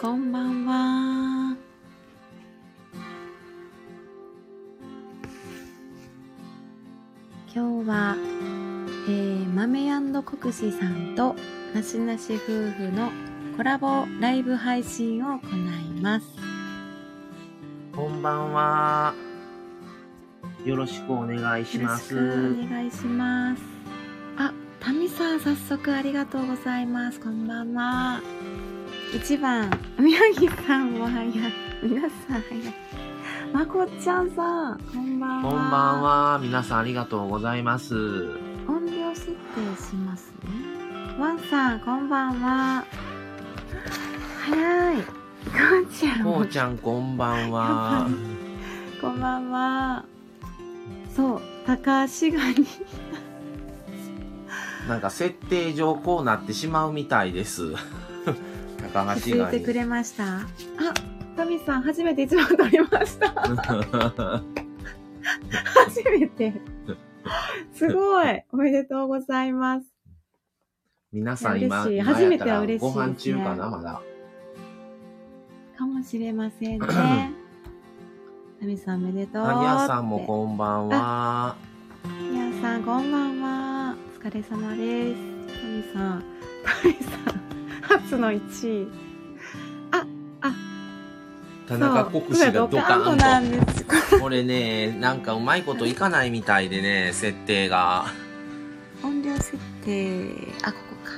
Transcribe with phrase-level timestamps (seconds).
[0.00, 1.56] こんばんは。
[7.54, 8.16] 今日は、
[9.08, 11.36] えー、豆国士さんと
[11.74, 13.10] なしなし夫婦の
[13.56, 16.26] コラボライブ配信を行います。
[17.94, 19.14] こんばんは。
[20.64, 22.14] よろしくお願いしよろします。
[22.14, 23.62] くお願いします。
[24.36, 27.20] あ、タミさん早速ありがとうございます。
[27.20, 28.20] こんばんは。
[29.14, 31.32] 一番、宮城さんも早い。
[31.84, 32.10] 皆さん
[32.42, 32.74] 早い。
[33.52, 35.50] まこっちゃんさん、こんばんは。
[35.50, 36.02] こんばん。
[36.02, 36.40] は。
[36.42, 37.94] 皆さんありがとうございます。
[38.66, 39.36] 音量設定
[39.80, 40.50] しますね。
[41.16, 42.84] ワンさん、こんばんは。
[44.46, 45.02] 早い。
[45.02, 45.10] こ
[45.80, 48.08] うちゃんもこうちゃんこんばんは。
[49.00, 50.04] こんばんは。
[51.14, 52.66] そう、高足ガニ。
[54.88, 57.74] なんか設定上こうなってしまうみたいです。
[58.94, 60.36] 高橋が教えてくれました？
[60.36, 60.44] あ、
[61.36, 63.28] タミさん、初めて一番取りました。
[65.88, 66.54] 初めて。
[67.72, 68.42] すごい。
[68.52, 69.86] おめでとうございます。
[71.12, 74.00] 皆さん今、初めては嬉しいねご飯中かな、まだ。
[75.76, 76.86] かもしれませんね。
[78.60, 79.44] タミさん、おめでとう。
[79.44, 81.56] 萩谷さんもこんばんは。
[82.30, 83.96] 皆さん、こんばんは。
[84.16, 85.20] お疲れ様です。
[85.60, 86.24] タミさん、
[86.64, 87.43] タミさん、
[87.88, 88.88] 初の1位。
[89.92, 90.06] あ、
[90.40, 90.52] あ、
[91.68, 93.44] 田中国士がドカンとーなん。
[94.20, 98.06] これね、なんかうまいこといかないみたいでね、設定が。
[99.02, 100.32] 音量設定、
[100.62, 101.12] あ、ここか。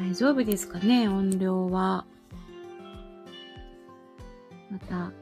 [0.00, 2.04] 大丈夫ですかね、音量は。
[4.70, 5.12] また、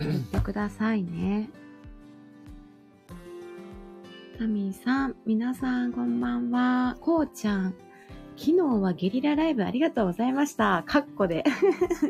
[0.00, 1.50] 言ってくださいね。
[4.38, 6.96] タミーさん、皆さんこんばんは。
[7.00, 7.74] こうちゃん、
[8.36, 10.82] 昨日はゲリラライブありがとうございました。
[10.86, 11.44] カッコで。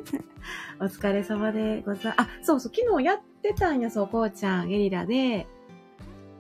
[0.81, 5.47] お疲れ様でござい、あ、そうそう、昨日やってたんや、そう、こうちゃん、ゲリラで。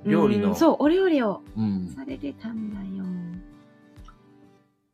[0.06, 1.88] 料理のうんそう、お料理をうん。
[1.88, 3.04] されてたんだよ。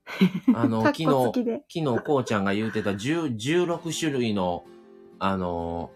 [0.56, 1.62] あの、カ 昨日。
[1.68, 4.64] 昨日こうちゃんが言うてた10 16種類の、
[5.18, 5.90] あの、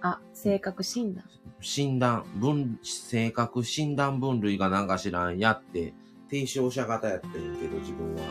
[0.00, 1.24] あ、性格診断。
[1.60, 5.94] 診断、分、性格診断分類がなんか知らんやって、
[6.30, 8.22] 提唱者型やってんけど、自分は。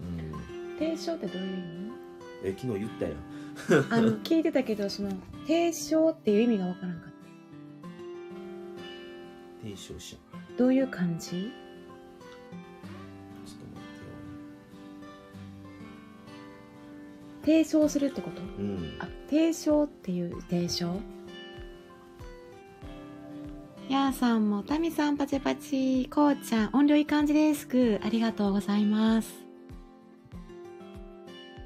[0.00, 0.04] う
[0.74, 0.78] ん。
[0.78, 1.92] 提唱ってどういう意味？
[2.44, 3.16] え、昨日言ったやん。
[3.92, 5.10] あの、聞いてたけど、その、
[5.46, 7.18] 提唱っていう意味がわからんかった。
[9.62, 10.16] 提唱者。
[10.56, 11.52] どういう感じ？
[17.48, 18.42] 提唱するってこと？
[18.42, 18.94] うん。
[18.98, 21.00] あ、提唱っていう提唱？
[23.88, 27.66] やーさんも、タミさんパチパチ、こうちゃん、音量いい感じです。
[27.66, 29.46] グー、ありがとうございます。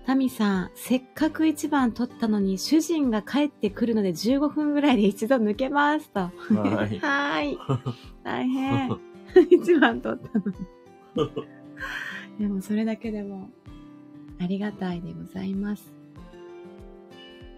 [0.07, 6.21] タミさん、せっかく一番取ったのに、主人が帰ってくるので15分ぐらいで一度抜けますと。
[6.21, 6.31] は
[6.89, 6.99] い。
[7.03, 7.59] はーい。
[8.23, 9.01] 大変。
[9.51, 11.33] 一番取ったのに。
[12.39, 13.51] でもそれだけでも
[14.43, 15.93] ありがたいでございます。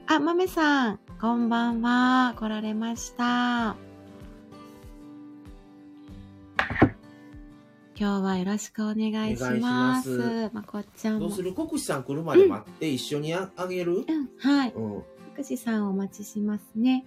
[0.06, 2.34] あ、まめさん、こんばんは。
[2.36, 3.76] 来られました。
[7.96, 10.10] 今日はよろしくお願いします。
[10.10, 11.20] ますまこっちゃんも。
[11.20, 11.54] どうする？
[11.54, 13.98] 国士さん来るまで待って一緒にああげる？
[13.98, 14.72] うん、はい。
[14.72, 15.02] うん。
[15.32, 17.06] 福士さんお待ちしますね。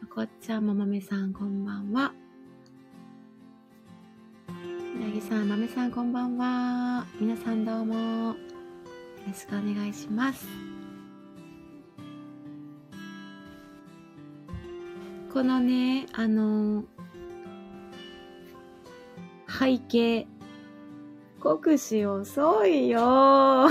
[0.00, 2.12] まこっちゃんもまめさんこんばんは。
[4.48, 7.06] なぎさん、まめさんこんばんは。
[7.20, 8.34] 皆さんどうも。
[9.26, 10.46] よろしくお願いします。
[15.32, 16.84] このね、あの
[19.48, 20.28] 背景。
[21.40, 23.68] 国士遅いよ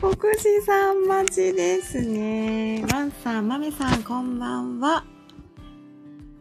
[0.00, 2.84] 国士さん待ちですね。
[2.92, 5.04] ワンさん、マメさん、こんばんは。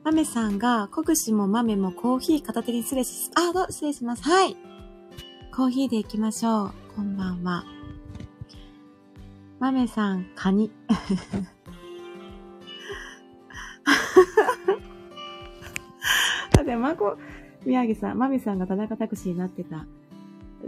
[0.03, 4.23] マメさんが、国士もマメもコーヒー片手に失礼し、あ、どう失礼します。
[4.23, 4.55] はい。
[5.55, 6.71] コーヒーで行きましょう。
[6.97, 7.63] こんばんは。
[9.57, 10.69] マメさん、カニ。
[16.51, 17.17] だって、まこ、
[17.65, 19.87] 宮城さん、マメさんが田中拓司になってた。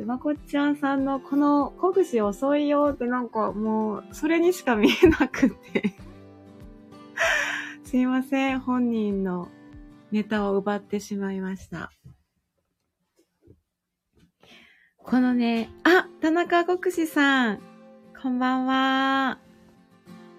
[0.05, 5.95] まこっちゃんさんのこの国士遅いよってなんかもうそれにしか見えなくて
[7.83, 9.49] すいません本人の
[10.11, 11.91] ネタを奪ってしまいました
[15.09, 17.59] このねあ田中国士さん
[18.21, 19.39] こんばんは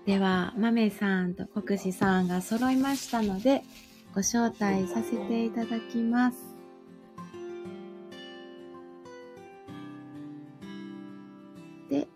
[0.04, 3.62] では、まめさんと国士さんが揃いましたので、
[4.14, 6.38] ご招待させていただきます。
[11.90, 12.08] で、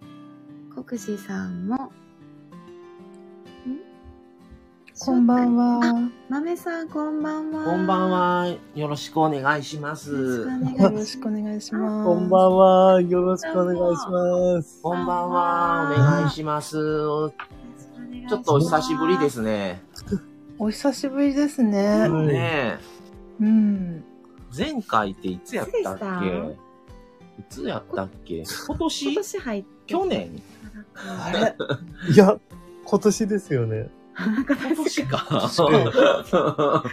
[0.74, 1.92] 国士さんも、
[5.00, 6.10] こんばんは。
[6.28, 7.64] まめさん、こんばんは。
[7.64, 8.10] こんばん。
[8.10, 8.54] は。
[8.74, 10.46] よろしくお願いします
[10.78, 12.06] よろしくお願いします。
[12.06, 13.00] こんばんは。
[13.00, 14.82] よろしくお願いします。
[14.82, 15.94] こんばんは。
[15.96, 16.76] お願いします。
[16.76, 17.32] ちょ
[18.36, 19.82] っとお久しぶりですね。
[20.58, 22.06] お久しぶりですね。
[22.08, 22.30] うん。
[22.30, 22.78] え。
[24.56, 26.26] 前回っていつやったっけ？
[27.40, 28.42] いつやったっけ？
[28.42, 29.14] 今今年？
[29.14, 29.68] 年入って。
[29.86, 30.42] 去年？
[30.94, 31.56] あれ？
[32.12, 32.38] いや、
[32.84, 33.90] 今年ですよね。
[34.18, 35.26] なんか今年か。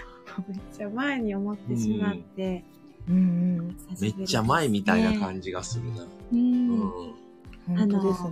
[0.48, 2.64] めっちゃ前に思ってしまって。
[3.08, 6.04] うんめっちゃ前みたいな感じがするな。
[6.04, 6.08] う。
[6.32, 6.82] うんん。
[6.82, 7.78] うん。
[7.78, 8.24] 本当です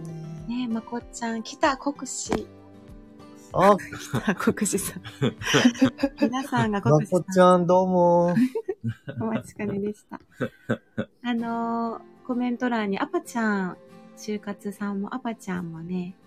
[0.47, 0.65] ね。
[0.65, 2.47] ねまこっちゃん、北国士。
[3.53, 3.75] あ、
[4.35, 5.01] 北国士さん。
[6.21, 8.35] 皆さんがま国士こちゃんどうも。
[9.05, 10.19] さん、お待ちかねでした。
[11.23, 13.77] あのー、コメント欄にアパちゃん、
[14.15, 16.15] 就活さんもアパちゃんもね、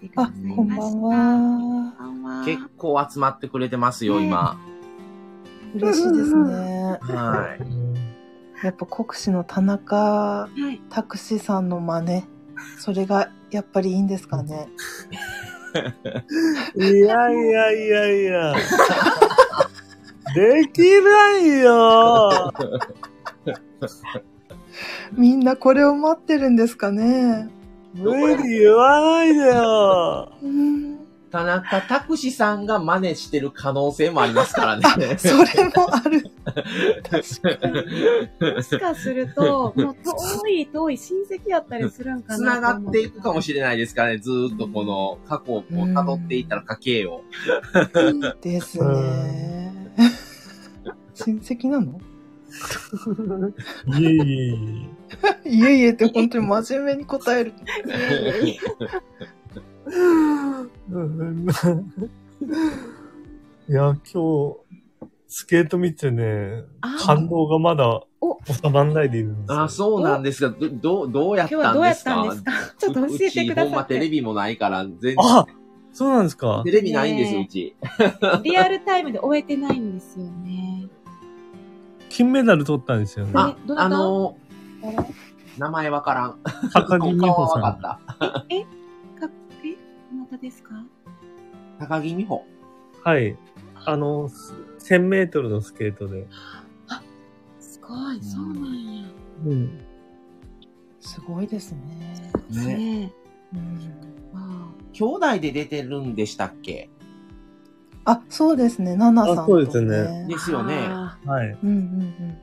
[0.00, 1.92] てくだあさいました。、こんばんは。
[1.98, 2.44] こんばんは。
[2.44, 4.58] 結構集まってくれてますよ、今。
[5.74, 6.98] 嬉しいですね。
[7.02, 7.56] は
[8.62, 8.64] い。
[8.64, 10.80] やっぱ国士の田中はい。
[10.90, 12.24] 拓司さんの真似。
[12.78, 14.68] それがやっぱりいいんですかね。
[16.76, 18.54] いやいやいやいや。
[20.34, 22.52] できないよ。
[25.12, 27.48] みんなこれを待ってるんですかね。
[27.94, 30.32] 無理言わないでよ。
[30.42, 31.00] うん。
[31.30, 35.16] 田中拓司さんが真似してる可能性もありますからね。
[35.16, 36.30] それもある。
[37.08, 38.54] 確かに。
[38.54, 39.96] もしかすると、もう
[40.42, 44.18] 遠い遠い親戚やったりするんかな繋がっていくかもしれないですからね。
[44.18, 47.22] ずーっとこの過去をこう辿っていったら家計を。
[48.40, 49.72] ですね。
[51.14, 52.00] 親戚なの？
[53.98, 54.88] いえいえい
[55.44, 55.50] え。
[55.50, 57.52] いえいえって本当に真面目に答える。
[60.90, 61.46] うん
[63.68, 64.56] いや、今日、
[65.28, 69.60] スケート見てね、あ感動がまだお収まんないでいるんですよ。
[69.62, 70.56] あ、そうなんですか。
[70.58, 72.52] ど、どう、どうやった今日はどうやっんですかたんですか？
[72.78, 73.84] ちょっと教えてくだうちほんま。
[73.84, 75.14] テレビもないから、全然。
[75.18, 75.46] あ
[75.92, 77.76] そうなんですかテレビないんです、うち。
[78.42, 80.88] リアルタイムで終えてないんですよね。
[82.10, 83.32] 金メダル取ったんですよね。
[83.34, 83.86] あど、なた？
[83.86, 86.38] あのー、名前わからん。
[86.74, 87.62] 高木美顔は帆さん。
[87.62, 87.80] わかっ
[88.20, 88.46] た。
[88.50, 88.68] え、か
[89.64, 89.76] え、
[90.12, 90.84] どなたですか？
[91.78, 92.44] 高木美帆。
[93.04, 93.36] はい。
[93.86, 96.26] あの、1000メートルのスケートで。
[97.58, 99.08] すごい、そうなんや。
[99.46, 99.80] うん。
[101.00, 102.32] すごいですね。
[102.50, 102.76] ね。
[102.76, 103.12] ね
[103.54, 103.80] うん
[104.92, 106.90] 兄弟で出てるんでしたっけ？
[108.04, 108.96] あ、そうですね。
[108.96, 111.58] ナナさんと、あそうですねあですよねあはい。
[111.62, 112.38] うんうん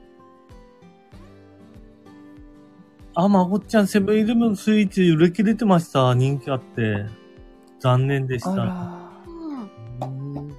[3.16, 6.14] あ、まこっちゃん、セブンイレブンスイーツ売り切れてました。
[6.14, 7.06] 人気あって。
[7.80, 8.56] 残念でした。
[8.56, 9.12] ら、
[10.02, 10.54] うん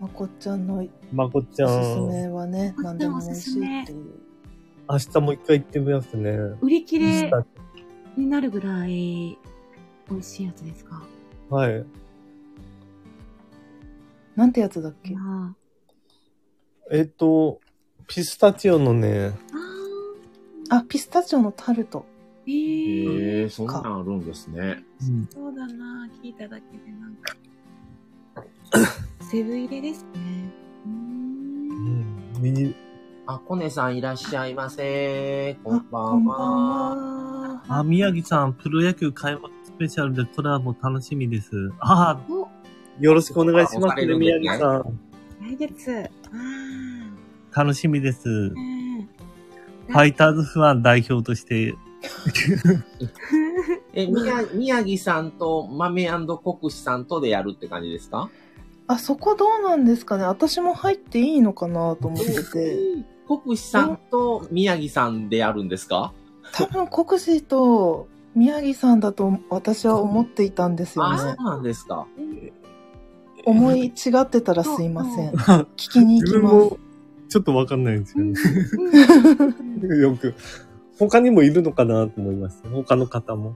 [0.00, 4.14] まこっちゃんのまこっちゃおすすん、めはね、何でも美味しいっていう。
[4.90, 6.30] 明日もう一回行ってみますね。
[6.60, 7.30] 売り切れ
[8.16, 9.38] になるぐらい
[10.10, 11.02] 美味しいやつですか？
[11.48, 11.84] はい。
[14.36, 15.14] なんてやつだっけ？
[15.18, 15.54] あ
[16.90, 17.60] えっと、
[18.06, 19.32] ピスタチオのね、
[20.70, 22.06] ああ、ピスタチオのタルト。
[22.46, 22.50] ー。
[22.50, 24.82] えー、へえ、そんなんあるんですね。
[25.30, 27.34] そうだな聞いただけでなんか。
[29.20, 30.50] セブン入れですね。
[30.86, 32.74] うんん、ミニ、
[33.26, 35.56] あ、コネさんいらっしゃいませ。
[35.62, 36.36] こあ、んばこんは。
[36.96, 37.62] は。
[37.68, 41.50] あ、宮城さん、プロ野球開幕スペシャルでコラボ楽しみです。
[41.80, 42.41] あお、
[43.00, 44.98] よろしくお願いしますね、宮城さん。
[45.42, 46.10] 来月。
[47.52, 48.28] あ楽しみです。
[48.50, 51.74] ファイターズファン代表として、
[53.94, 58.30] え、宮宮城さんと豆国士さんとでやるって感じですか？
[58.86, 62.78] あ、そこどうなんですかね私も入っていいのかなと思ってて。
[63.28, 66.12] 国士さんと宮城さんでやるんですか？
[66.52, 71.42] 多分国士と宮城さんだと私は思っていたんですよあ、そねう。
[71.44, 72.06] なんですか。
[73.44, 75.30] 思い違ってたらすいません。
[75.30, 76.54] う聞きに行きます。
[76.58, 76.78] 自分も
[77.28, 78.34] ちょっとわかんないんですよね。
[79.82, 80.00] うん。
[80.00, 80.34] よく、
[80.98, 82.68] 他にもいるのかなと思いました。
[82.68, 83.54] 他の方も。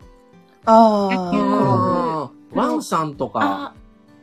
[0.64, 3.74] あ野球あ、ワンさんとか、あ、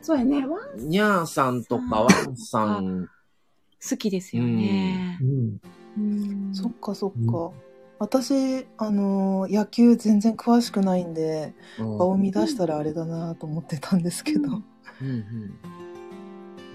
[0.02, 0.44] そうやね。
[0.46, 3.08] ワンニャーさんとか、ワンさん、
[3.88, 5.18] 好きですよね。
[6.52, 7.52] そっかそっか。
[7.98, 11.98] 私、あのー野球全然詳しくないんで、うん。
[11.98, 14.62] 場を乱したらあれだなと思ってたんですけど。
[15.02, 15.24] うんうん。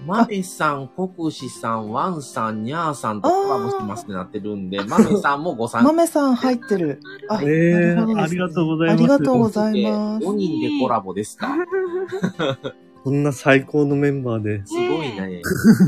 [0.06, 7.00] マメさん、国士さん、ワンさん、ニャーさんとコラボしてますってなってるんで、マメさんもご参加豆さん入ってる。
[7.28, 10.26] あ、えーねありがとうございますありがとうございます。
[10.26, 11.54] 5人でコラボですか？
[13.04, 15.42] こんな最高のメンバーで、すごいね。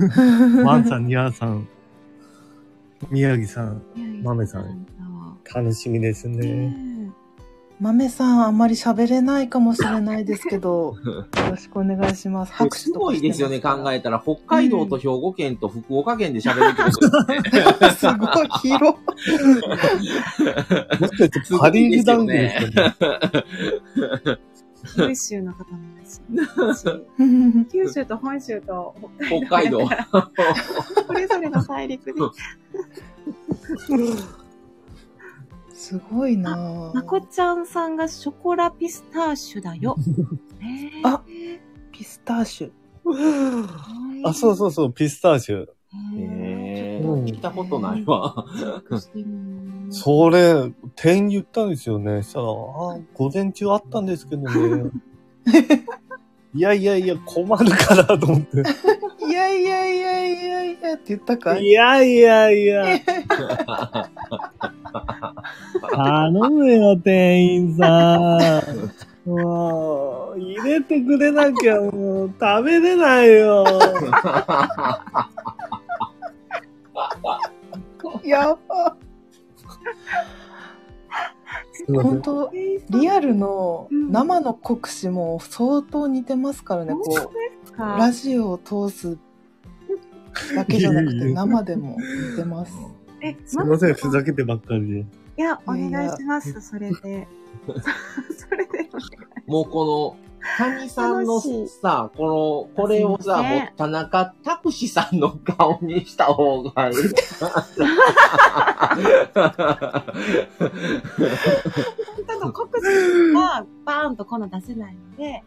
[0.65, 1.67] ワンさん、ニャーさん、
[3.11, 3.83] 宮城さん、
[4.23, 4.87] 豆さん
[5.55, 6.75] 楽しみですね。
[7.83, 12.53] ね豆さんあんまり喋れないかもしれないですけど、 よろしくお願いします。
[12.53, 14.23] 拍手すごいですよね、考えたら。
[14.23, 17.43] 北海道と兵庫県と福岡県で喋るってことですね。
[17.83, 17.91] え。
[17.99, 18.97] すごい広。
[21.01, 22.93] もしかしてパリーグ談義ですか
[24.31, 24.39] ね。
[24.97, 30.27] 九州の方もいらっしゃるし九州と本州と北海道北海道。
[31.07, 32.21] それぞれの大陸で。
[35.83, 39.97] すごいなぁまこちゃんさんがショコラピスターシュだよ。
[40.62, 41.25] えーあ
[41.91, 43.69] ピスターシュ。
[44.25, 45.67] あ、そうそうそう、ピスターシュ。
[46.17, 48.47] へーうん聞いたことないわ。
[49.91, 52.23] それ、店員言ったんですよね。
[52.23, 52.49] したら、あ、
[53.15, 54.91] 午前中あったんですけどね。
[56.55, 58.63] いやいやいや、困るからと思って。
[59.27, 61.63] いやいやいやいやいやって言ったかい？
[61.65, 62.85] いやいやいや。
[65.91, 68.61] 頼むよ、店員さ
[69.27, 69.31] ん。
[69.31, 73.65] もう、入れてくれなきゃもう食べれないよ。
[78.25, 78.97] やば。
[81.88, 82.50] 本当
[82.91, 87.33] リアルの生の国士も相当似てますからね、こ
[87.76, 89.19] う、ラジオを通す
[90.55, 91.97] だけじゃなくて生でも
[92.31, 92.73] 似てます。
[93.21, 95.07] え、すいません、ふざけてばっかりで。
[95.38, 97.29] いや、お願いします、それで。
[98.37, 98.91] それで。
[99.47, 106.95] もうこの、谷さんのさ、この、これをさ、もう田中拓司さんの顔にした方がいい。
[106.95, 107.05] 本
[112.27, 115.43] 当の国士はバーンとこの出せないので、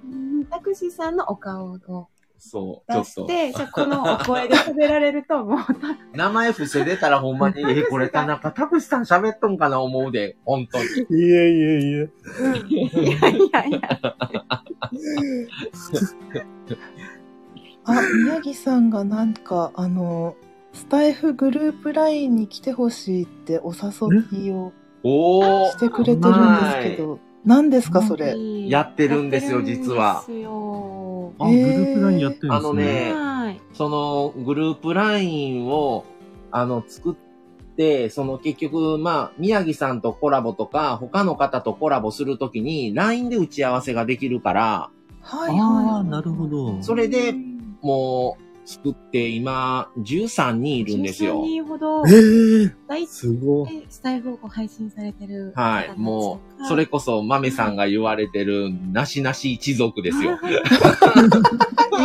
[0.49, 2.07] タクシーさんのお顔を
[2.49, 3.25] そう、ちょっと。
[3.27, 5.59] 出して、じゃあこのお声で喋られると、もう、
[6.17, 10.85] 名前伏せ出たらほんまに、え、これ田中拓司さん喋っとんかな思うで、本当に。
[11.09, 12.07] いやいやいや。
[12.67, 14.15] いやいやいや。
[17.85, 20.35] あ、宮城さんがなんか、あの、
[20.73, 24.71] スタイフグループラインに来てほしいってお誘いを。
[25.05, 28.35] してくれてるんですけど、何ですか、それ？
[28.69, 32.49] やってるんですよ実はあ、グループラインやってるんですね。
[32.49, 33.61] あのねはい。
[33.73, 36.05] そのグループラインを、
[36.51, 37.15] あの、作っ
[37.75, 44.89] て、その結局、まあ、宮城さんとコラボとか、他の方とコラボするときに、LINE で打ち合わせができるから、
[45.21, 45.59] はいはい。
[45.59, 46.81] ああ、なるほど。
[46.81, 47.35] それで
[47.81, 51.45] もう、作って、今、13人いるんですよ13。
[51.45, 53.69] 人ほどえ、え大すごい。
[53.69, 55.93] 体スタイフを配信されてる方はい。
[55.95, 60.39] もがう、それこそ、豆さんが言われてる、なしなし一族ですよ。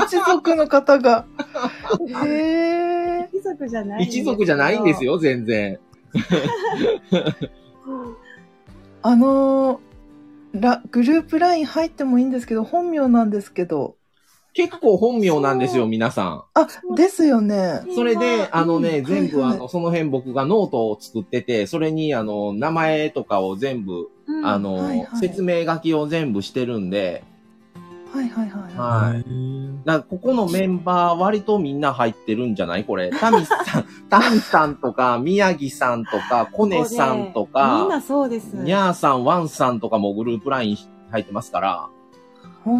[0.06, 1.24] 一族の方が。
[2.26, 3.28] へえ。
[3.32, 5.78] 一族じゃない一族じゃないんですよ、全然。
[9.02, 9.90] あのー
[10.52, 13.96] ラ、グループライン入ってもいいんですけど、本名なんですけど。
[14.52, 16.42] 結構本名なんですよ、皆さん。
[16.54, 16.66] あ、
[16.97, 17.83] ですよね。
[17.95, 19.04] それで、あのね、うん。
[19.04, 24.47] 全部あの、その辺僕がノートを作ってて、それにあの、名前とかを全部、うん。
[24.47, 27.23] あの、説明書きを全部してるんで、
[28.12, 28.76] はいはいはい。
[28.76, 28.85] は
[29.92, 30.04] はい。
[30.09, 32.85] ここのメンバー割とみんな入ってるんじゃない？
[32.85, 33.11] これ。
[33.11, 38.57] タミさん、 タミさんとか、宮城さんとか、コネさんとみんか、なそうです。
[38.57, 40.76] ニャーさん、ワンさんとかもグループライン
[41.12, 41.88] 入ってますから、
[42.64, 42.76] ほ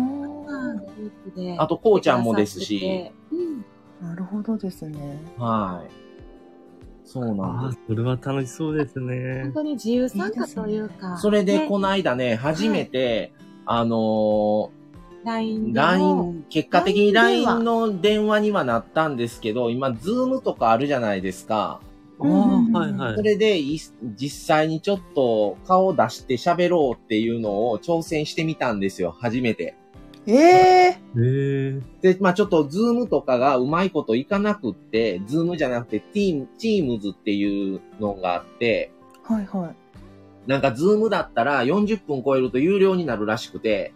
[1.59, 3.65] あと、こうちゃんもですし、うん
[4.01, 5.21] なるほどですね。
[5.37, 5.91] はい。
[7.05, 7.81] そうなんあです。
[7.89, 9.53] それは楽しそうですね本。
[9.53, 11.19] 当に自由参加というか。
[11.19, 13.33] それで、ねこの間ね、初めて、
[13.67, 14.71] あの
[15.25, 21.81] LINE ー、LINE、結果的に LINE LINE の電話にはなったんですけど、今、ズームとかあるじゃないですか。
[22.21, 23.17] ああ、はいはい。
[23.17, 23.79] それで、い
[24.17, 29.77] 実際にちょっと顔を出して喋ろうっていうのを挑戦してみたんですよ、初めて。
[30.27, 40.51] ええええで、まあちょっとズームとかがうまいこといかなくって、ズームじゃなくてティーム、ティームズっていうのがあって、はいはい。
[40.51, 43.93] なんかズームだったら40分超えると有料になるらしくて、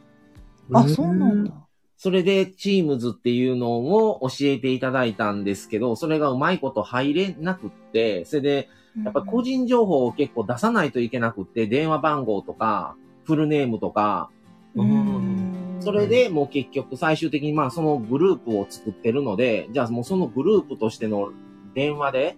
[0.72, 1.52] あ、そうなんだ。
[1.96, 8.68] それで、チームズっていうのを教えていただいたんですけど、それがうまいこと入れなくって、それで、
[9.04, 14.30] やっぱ個人情報を結構出さないといけなくって、電話番号とか、フルネームとか、
[14.74, 21.30] うんそれでもう結局最終的にまあそのグループを作ってるので、じゃあもうそのグループとしての
[21.74, 22.36] 電話で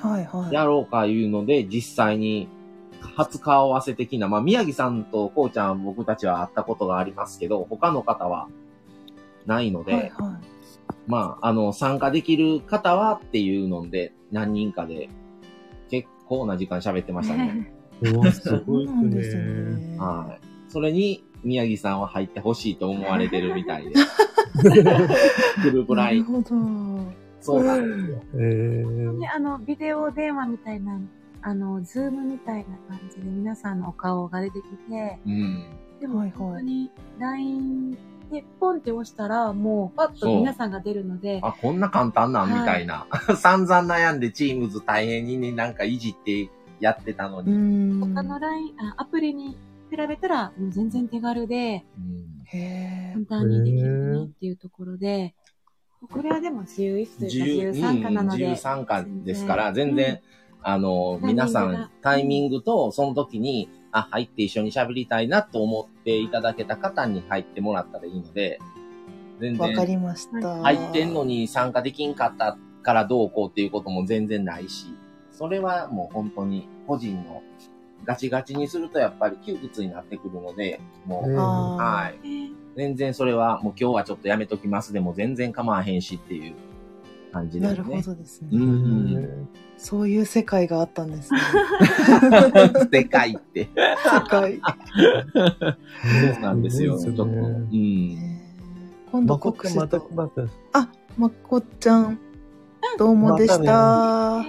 [0.00, 0.52] はいはい。
[0.52, 2.48] やろうかいうので、実際に
[3.00, 8.48] 初顔合わせ的な、まあ宮城さんとこうちゃん僕たちは会ったことがありますけど、他の方は
[9.46, 10.40] ないので、はいは
[11.06, 15.08] まああの参加できる方はっていうので何人かで
[15.88, 17.72] 結構な時間喋ってましたね。
[18.02, 18.62] うわ、すい。
[18.66, 19.36] ごいです。
[19.36, 19.96] ね。
[19.98, 20.46] はい。
[20.68, 23.94] それに宮城さんは入ってほしいと思われてるみたいで。
[25.62, 26.24] グループライン。
[26.24, 27.26] なるほど。
[27.40, 28.22] そうなんですよ。
[28.34, 30.98] えー、ね、あの、ビデオ電話みたいな、
[31.42, 35.64] あの、ズームみたいな感じで皆さんのお顔が出てきて、うん。
[36.00, 37.92] でも本当に LINE
[38.30, 43.06] でポンって押したら、もうパッと皆さんが出るので、あ、こんな簡単なんみはいたいな。
[43.36, 46.50] 散々悩んでチームズ大変にね、なんかいじって
[46.80, 47.52] やってたのうに。
[47.52, 48.00] ん。
[48.14, 49.56] 他の LINE、あアプリに
[49.90, 51.84] 比べたら、もう全然手軽で、
[53.12, 55.34] 簡単にできるなっていうところで、
[56.10, 60.20] これはでも自由意志というか自由参加なので、自由参加ですから、全然、
[60.62, 68.58] あの、皆さん、タイミングと、その時に、あ、入って一緒に喋りたいなと思っていただけた方に入ってもらったらいいので、
[69.40, 69.58] 全え。
[69.58, 70.62] わか然、りました。
[70.62, 74.86] 入ってんのに参加できんかったからどうこうっていうことも全然ないし、
[75.32, 77.42] それはもう本当に個人の
[78.06, 82.28] ガチガチにするとやっぱり窮屈になってくるので、もう、はい。
[82.28, 86.54] ね全然それはもう今日はちょっとやめときますでも全然構わへんしっていう
[87.32, 87.78] 感じでなすね。
[87.78, 88.48] るほどですね。
[88.52, 89.48] うん
[89.78, 91.40] そういう世界があったんですね。
[92.90, 93.68] でかいって。
[93.74, 94.60] 世界。
[95.34, 96.98] そうなんですよ。
[96.98, 97.24] ちょっと。
[97.24, 98.16] うん。
[99.10, 100.14] 今度国士と来。
[100.14, 100.48] ます。
[100.72, 102.18] あ、まこちゃん。
[102.98, 104.44] どうもでした。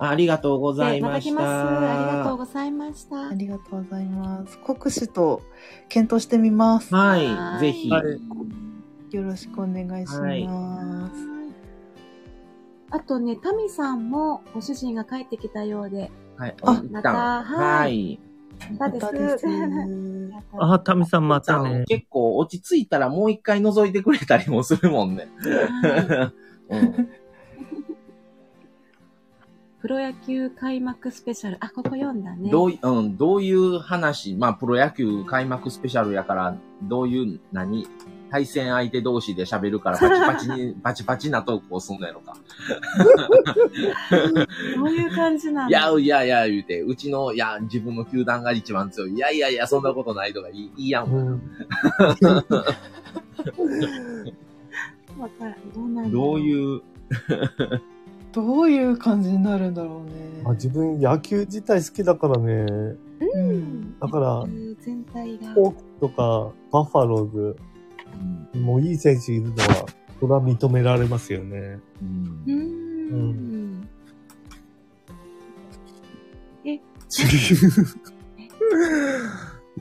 [0.00, 1.46] ねありがとうございましだきます。
[1.46, 2.44] ありがとうた。
[2.44, 3.28] ございました。
[3.28, 4.58] ありがとうございます。
[4.58, 5.42] 国士と
[5.88, 6.94] 検討してみます。
[6.94, 7.18] は
[7.58, 7.60] い。
[7.60, 7.90] ぜひ。
[7.90, 8.20] はい
[9.10, 10.20] よろしくお願いします。
[10.20, 10.48] はい
[12.90, 16.56] あとね、タミさんもご主人が帰ってきたようで、はい。
[16.62, 18.20] あ一また旦はいはい。
[18.78, 19.46] またです。
[20.58, 21.84] あ、タミさんまたね。
[21.86, 25.28] 結構落ち着いたらもう一回覗いてくれたりもするもんね。
[25.82, 26.32] はい
[26.70, 27.08] うん
[29.80, 31.56] プロ野球開幕スペシャル。
[31.60, 32.50] あ、ここ読んだね。
[32.50, 37.86] どうい、うん、どういう話、まあ、プロ野球開幕スペシャルやから、どういう、何？
[38.30, 42.36] 対戦相手同士で喋るから、パチパチに、 パチパチなトークをすんのやろか。
[44.76, 45.70] どういう感じなの？
[45.70, 49.14] いや、いやいや、言うて、うちの、いや、自分の球団が一番強い。
[49.14, 51.20] いやいやいや、そんなことないとか言い言いやんわ。
[51.20, 51.40] うん
[56.12, 56.82] どういう、
[58.42, 60.42] どういう感じになるんだろうね。
[60.44, 62.98] あ自分野球自体好きだからね、う。
[63.20, 63.98] うんん。
[63.98, 65.52] だから野球全体が。
[65.54, 67.38] ホークとかバファローズ、
[68.54, 69.86] うんもういい選手いるのは、
[70.20, 71.78] それは認められますよね。
[72.02, 73.88] うんうん
[76.64, 76.80] え、 い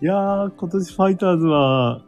[0.01, 2.03] やー、今年ファイターズは、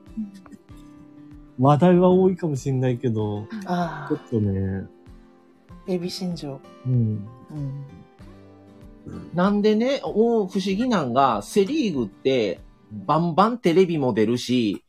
[1.60, 4.88] 話題は多いかもしれないけど、ちょっ、とね、
[5.90, 6.60] エビ新庄。
[6.86, 7.28] うん。
[7.52, 9.32] うん。
[9.34, 12.60] なんでね、お不思議なんが、セリーグって、
[12.92, 14.84] バンバンテレビも出るし、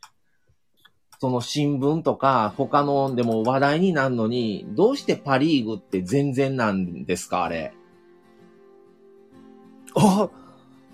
[1.19, 7.75] その新聞とか他のでも話題になるのに、どうしてパリーグって全然なんですかあれ。
[9.95, 10.31] あ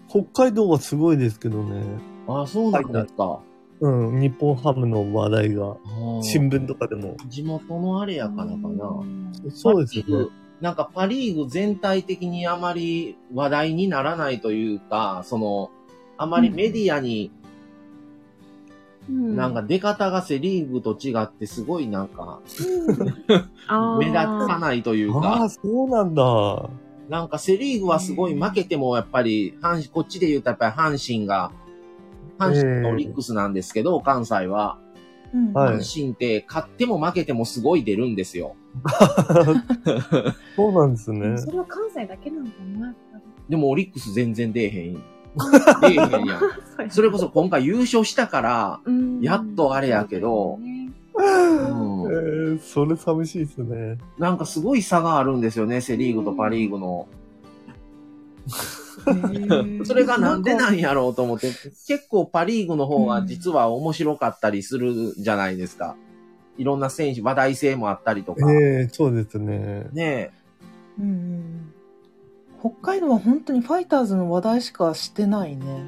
[0.09, 1.83] 北海道はすごいですけどね。
[2.27, 3.41] ああ、そうなんですか。
[3.81, 5.77] うん、日本ハムの話題が、
[6.23, 7.17] 新聞とかでも。
[7.29, 9.03] 地元のあれやからかな。
[9.51, 10.29] そうですよね。
[10.61, 15.71] なんかパリーグ全体的にあまり話題にならないというか、その、
[16.17, 17.31] あまりメディアに
[19.09, 22.41] うんなんか出方がセリーグと違ってすごいなんか
[23.99, 26.69] 目立たないというあかあ、、そうなんだ。
[27.09, 29.55] なんかセリーグはすごい負けてもやっぱり、
[29.93, 31.53] こっちで言うとやっぱり阪神が、
[32.39, 34.79] 阪神とオリックスなんですけど、関西は。
[35.35, 35.53] うん。
[35.53, 38.57] はい阪神って勝っても負けてもすごい出るんですよ。
[40.57, 41.39] そうなんですね。
[41.39, 42.95] それは関西だけなのかな
[43.49, 44.95] でもオリックス全然出えへん。
[45.83, 46.41] 出えへんや
[46.87, 46.91] ん。
[46.91, 53.99] それこそ今回優勝したから、うんやっとあれやけどねうんえー、それ寂しいですね。
[54.19, 57.09] なんかすごい差があるんですよね、セリーグとパリーグの。
[59.85, 61.49] それがなんでなんやろうと思って、
[61.87, 65.97] 結構パリーグの方が実は面白かったりするじゃないですか。
[66.59, 68.51] いろんな選手、話題性もあったりとか。
[68.53, 69.87] ええそうですね。
[69.93, 70.31] ね
[70.99, 71.73] うんうん。
[72.59, 75.85] 北海道は本当にファイターズの話題しかしてないね。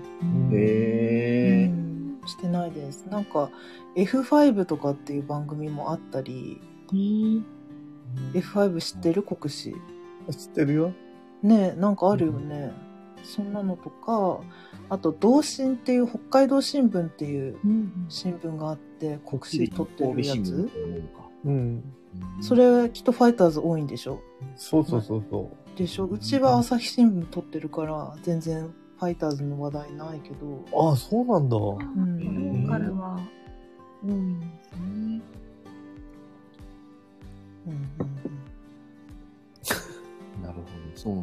[0.52, 1.66] へうえ。
[1.66, 3.06] ん、してないです。
[3.10, 3.50] なんか
[3.96, 6.60] F5 とかっていう番組もあったり、
[6.92, 7.42] ね
[8.34, 9.22] F5 知ってる？
[9.22, 9.74] 国士。
[10.30, 10.92] 知ってるよ。
[11.42, 12.72] ねなんかあるよね。
[13.28, 14.40] そんなのとか、
[14.88, 20.68] あと、同心っていう北海道新聞っていううん新聞があって、国士撮ってるやつ。
[21.44, 21.84] うん。
[22.40, 24.20] それきっとファイターズ多いんでしょ？
[24.56, 26.06] そうそうそうそでしょ？
[26.06, 30.46] うちは朝日新聞撮ってるから、全然ファイターズの話題ないけど。
[30.46, 30.88] う。
[30.90, 31.56] ああ、そうなんだ。
[31.56, 32.64] あん。
[32.64, 33.20] ローカルは
[34.02, 35.22] 多いんですね。
[37.66, 37.90] うんうん
[40.42, 40.64] なるほど、
[40.94, 41.22] そうう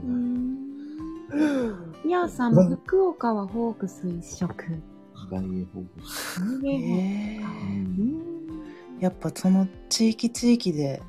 [2.06, 2.08] なんん。
[2.08, 4.54] みやさんも福岡はホークス一色。
[4.54, 4.68] だ。
[5.32, 6.42] 大英ホークス。
[9.00, 11.02] やっぱその地域地域で、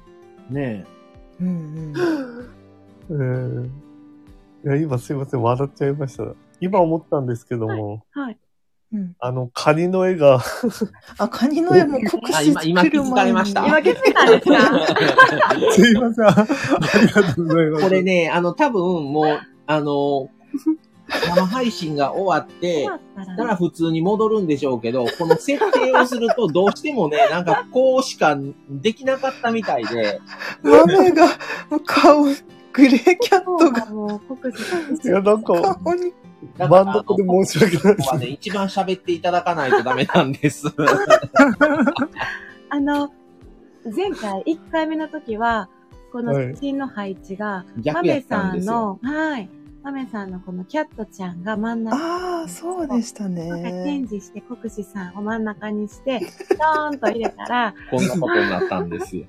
[0.50, 0.84] ね
[1.40, 1.94] うんうん。
[3.10, 3.70] えー
[4.64, 6.24] いや、今すいません、笑っちゃいました。
[6.60, 8.38] 今思ったんですけども、はい。
[8.92, 10.40] うん、あの、カニの絵が、
[11.18, 13.22] あ、カニの絵も 国あ士作今今気づか。
[13.24, 14.56] れました今気づいたんですか？
[15.72, 16.46] すいません、あ
[17.00, 17.84] りがとうございます。
[17.84, 18.82] これね、あの、多分
[19.12, 19.26] もう、
[19.66, 20.30] あの、
[21.08, 22.88] 生配信が終わって、
[23.36, 28.36] たら普通に戻るんでしょうけど、この設定をするとどうしてもね、 なんかこうしか
[28.68, 30.20] できなかったみたいで、
[30.62, 31.28] 豆が、
[31.84, 32.32] 顔、グ
[32.82, 33.86] レーキャットが
[35.04, 36.12] いや、なんか、顔に。
[36.58, 38.18] バンドコで申し訳ないですここは。
[38.18, 40.66] ね、一番喋っていただかないとダメなんです。
[42.68, 43.10] あの、
[43.84, 45.68] 前回、1回目の時は、
[46.12, 48.52] この写真の配置が、マ逆やメさ。
[48.52, 49.48] んの、はい。
[49.86, 53.98] マメさんのこのキャットちゃんが真ん中ああ、そうでしたなんかチェね。
[53.98, 59.26] ンジして国士さんを真ん中にして、ドーンと入れたら、こんなことになったんですよ。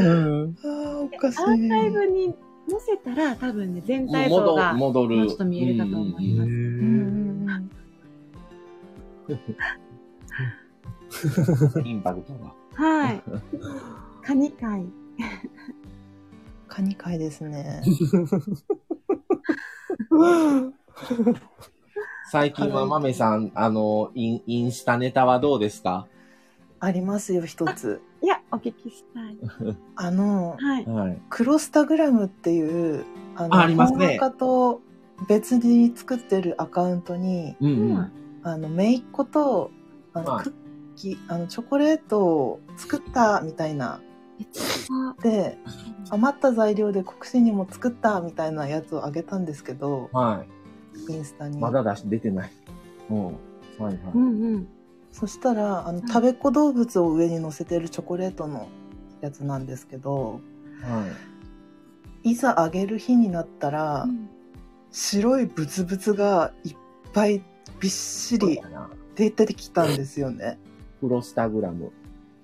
[0.00, 0.56] うん。
[0.64, 1.38] ああ、おかしい。
[1.38, 2.34] アーカイブに
[2.68, 5.22] 載せたら多分ね、全体像戻がも戻る。
[5.22, 6.48] うちょっと見えるかと思います。
[6.48, 6.50] うん。
[6.50, 7.70] うん。
[11.76, 11.86] うん。
[11.86, 12.52] インパクトが。
[12.74, 13.22] はい。
[14.24, 14.84] カニ会。
[16.68, 17.82] カニ会ですね。
[22.30, 26.06] 最近はマメさん、あの、インインスタネタはどうですか？
[26.80, 28.00] ありますよ、一つ。
[28.22, 29.38] いや、お聞きしたい。
[29.96, 30.86] あの、はい。
[30.86, 31.22] はい。
[31.30, 33.04] クロスタグラムっていう、
[33.36, 34.80] あの、あありますねと
[35.28, 38.12] 別に作ってるアカウントに、うんううんん。
[38.42, 39.70] あの、めいっ子と、
[40.12, 40.52] あの、はいクッ
[40.96, 44.00] キー、あの、チョコレートを作ったみたいな。
[44.90, 45.58] あで、
[46.10, 50.44] 余った材料で国士にも作ったみたいなやつをあげたんですけど、は
[51.08, 51.58] インスタに。
[51.58, 51.60] い。
[51.60, 52.52] まだ出し、出てない。
[53.10, 53.24] うん。
[53.26, 53.96] はいはい。
[54.14, 54.68] うんうん。
[55.12, 58.68] そしたら、あの、ん食べっ子動物を上に乗せてるチョコレートの
[59.20, 60.40] やつなんですけど、
[60.82, 61.06] は
[62.24, 62.30] い。
[62.30, 64.30] いざあげる日になったら、うん
[64.96, 66.76] 白いブツブツがいっ
[67.12, 67.42] ぱい
[67.80, 68.58] びっしり
[69.14, 70.58] 出てきたんですよね。
[71.00, 71.92] クロスタグラム。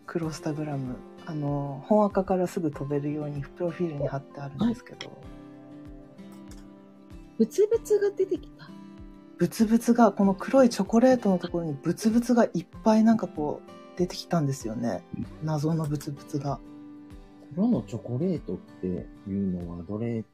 [0.07, 0.97] クロスタグラム。
[1.27, 5.11] あの、本赤からすぐ飛べるようにプロフィールに貼ってあるんですけど、
[7.39, 8.69] ブツブツが出てきた。
[9.39, 15.03] ブツブツが、この黒いチョコレートのところにブツブツがいっぱいなんかこう出てきたんですよね。
[15.43, 16.61] 謎のブツブツが。
[17.55, 20.25] 黒のチョコレートっていうのはどれ、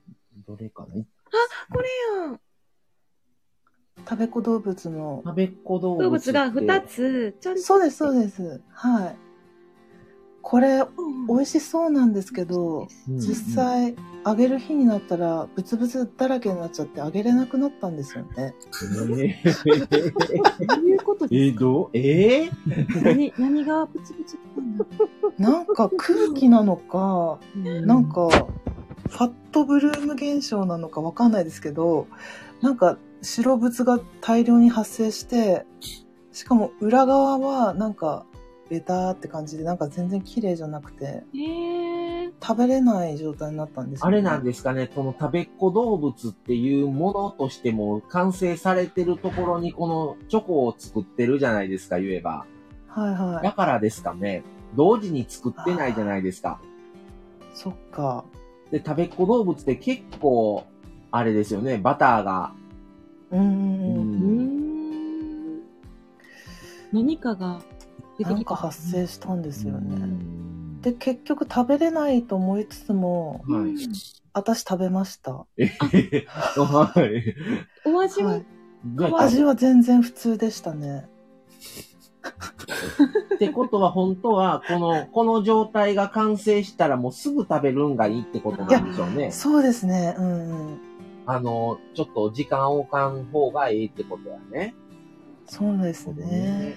[0.46, 1.04] どれかな？
[1.72, 1.88] これ
[2.22, 2.40] やん。
[4.08, 6.04] 食べっ子動物の、食べっ子動物。
[6.04, 7.62] 動物が2つ、ちょんと。
[7.62, 8.60] そうです、そうです。
[8.70, 9.16] はい。
[10.50, 11.26] これ、うん。
[11.26, 18.54] 美味しそうなんですけど、うん実際、あげる日になったら、ブツブツだらけになっちゃって、あげれなくなったんですよね。
[18.66, 21.60] えどういうことー、えですか？
[21.60, 21.90] どう？
[21.92, 24.38] えー、何何がブツブツ
[25.38, 32.06] なんか空気なのか、うなん、か、ファットブルーム現象なのかわかんないですけど、
[32.62, 35.66] なんか白物が大量に発生して、
[36.32, 38.24] しかも裏側はなんか
[38.68, 52.46] ベターって感じで、なんか全然綺麗じゃなくて、えー、食べれない状態になったんですよ、あれなんですかね、この食べっ子動物っていうものとしても完成されてるところにこのチョコを作ってるじゃないですか、言えば。
[52.88, 53.44] はいはい。
[53.44, 54.42] だからですかね。
[54.74, 56.60] 同時に作ってないじゃないですか。
[57.54, 58.24] そっか。
[58.70, 60.64] で、食べっ子動物って結構、
[61.10, 62.52] あれですよね、バターが。
[63.30, 63.52] うんうんうん。
[63.52, 64.48] うー
[65.56, 65.62] ん。
[66.92, 67.60] 何かが。
[68.18, 69.96] なんか発生したんですようね。
[69.96, 73.78] んで、結局食べれないと思いつつも、はいうん
[74.34, 75.32] 私食べました。
[75.32, 76.26] はい。
[77.84, 78.44] お味は、はい
[79.24, 81.08] 味は全然普通でしたね。
[83.34, 89.32] ってことは本当は、この、この状態が完成したらもうすぐ食べるんがいいってことなんでしょうね。
[89.32, 90.14] そうですね。
[90.16, 90.78] うんうん。
[91.26, 94.74] あの、ちょっと時間を置かん方がいいってことやね。
[95.46, 96.24] そうですね。
[96.24, 96.76] へ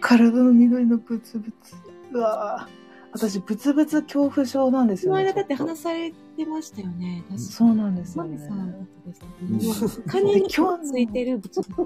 [0.00, 1.74] 体の緑のブツブツ。
[2.12, 2.78] うわぁ
[3.10, 5.32] 私、ブツブツ恐怖症なんですこのよね。
[5.32, 7.24] 間だって話されてましたよね。
[7.38, 8.48] そうなんですよねマミ。
[8.48, 11.82] さんでカニに今日ついてるブツブツ。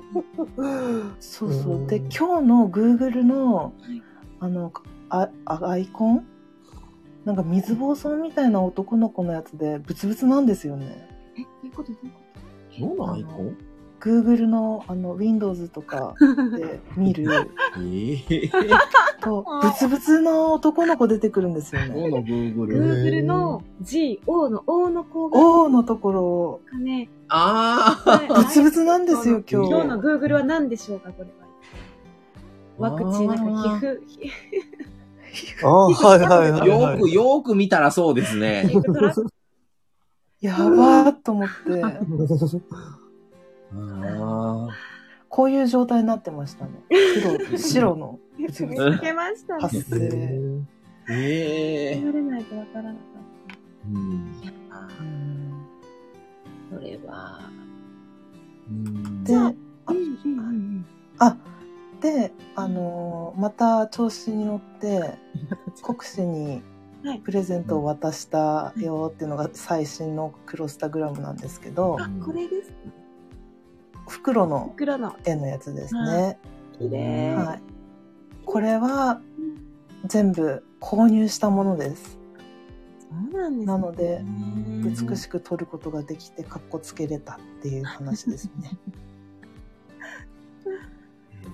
[1.21, 1.79] そうそうう。
[1.79, 4.03] んで、今日の Google のい、
[4.41, 4.73] あの、
[5.11, 6.27] ああアイコン？
[7.25, 11.09] なんか水坊さんみたいな男の子のやつで、ブツブツなんですよね。
[11.39, 11.93] え、どういうこと？
[11.93, 13.57] どういうこどうなんアイコン？
[14.03, 16.15] Google のあの Windows とか
[16.59, 18.51] で見るええ
[19.21, 21.95] と、ブツブツの男の子出てくるんですよね。
[21.95, 22.67] この Google。
[22.67, 29.71] Google の G、O の O の子が O のところ、ね、ああブツブツなんですよ、今日。
[29.71, 32.91] 今日の Google は何でしょうか、これは。
[32.91, 34.33] ワクチン、なんか皮膚、皮
[35.63, 37.01] ああ、はいはいはい、よはい。
[37.01, 38.69] く、よーく見たらそうですね。
[40.41, 42.01] やばーっと思って、あ
[45.29, 46.73] こういう状態になってましたね。
[47.49, 49.63] 黒、白のブツブ見ツつけましたね。
[49.63, 49.97] 発生。
[49.97, 50.63] ー
[51.11, 53.01] ええ言われないとわからなかっ
[53.93, 54.33] うん
[54.71, 54.77] た。
[55.01, 55.67] うん
[56.71, 57.51] それは。
[58.69, 59.55] うんで、あうん
[59.97, 60.87] うんうん
[61.19, 61.37] あ、
[62.01, 65.19] で、あのーまた調子に乗って、
[65.83, 66.63] 国士に
[67.05, 72.73] はいプレゼントを渡したよっていうのが最新のクロスタグラムなんですけど、あ、これです。
[74.13, 74.75] 袋の。
[75.25, 76.39] 絵のやつですね。
[76.79, 77.35] 綺麗。
[77.35, 77.63] はい。
[78.45, 79.21] これは
[80.07, 82.19] 全部購入したものです。
[83.01, 88.79] そうなんですねなので、うん美しく撮ることができて、かっこつけれたっていう話ですね。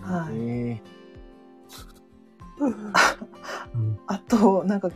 [0.03, 0.83] はいえ
[4.07, 4.90] あと、なんか、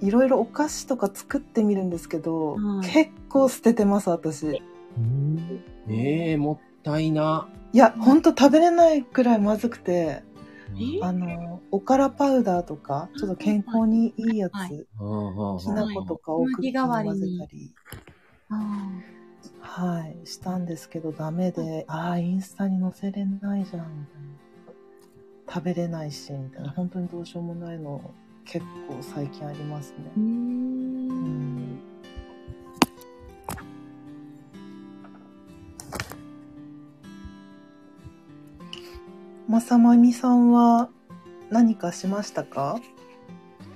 [0.00, 4.62] いろいろお菓子とか作ってみるんですけど、はい結構捨ててます、私。
[4.96, 7.48] うんえええもったいな。
[7.72, 10.22] いや、ほんと食べれないくらいまずくて、
[10.76, 10.98] え？
[11.02, 14.68] あの、おからパウダーとか、ちょっと健康にいいやつ、はい。
[14.68, 17.74] きな粉とかをクッキーに混ぜたり、
[18.48, 18.88] あ
[19.60, 25.54] はい、したんですけど、ダメで、ああ、インスタに載せれないじゃん、みたいな。
[25.54, 26.10] 食べれない。
[26.12, 26.70] し、みたいな。
[26.70, 28.00] 本当にどうしようもないの、
[28.44, 30.10] 結構最近ありますね。
[30.16, 30.22] ーうー。
[30.22, 31.89] うん
[39.50, 40.90] まさまみさんは
[41.50, 42.78] 何かしましたか？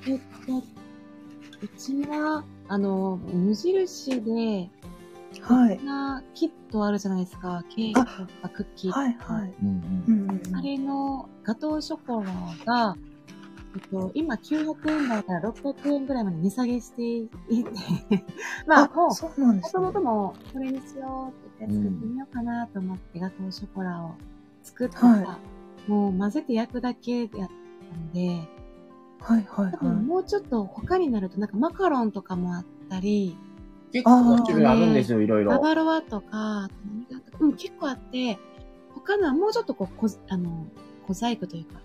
[0.06, 4.70] えっと、うちは、あの、無印で、
[5.40, 5.84] はい。
[5.84, 7.64] なキットあるじゃないですか。
[7.74, 9.00] ケーキとかクッキーとか。
[9.00, 9.54] はいはい。
[9.64, 9.68] うん
[10.06, 12.30] うんうんうんあれのガトーショコラ
[12.64, 12.96] が、
[13.74, 17.34] えっと、今900円台から600円ぐらいまで値下げしていて、
[18.68, 19.72] まあ、もう、もそうなんですね。
[19.72, 24.12] ともともこれにしようって言って作ってみようかなと思ってガトーショコラを
[24.62, 25.38] 作ったら、は
[25.86, 27.48] もう混ぜて焼くだけやったの
[28.12, 28.48] で、
[29.20, 33.36] はいはい多分はもうちょっと他になるとなんかマカロンとかもあったり、
[33.92, 35.52] 結構種類あるんですよ、いろいろ。
[35.52, 36.68] ババロアとか、
[37.38, 38.38] うん、結構あって、
[38.94, 40.66] 他のはもうちょっとこう、こあの、
[41.06, 41.80] 小細工というか、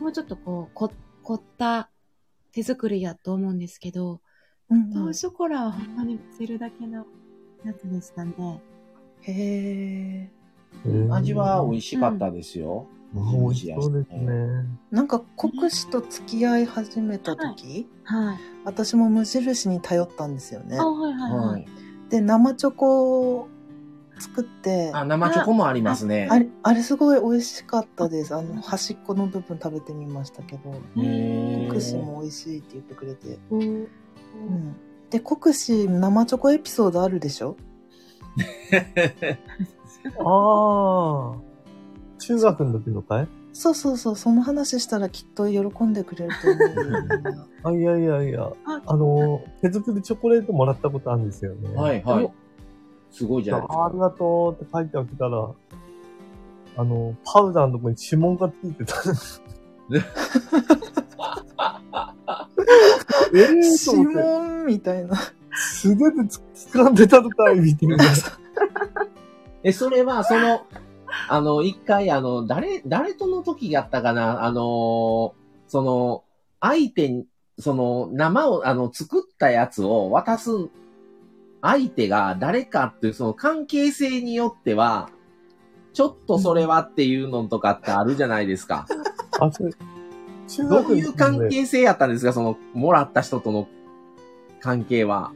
[0.00, 0.90] もうちょっとこう、こ
[1.22, 1.90] 凝った
[2.52, 4.20] 手作りやと思うんですけど、
[4.70, 4.74] い。
[4.74, 7.06] うんうんショコラはほんまに混ぜるだけの
[7.64, 8.62] やつでしたね。
[9.20, 10.43] へえ。
[11.10, 12.86] 味は美味しかったですよ。
[13.16, 14.66] あ美味しそうですね。
[14.90, 18.38] なんか国士と付き合い始めた時、はい。
[18.64, 20.84] 私も無印に頼ったんですよねあ、。
[20.84, 21.46] はいはいは。
[21.52, 22.10] はいい。
[22.10, 23.48] で、生チョコを
[24.18, 26.28] 作って、あ、生チョコもありますね。
[26.30, 28.34] あれ、あれすごい美味しかったです。
[28.34, 33.38] あの、端っこの部分食べてみましたけど、国士も美味しいって言ってくれて。
[33.50, 33.88] うんうん。
[35.10, 37.56] で、国士生チョコエピソードあるでしょ？
[40.18, 41.44] ああ。
[42.18, 46.58] 中学の時のかいそうそうそう、その話したらきっと喜んでくれると思
[47.40, 48.50] うあ、いやいやいや。
[48.66, 51.74] ああの、手作りチョコレートもらったことあるんですよね。
[51.74, 52.32] はいはい。
[53.12, 53.82] すごいじゃないですか。
[53.82, 55.50] あありがとうって書いてあげたら、
[56.76, 58.96] あの、パウダーのとこに指紋がついてた。
[63.34, 64.04] ええ指。
[64.04, 65.16] 紋みたいな。
[65.52, 67.96] 素手でつ掴んでたのかいみたいな。
[69.64, 70.66] え、それは、その、
[71.28, 74.44] あの、一回、あの、誰、誰との時やったかな？
[74.44, 75.34] あの、
[75.66, 76.24] その、
[76.60, 77.26] 相手に、
[77.58, 80.50] その、生を、あの、作ったやつを渡す
[81.62, 85.08] 相手が誰かっていう、その関係性によっては、
[85.94, 88.86] ちょっとそれはっていうのとかってあるじゃないですか。
[89.40, 89.72] あ、それ、
[90.46, 92.34] 中ど学ういう関係性やったんですか？
[92.34, 93.66] その、もらった人との
[94.60, 95.32] 関係は。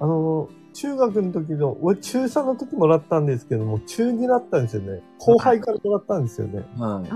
[0.00, 5.02] あの、中学の時の、俺中3の時もらったんですけども、中2だったんですよね。
[5.18, 6.64] 後輩からもらったんですよね。
[6.76, 7.08] はい。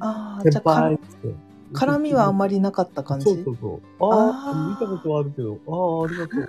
[0.00, 1.34] ああ、じ先ゃあか輩って。
[1.72, 3.24] 絡みはあんまりなかった感じ？
[3.24, 4.12] そうそうそう。
[4.12, 6.46] ああ、見たことはあるけど、ああ、ありがとう。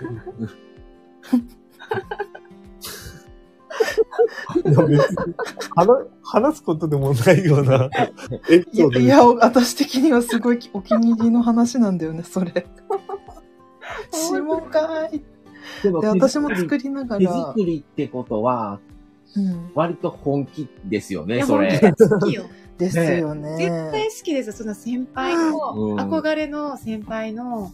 [4.65, 5.36] いや別に
[5.75, 7.89] 話話すことでもないような
[8.49, 12.65] エピいやソードいや、私的にはすごいお気に入りの話なんだよね、それ。
[14.32, 15.21] 指紋かい。
[15.84, 18.80] でもで、私も作りなが手ら、作りってことは、
[19.36, 21.80] うん、割と本気ですよね、いやそれ。
[21.80, 22.45] 好きよ。
[22.77, 23.58] ですよね。
[23.58, 24.53] 絶対好きですよ。
[24.53, 27.71] その先輩の、うん憧れの先輩の、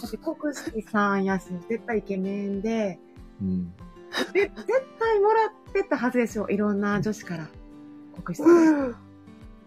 [0.00, 2.98] だって国士さんやし、絶対イケメンで、
[3.40, 3.72] うん
[4.32, 4.52] で絶
[5.00, 6.48] 対もらってたはずですよ。
[6.48, 7.48] いろんな女子から。
[8.22, 8.90] 国士さん。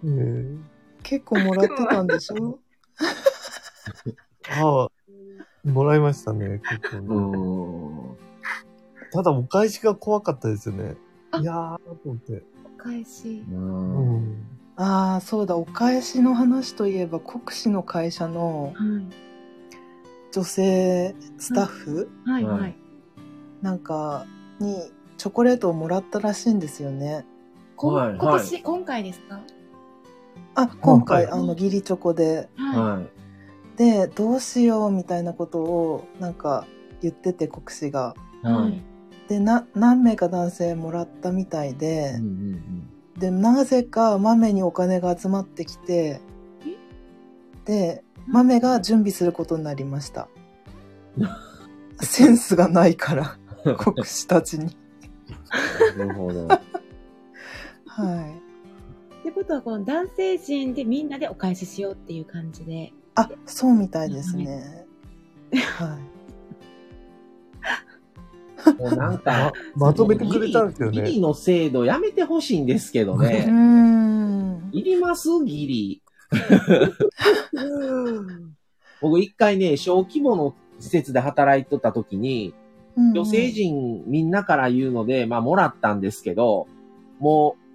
[0.04, 0.58] ね
[1.04, 2.60] 結構もらってたんでしょ？
[4.50, 4.90] ああ、
[5.72, 7.20] もらいましたね、結構ね、う
[8.14, 8.18] ん。
[9.12, 10.96] ただ、お返しが怖かったですよね。
[11.32, 12.44] あいやー、と思って。
[12.66, 13.44] お返し。
[13.50, 14.46] ううんん。
[14.76, 19.08] ああ、そうだ、お返しの話といえば、国士の会社のはい。
[20.34, 22.76] 女性スタッフ、はい、はいはい。
[23.62, 24.26] なんか、
[24.60, 27.26] にチョコレートをもらったらしいんですよね。
[27.76, 29.40] こはい今年、今回ですか？
[30.56, 32.50] あ、今回、はいあの、義理チョコで。
[32.56, 33.10] ははい。
[33.78, 36.66] で、どうしようみたいなことを、なんか、
[37.02, 38.16] 言ってて、国士が。
[38.44, 38.48] い。
[38.48, 38.82] ははいい。
[39.30, 46.22] で、な、何名か男性もらったみたいでうん、うんで、なぜか豆にお金が集まってきて、
[47.66, 50.28] で、豆が準備することになりました。
[52.00, 53.38] センスがないから、
[53.78, 54.78] 国士たちに。
[55.98, 56.48] なるほど。
[56.48, 56.58] は
[59.18, 59.20] い。
[59.22, 62.94] ってことは、この男性陣でみんなでお返ししようっていう感じで。
[63.18, 64.86] あ、そうみたいですね。
[65.78, 65.98] は
[68.68, 68.78] い。
[68.82, 71.20] もうなんかま、 まとめてくれたんですよギリね。
[71.22, 73.46] の制度やめてほしいんですけど うーね。
[73.46, 74.70] ん。
[74.72, 76.02] いりますギリ。
[79.02, 82.54] 僕一回ね、小規模の施設で働いてた時に、
[83.14, 86.68] 女性陣みんなから言うので、まあもらったんですけど、
[87.20, 87.67] もう、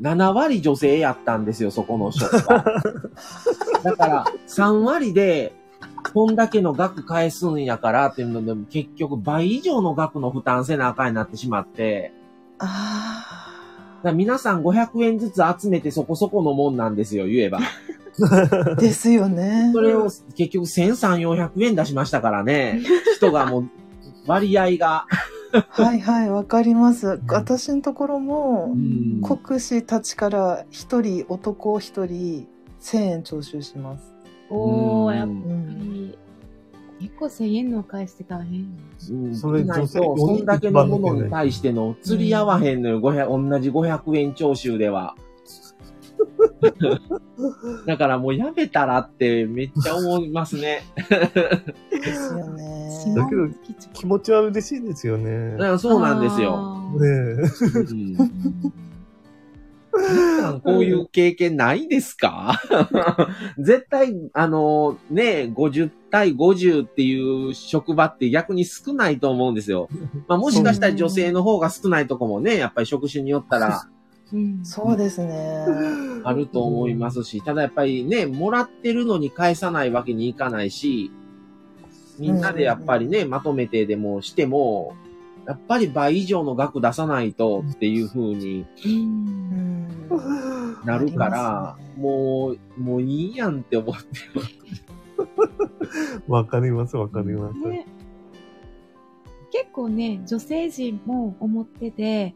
[0.00, 2.64] 7割女性やったんですよ、そこの職が。
[3.84, 5.52] だから、3割で、
[6.12, 12.12] こんだけの額返すんやからっていうので、結局倍以上の額の負担せなあかんになってしまって、
[12.58, 13.24] あ
[13.98, 17.58] だから皆さん500円ずつ集めてそこそこのもんなんですよ、言えば。
[17.58, 17.60] あ。
[18.76, 19.80] ですよねそ。
[19.80, 22.80] れを結局1300、400円出しましたからね。
[23.16, 23.68] 人がもう、
[24.26, 25.06] 割合が。
[25.68, 27.20] はいはい、わかります。
[27.28, 32.46] 私のところもう、ん国士たちから一人、男一人、
[32.80, 34.14] 1000円徴収します。
[34.48, 35.92] おー、やっぱうんうん。
[35.92, 36.18] り、
[37.00, 38.60] 結構1000円のお返しって大変。
[39.10, 45.16] うんそれ女性そんだけのものに対しての釣り合わへんのよ、500同じ500円徴収では。
[47.86, 50.82] だからもうやめたらってめっちゃ思いますね。
[51.90, 53.14] ですよね。
[53.16, 53.48] だけど
[53.92, 55.30] 気持ちは嬉しいですよね。
[55.30, 56.54] ねだからそうなんですよ。
[56.56, 57.08] あーえ。
[57.92, 58.70] うん
[60.62, 62.60] こういう経験ないですか？
[63.58, 69.88] 絶対、あの、ね、50対50っていう職場って逆に少ないと思うんですよ。
[70.28, 73.82] まあもしかしたら女性の方が少ないとこもね、やっぱり職種によったら
[74.32, 75.66] うんそうですね。
[76.24, 81.10] あると思いますし、ただやっぱりね、もらってるのに返さないわけにいかないし、
[82.18, 84.94] みんなでやっぱりね、まとめてでもしても、
[85.46, 94.02] やっぱり倍以上の額出さないとっていう風にうんうんなるからもう、もういいやんって思って
[94.34, 94.60] ます。
[96.28, 97.58] わかります、わかります。
[97.68, 97.86] ね
[99.52, 102.34] 結構ね、女性陣も思ってて、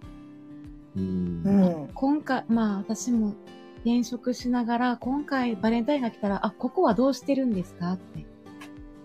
[0.97, 1.89] うんうん。
[1.95, 3.35] 今回、まあ私も
[3.79, 7.93] 転職しながら、今回バレンタインが来たら、あ、ここはどうしてるんですか？
[7.93, 8.25] って。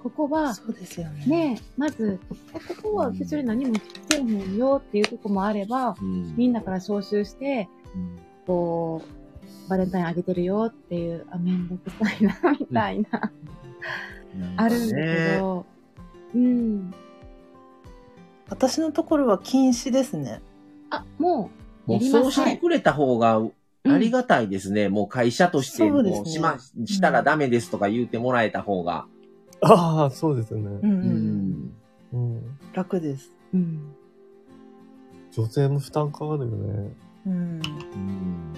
[0.01, 1.25] ここは、そうですよね。
[1.27, 2.19] ね、まず、
[2.55, 7.67] えここは別に何もしてへんよっていうとこもあれば、うんみんなから招集して、
[8.47, 9.01] こ
[9.67, 13.31] う、バレンタインあげてるよっていう、あ、めんどくさいな、みたいな、
[14.55, 15.65] あるんだけど、
[16.33, 16.93] うん。
[18.47, 20.41] 私のところは禁止ですね。
[20.91, 21.58] あ、もう、
[21.89, 23.41] もうそうしてくれた方が
[23.85, 24.89] ありがたいですね。
[24.89, 29.07] もう会社としてそうですねもうしま、したらダメですとか言ってもらえた方が。
[29.61, 30.61] ああ、そうですね。
[30.61, 30.79] うんう。
[30.83, 31.73] うんん。
[32.13, 32.59] うん。
[32.73, 33.31] 楽です。
[33.53, 33.95] うん。
[35.31, 36.93] 女性も負担かかるよね。
[37.25, 37.33] うん。
[37.33, 37.35] う
[37.97, 38.53] ん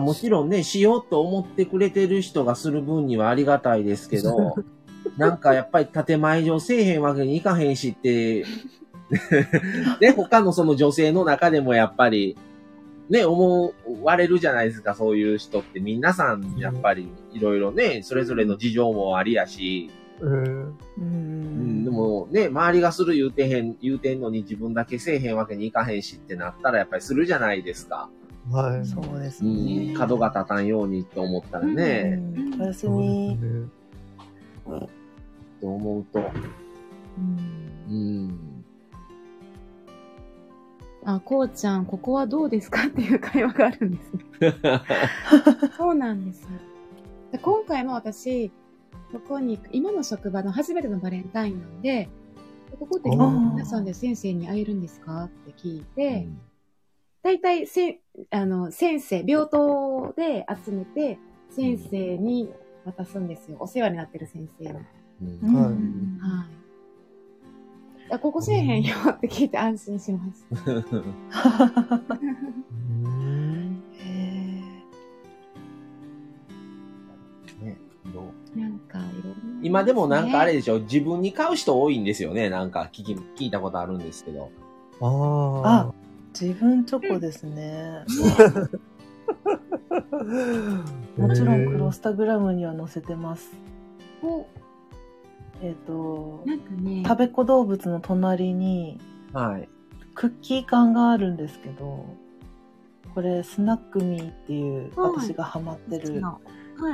[0.00, 4.54] もちろんね、しようと思ってくれてる人がする分にはありがたいですけど、
[5.18, 8.44] なんかやっぱり建前上せえへんわけにいかへんしって、
[10.00, 12.36] ね、他のその女性の中でもやっぱり、
[13.08, 15.80] ね、思われるじゃないですか、そういう人って。
[15.80, 19.90] 皆さん、やっぱり、いろいろね、それぞれの事情もありやし、
[20.20, 21.84] えーううん、ん。
[21.84, 28.08] でもね、周りがする言うてへん、言うてんのに自分だけせえへんわけにいかへんしってなったらやっぱりするじゃないですか。
[28.50, 28.86] はい。
[28.86, 29.94] そうですうねん、。
[29.94, 33.38] 角が立たんようにと思ったらね、うんおやすみ。
[35.60, 36.30] と思うと、
[37.18, 38.51] うんうん。
[41.04, 44.54] あ、こうちゃん、ここはどうですかっていう会話があるんですね。
[45.76, 46.48] そうなんですよ。
[47.32, 48.50] で今回も私、
[49.12, 52.08] ここに今の職場の初めてのバレンタインなんで、
[52.78, 56.28] ここって皆さんで先生に会えるんですかって聞いて、
[57.22, 58.00] 大体せ、
[58.30, 61.18] あの、先生、病棟で集めて、
[61.50, 62.50] 先生に
[62.84, 63.58] 渡すんですよ。
[63.60, 64.70] お世話になってる先生に。
[65.22, 66.61] うんうんはいはい。
[68.12, 70.46] あここせえへんよって聞いて安心します。
[78.54, 82.50] なんか、いろんな、今でもなんかあれでしょ、自分に買う人多いんですよね。
[82.50, 84.50] なんか聞き、聞いたことあるんですけど。
[85.00, 86.02] ああー
[86.38, 88.04] 自分チョコですね。
[88.04, 88.06] あ。
[91.20, 93.50] もちろんクロスタグラムには載せてます。
[94.22, 94.46] お
[95.62, 99.00] えっ、と、なんかね、食べ子動物の隣に
[99.32, 99.68] はい。
[100.14, 102.04] クッキー缶があるんですけど、
[103.14, 106.38] これスナックミーっていうはい私がハマってるは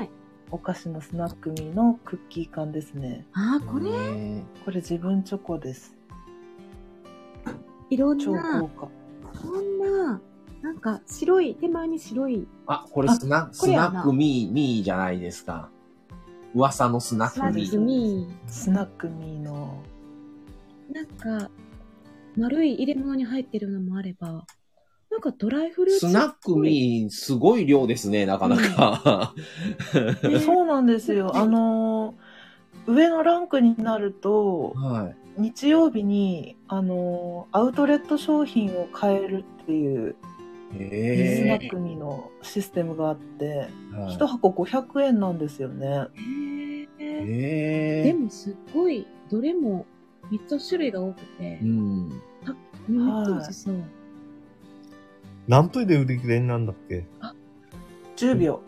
[0.03, 0.11] い。
[0.51, 3.27] お菓子のスナックミーのクッキー缶ですね。
[3.33, 5.95] あー、これ、ねこれ自分チョコです。
[7.91, 8.89] いろん超な豪、華。
[9.43, 10.21] こんな、
[10.63, 15.71] なんか白い、手前に白い、あ、これスナこスナックミー、ミーじゃないですか。
[16.55, 17.85] 噂のスナックミスナックー。
[17.85, 20.95] ミスナックミーの、ー。
[20.95, 21.51] なんか、
[22.37, 24.47] 丸い入れ物に入ってるのもあれば、
[25.11, 26.01] なんかドライフルーツ。
[26.01, 29.35] スナックミー、すごい量ですね、なかなか。
[30.23, 31.37] ねそうなんですよ。
[31.37, 35.41] あのー、上のランクになると、はい。
[35.41, 40.17] 日曜日に、あのー、アウトレット商品を買えるっていう、
[40.71, 43.97] スナへックミーのシステムがあって、え。
[43.97, 46.09] はい一箱500円なんですよね。
[46.99, 49.87] でもすっごい、どれも
[50.31, 52.09] めっちゃ種類が多くてう、ん。
[52.09, 52.19] めっ
[53.27, 53.75] ちゃ美味しそう。
[55.47, 57.07] 何分で売り切れになるんだっけ
[58.17, 58.61] ？10秒。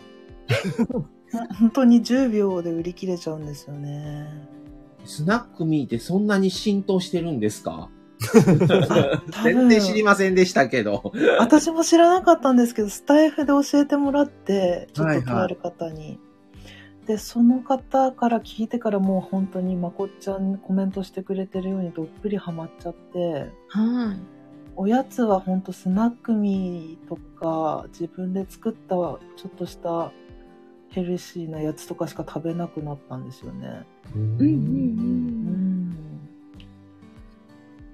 [1.59, 4.49] 本当に10秒で売り切れちゃうんですよね。
[5.05, 7.91] スナックミーってそんなに浸透してるんですか？
[9.45, 11.13] 全然知りませんでしたけど。
[11.39, 16.19] 私も知らなかったんですけど、スタイフで教えてもらって、ちょっととある方に。
[17.07, 24.41] で、その方から聞いてからもう本当にまこっちゃんコメントしてくれてるようにどっぷりハマっちゃって、はい。
[24.77, 29.19] おやつは本当スナックミーとか自分で作ったちょ
[29.49, 30.13] っとした
[30.89, 33.85] ヘルシーなやつとかしか食べなくなったんですよね。
[34.15, 35.80] うんうんうんうん。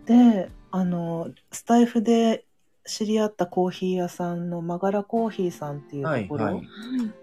[0.07, 2.44] で、あの、スタイフで
[2.84, 6.68] 知り合ったコーヒー屋さんのマガラコーヒーさんっていうはい、ところ、はい。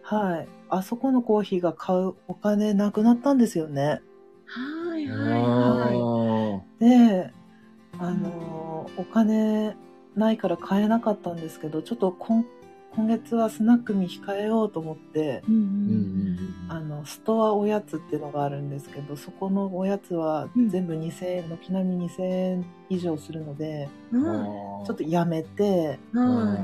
[0.03, 0.47] はい。
[0.69, 4.01] あそこのコーヒーが買うお金なくなったんですよね。
[4.45, 7.33] はいあはいはで、
[7.99, 9.75] あの、お金
[10.15, 12.45] ないから買えなかったんですけど、ちょっと今
[12.95, 15.51] 今月はスナックに控えようと思って、い。
[15.51, 24.23] うんーうんうんあの、ストアおやつっていうのがあるんですけど、そこのおやつはうん全部2000円、軒並み2000円以上するので、うん。
[24.85, 26.17] ちょっとやめて、い。
[26.17, 26.57] は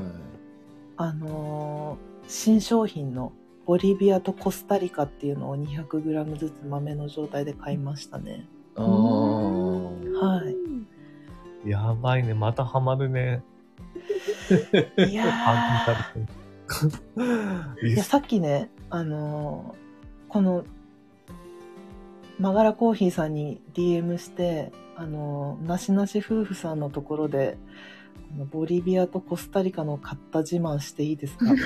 [0.98, 3.34] あのー新商品の
[3.66, 8.48] ボリビアとコスタリカっていうのを 200g ずつ豆の状態で買いましたね。
[10.22, 10.44] は
[11.66, 12.34] いやばいね。
[12.34, 13.42] またハマるね。
[14.98, 15.24] いや
[17.84, 19.80] いやさっきね、あのー
[20.32, 20.64] この
[22.40, 27.58] マガラコーヒーさんに DM して、あのーなしなし夫婦さんのところで、
[28.52, 31.46] ボリビアとコスタリカの買った自慢していいですか？
[31.52, 31.62] って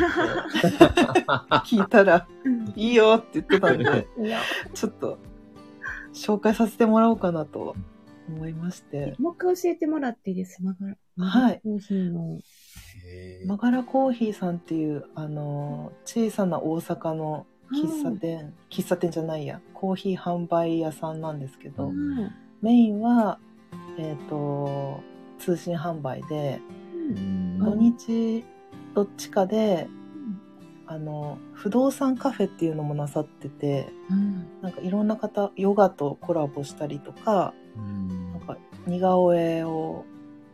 [1.75, 4.07] 聞いたら、うんいいよって言ってたんで、
[4.73, 5.19] ちょっと
[6.13, 7.75] 紹介させてもらおうかなと
[8.29, 9.15] 思いまして。
[9.19, 10.63] もう一回教えてもらっていいです？
[10.63, 10.95] マガラ。
[11.25, 12.39] はいコーヒーの。
[13.45, 22.31] マガラコーヒーさんっていう、あの、小さな大阪の喫茶店、喫茶店じゃないや、コーヒー販売屋さんなんですけど、うん。
[22.61, 23.39] メインは、
[23.97, 25.01] えっ、と、
[25.39, 26.61] 通信販売で、
[26.93, 27.59] うん。
[27.59, 28.45] 土日
[28.93, 29.87] どっちかで、
[30.85, 34.45] あの、不動産カフェっていうのもなさってて、うん。
[34.61, 38.31] なんかいろんな方、ヨガとコラボしたりとか、うん。
[38.33, 40.05] なんか似顔絵を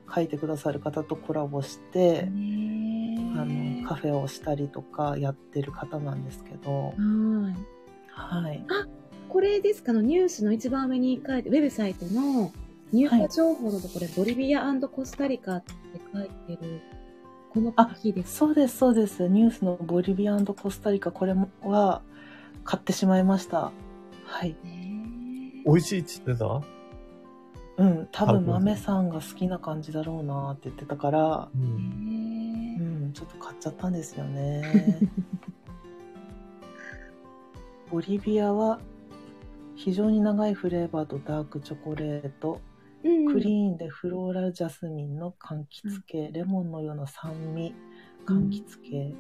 [0.10, 6.94] 描いてくださる方とコラボして、ねあの、カフェをしたりとかやってる方なんですけど、
[8.12, 8.44] はい。
[8.44, 8.66] はい。
[9.30, 9.94] これですか？
[9.94, 12.52] のニュースの一番上に書いて、ウェブサイトの
[12.92, 15.72] 入荷情報のところで、ボリビアコスタリカって
[16.12, 16.82] 書いてる、
[17.52, 18.36] このコーヒーです。
[18.36, 19.28] そうです、そうです。
[19.28, 22.02] ニュースのボリビアコスタリカ、これもは
[22.64, 23.72] 買ってしまいました。
[24.26, 24.56] はい。
[24.64, 26.62] ね美味しいって言ってた？
[27.80, 31.58] うん、多分豆さんが好きな感じだろうなって言ってたから、う。
[31.58, 35.00] ねうん、ちょっと買っちゃったんですよね。
[37.90, 38.82] ボリビアは
[39.76, 42.60] 非常に長いフレーバーとダークチョコレート、
[43.04, 47.74] うんクリーンでフローラルジャスミンの柑橘系、レモンのような酸味、
[48.26, 49.14] 柑橘系、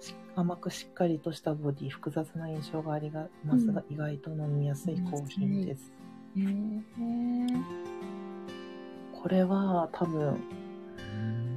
[0.00, 3.28] し甘くしっかりとしたボディ、複雑な印象がありま
[3.58, 5.97] すが、意外と飲みやすいコーヒーです。
[6.34, 6.84] ね
[9.12, 10.38] これは多分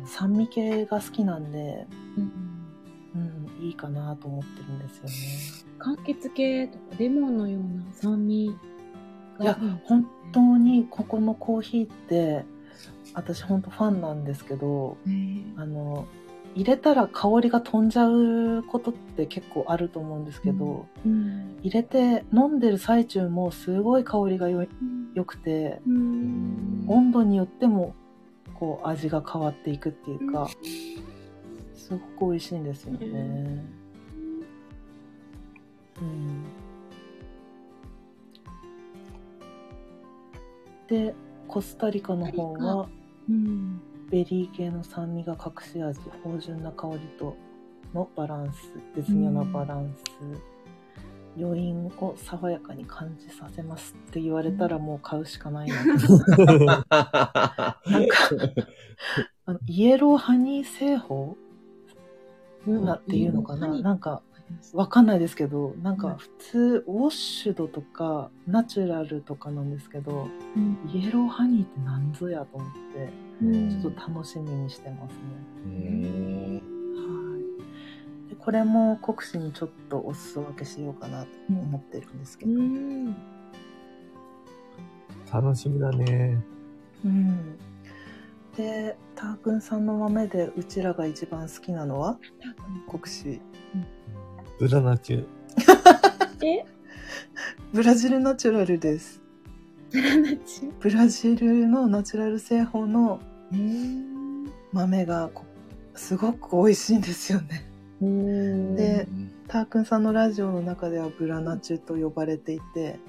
[0.05, 5.71] 酸味系が好きなんで、うんうん、いいかなと思ってるんですよね。
[5.79, 8.55] 柑橘系とかレモンのような酸味
[9.37, 12.45] がいや、本当にここのコーヒーって、
[13.13, 16.07] 私本当ファンなんですけど、ねあの、
[16.53, 21.57] 入れたら香りが飛んじゃうことって結構あると思うんですけど、うん。
[21.61, 24.65] 入れて飲んでる最中もすごい香りがよ
[25.13, 26.85] 良くて、うん。
[26.87, 27.95] 温度によっても
[28.53, 30.49] こう味が変わっていくっていうか、
[31.73, 33.63] すごく美味しいんですよね。
[36.01, 36.43] うん。
[40.87, 41.13] で、
[41.47, 42.89] コスタリカの方は
[43.29, 43.81] うん
[44.11, 47.37] ベリー系の酸味が隠し味、芳醇な香りと
[47.93, 55.75] のバランス、絶妙なバランス、余韻を爽やかに感じさせますって言われたらもう買うしかないな。
[55.85, 57.77] なんか、
[59.45, 61.37] あのイエローハニー製法？
[62.67, 63.79] なっていうのかな？
[63.79, 64.23] なんか、
[64.73, 70.77] わかんないですけど、なんか普通、ウォッシュドとか、ナチュラルとかなんですけど、うん。
[70.93, 75.19] イエローハニーって何ぞやと思って、うんちょっと楽しみにしてますね。
[75.73, 77.39] へは
[78.27, 78.29] い。
[78.29, 82.51] で、これも国士にちょっとお裾分けしようかなと思ってるんですけど。
[82.51, 83.15] うん
[85.31, 86.43] 楽しみだね。
[87.05, 87.57] うん。
[88.57, 92.19] で、ターくんさんの豆でうちらが一番好きなのは？
[92.89, 93.41] 国士。
[94.59, 95.25] ブラナチュ。
[96.45, 96.65] え？
[97.71, 99.21] ブラジルナチュラルです。
[99.89, 103.30] ブラナチブラジルのナチュラル製法のュ
[104.71, 105.45] 豆がこ
[105.95, 107.69] すごく美味しいんですよね。
[108.01, 108.75] うん。
[108.75, 112.99] でーターくんさんのラジオの中ではブラナチュと呼ばれていて、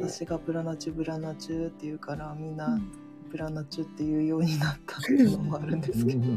[0.00, 2.92] 私がブラナチュブラナチュって言うからみんうなん。
[3.30, 6.36] ブラナチュっていうようになったっていうのもあるんですけど、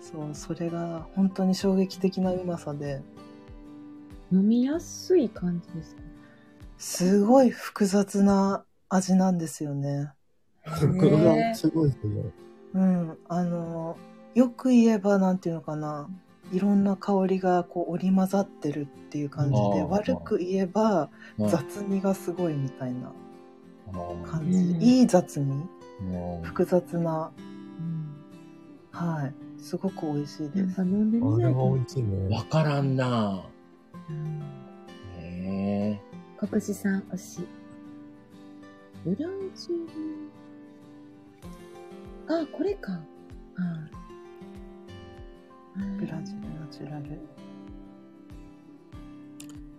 [0.00, 3.02] そうそれが本当に衝撃的なうまさで。
[4.32, 6.02] 飲みやすい感じですか？
[6.78, 10.12] すごい複雑な味なんですよね。
[10.66, 12.22] これがすごいですね。
[12.74, 13.96] うん、あの
[14.34, 16.08] よく言えばなんていうのかな。
[16.52, 23.10] いろんな香りがこう織り交ざってるっていう感じで悪く言えばうん雑味がすごいみたいな
[24.24, 24.82] 感じ、うん。
[24.82, 25.52] いい雑味？
[26.02, 26.04] う
[26.38, 27.32] ん複雑な。
[27.38, 28.06] うん。
[28.92, 29.34] はい。
[29.60, 30.82] すごく美味しいです。
[30.82, 31.58] 飲んでみあれないと。
[31.58, 32.36] は美味しいね。
[32.36, 33.44] わからんな。
[34.08, 34.42] うん。
[35.18, 36.00] へえ。
[36.38, 37.40] 国士さん推し。
[39.04, 39.16] ブラ
[39.56, 40.35] ジル。
[42.28, 42.92] あ、これか。
[42.92, 43.02] はい。
[45.98, 47.20] ブラジルナチュラル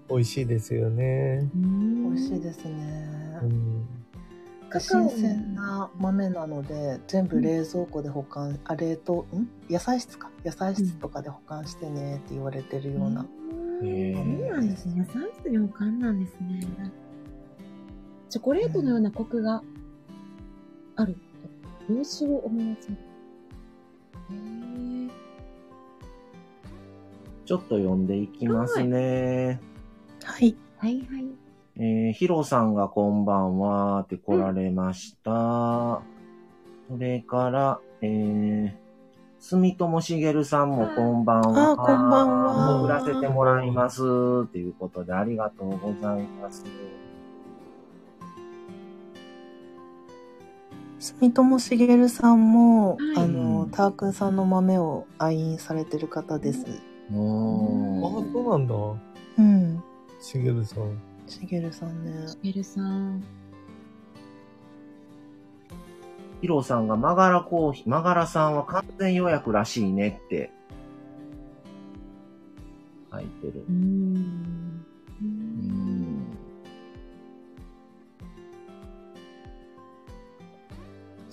[0.10, 1.50] 美味しいですよね。
[1.56, 2.12] うん。
[2.12, 3.86] 美味しいですね、うん。
[4.80, 9.50] 新鮮な豆なので全部冷蔵庫で保管、あ冷凍ん？
[9.70, 13.26] 野菜室か野菜室とかで保管してねって言われてるような、
[13.84, 14.50] へそうえ。
[14.50, 15.02] なんですね。
[15.02, 16.62] 野菜室に保管なんですね。
[18.30, 19.64] チョコレートのようなコクが
[20.96, 21.18] ある。
[21.90, 22.98] 洋酒を思わせる。
[24.32, 25.10] へー
[27.46, 29.62] ちょっと読んでいきますね。
[30.24, 31.26] はいはいはい。
[31.78, 36.02] えー、ヒロさんがこんばんはって来られました。
[36.90, 38.74] それから、えー、
[39.40, 41.72] 住友茂さんもこんばんは。
[41.72, 44.02] あーこんばんは送らせてもらいます。
[44.48, 46.66] ということでありがとうございます。
[51.00, 56.66] 住友茂さんも、はいあの、タークンさんの豆を愛飲されてる方です。
[57.14, 58.76] おーあ、そうなんだ。
[59.38, 59.84] うん。
[60.20, 61.00] しげるさん。
[61.28, 62.12] 茂さんね。
[62.42, 63.24] ゲルさん。
[66.42, 70.52] ヒロさんがマガラコーヒー、マガラさんは完全予約らしいねって
[73.12, 73.72] 書いてるう。
[73.72, 74.86] ーん。
[75.22, 75.87] ううーん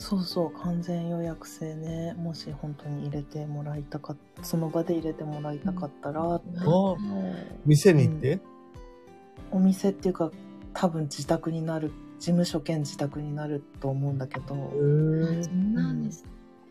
[0.05, 2.13] そうそう、完全予約制ね。
[2.19, 6.41] もし本当に入れてもらいたかっその場で入れてもらいたかったら、あ
[7.65, 8.39] 店に行って、
[9.51, 10.31] お店っていうか、
[10.75, 14.59] 多分自宅になる、事務所兼自宅になると思うんだけど、へ
[15.23, 16.27] あーそうなんです。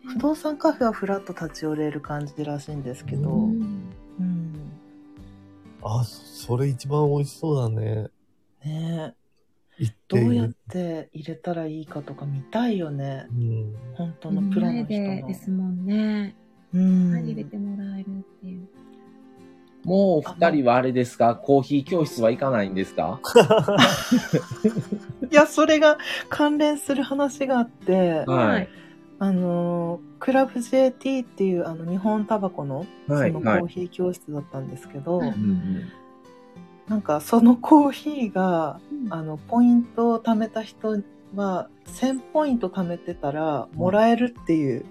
[0.06, 3.64] 不動産カフェはフラッと立ち寄れる感じらしいんですけど、う
[4.20, 4.22] うん。
[4.22, 4.80] ん
[5.82, 8.10] あ、そそれ一番美味しそうだね。
[8.64, 9.14] ね。
[9.16, 9.23] え
[9.78, 13.26] 行ってどうやって入れたらいいかとか見たいよね。
[13.30, 13.74] うん。
[13.94, 15.26] 本当のプロの人の。
[15.28, 16.36] ですもんね。
[16.72, 17.10] うん。
[17.24, 18.10] 入れてもらえるっ
[18.40, 18.68] ていう。
[19.84, 21.36] もうお二人はあれですか？
[21.36, 23.20] コーヒー教室は行かないんですか？
[25.30, 25.98] いや、それが
[26.28, 28.68] 関連する話があって、はい。
[29.18, 33.32] あの、クラブ JT っていうあの日本タバコのそはい。
[33.32, 33.66] のコはいー。
[33.66, 35.82] ヒー教室だったんですけど、はいうんうん
[36.88, 41.02] なんかそのコーヒーが、うんあの、ポイントを貯めた人
[41.34, 44.84] は、1000ポイント貯めてたらもらえるっていう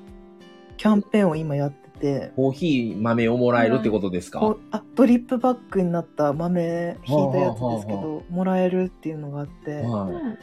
[0.78, 10.38] キャンペーンを今やってて、コーヒー豆をもらえるってことですか、こうあドリップバッグになった豆ひいたやつですけはあはあはど、もらえるっていうのがあって、は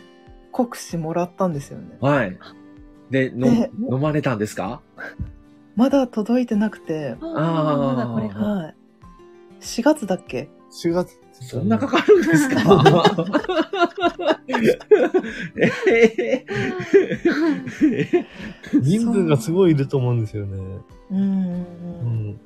[0.53, 1.99] 国士もらったんですよね。
[2.01, 2.05] い。
[2.05, 2.39] はい。
[3.11, 4.81] で、ので飲まれたんですか？
[5.77, 8.39] まだ届いてなくて、ああまだこれか。
[8.39, 8.75] はい。
[9.61, 11.19] 4月だっけ？4月。
[11.41, 12.63] そんなかかるんですか？
[15.89, 18.27] えー
[18.81, 20.59] 人数がすごいいると思うんですよね。
[21.11, 21.27] うんうんう
[22.03, 22.31] うん。
[22.33, 22.41] ん。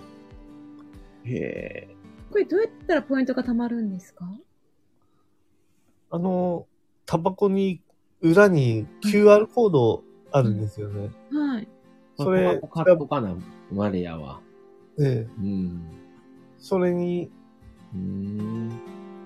[1.24, 1.88] へ
[2.30, 4.26] これどうやったらポイントが貯まるんですか？
[6.10, 6.66] あの、
[7.06, 7.80] タバコに、
[8.20, 11.10] 裏に QR コードあるんですよね。
[11.32, 11.68] はい。
[12.18, 13.34] ーそれカットかな
[13.72, 14.40] マレアは。
[15.00, 15.30] ええ。
[15.38, 15.82] うん。
[16.58, 17.30] それに、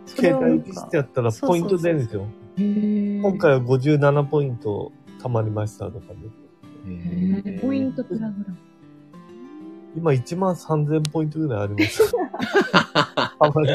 [0.07, 2.27] 携帯ピッてやったらポイント出るんですよ。
[2.57, 6.93] 今回は57ポイント貯まりましたとかで。
[6.93, 8.57] へへーーポイントプログラム。
[9.97, 12.13] 今1万3000ポイントぐらいあります。
[13.15, 13.69] たまに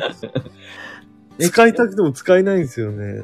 [1.39, 3.23] 使いたくても使えないんですよね。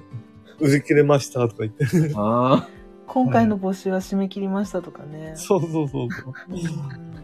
[0.60, 1.86] 売り切れましたとか言って。
[2.16, 2.68] あ
[3.08, 5.34] 今回の募集は締め切りましたとかね。
[5.36, 6.34] そうそうそうそう。
[6.50, 7.20] うん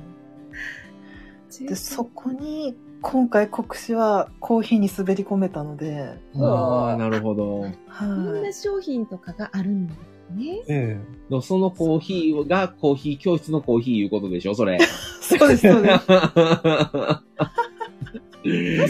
[1.63, 2.75] で、そこに、
[3.07, 7.61] 今回国士はコーヒーに滑り込めたので、ーあー、なるほど。
[7.99, 8.41] こんは。
[8.41, 9.99] ない商品とかがあるんです
[10.33, 10.63] ね。
[10.67, 10.99] え
[11.29, 14.79] のそのコーヒーがコーヒー教室のコーヒーいうことでしょそれ。
[15.21, 15.99] そうです、そうで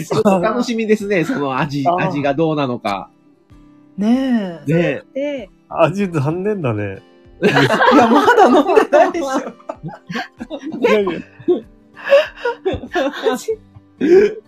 [0.00, 0.08] す。
[0.08, 3.10] ちょっと楽しみですね、その味、味がどうなのか。
[3.98, 4.72] ねえ。
[4.72, 5.50] ねで、え。
[5.68, 7.02] 味残念だね。
[7.42, 9.26] いや、まだ飲んでないでしょ。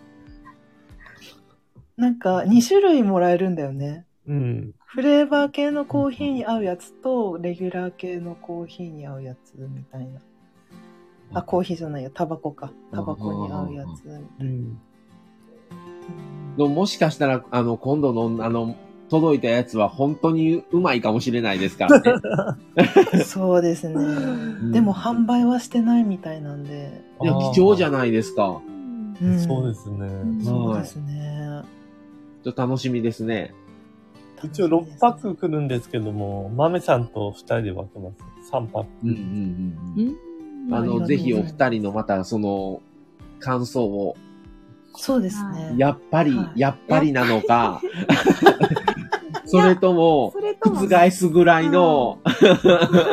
[1.97, 4.07] なんか、2種類もらえるんだよね。
[4.27, 4.75] うん。
[4.85, 10.21] フレーバー系のコーヒーに合うやつと、レギュラー系のコーヒーに合うやつみたいな。
[11.35, 12.11] あ、コーヒーじゃないよ。
[12.15, 12.73] タバコか。
[12.93, 14.29] タバコに合うやつみたいな。
[14.41, 14.47] うん。
[14.47, 14.81] うん
[16.59, 18.75] でももしかしたら、あの、今度の、あの、
[19.09, 23.23] 届いたやつは本当にうまいかもしれないですからね。
[23.25, 23.95] そうですね。
[23.95, 27.01] んでも販売はしてないみたいなんで。
[27.23, 28.61] いや、貴重じゃないですか。
[29.23, 30.07] うんそうですね。
[30.07, 31.63] んそうですね。
[32.45, 33.55] ちょっと楽しみですね。
[34.43, 38.11] 一応6パック来るんですけども、豆さんと2人で分けま
[38.45, 38.53] す。
[38.53, 38.89] 3パック。
[39.05, 39.17] うんうん
[39.97, 40.19] うん
[40.69, 40.75] うん。
[40.75, 42.81] あの、ぜひお二人のまたその、
[43.41, 44.17] 感想を、
[44.95, 45.75] そうですね。
[45.77, 47.81] やっぱり、はいやっぱりなのか、
[49.47, 52.19] それとも、覆すぐらいの、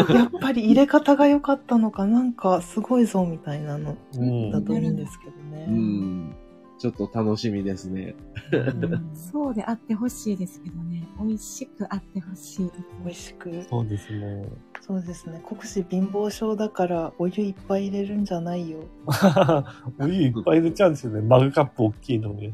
[0.09, 5.44] やっぱり入れ方が良かったのか、なんかすごいぞみたいなのうんだといいんですけどね。
[5.67, 6.35] うん、
[6.77, 8.15] ちょっと楽しみですね。
[8.51, 11.07] うんそうであってほしいですけどね。
[11.19, 12.71] 美味しくあってほしい。
[13.03, 13.63] 美味しく。
[13.69, 14.45] そうですね。
[14.81, 15.41] そうですね。
[15.47, 18.79] 国士貧乏症だからお湯いっぱい入れるんじゃないよ。
[19.99, 21.21] お湯いっぱい入れちゃうんですよね。
[21.21, 22.47] マグカップ大きいのに。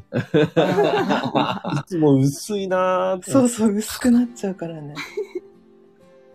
[1.86, 3.30] つも薄いなーって。
[3.32, 4.94] そうそう、薄くなっちゃうからね。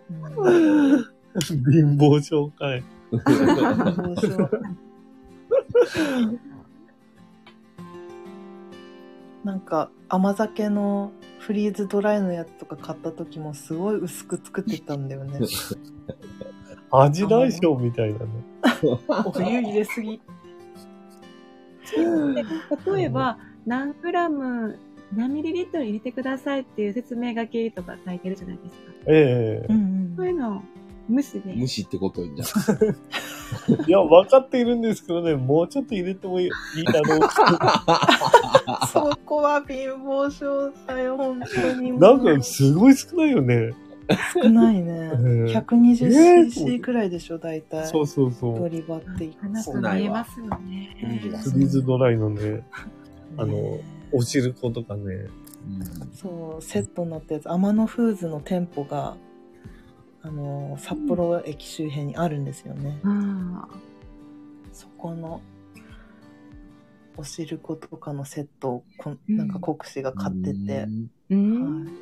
[0.09, 0.13] う
[0.93, 1.17] ん
[1.71, 2.83] 貧乏症かい。
[3.11, 4.49] 貧乏症。
[9.47, 15.39] なんか甘酒のフリーズドライのやつとか買った時もすごい薄く作ってたんだよね。
[16.91, 18.25] 味大将みたいなね。
[19.07, 20.21] お湯入れすぎ。
[21.95, 22.43] で
[22.91, 24.77] 例えば、何グラム、
[25.15, 28.91] 何ミリリットル入れてくださいっていう説明書きとか書いてるじゃないですか。
[29.07, 30.61] ええうんそういうのを
[31.07, 31.53] 無視で。
[31.53, 32.95] 無視ってことになる。
[33.87, 36.49] いや、分かっているんですけどね、もうちょっと入れてもいい
[36.85, 37.19] だろう
[38.91, 41.99] そこは貧乏症だよ、本当に。
[41.99, 43.71] なんか、すごい少ないよね。
[44.33, 45.11] 少ないね。
[45.13, 47.87] うん 120cc くらいでしょ、大体。
[47.87, 48.59] そうそうそう。
[48.59, 50.95] ドリバっていく話す見えますよね。
[51.43, 52.63] フリーズドライのね、
[53.37, 53.81] あのね
[54.11, 55.27] おしることかね。
[56.13, 59.15] そう、セットになったやつ、天野フーズの店舗が、
[60.27, 62.99] あの、札幌駅周辺にあるんですよね。
[63.05, 63.67] あ
[64.73, 65.41] そこの、
[67.15, 71.85] おしることかのセットをこん、うんなんか国士が買ってて、ーうん。
[71.85, 71.93] はい。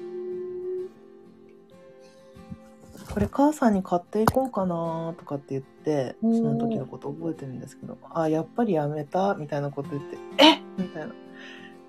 [3.13, 11.13] これ母さんに買っていこうかなとかって言って、その時のこと覚えてるんですけど、あ、やっぱりやめたみたいなこと言って、えみたいな。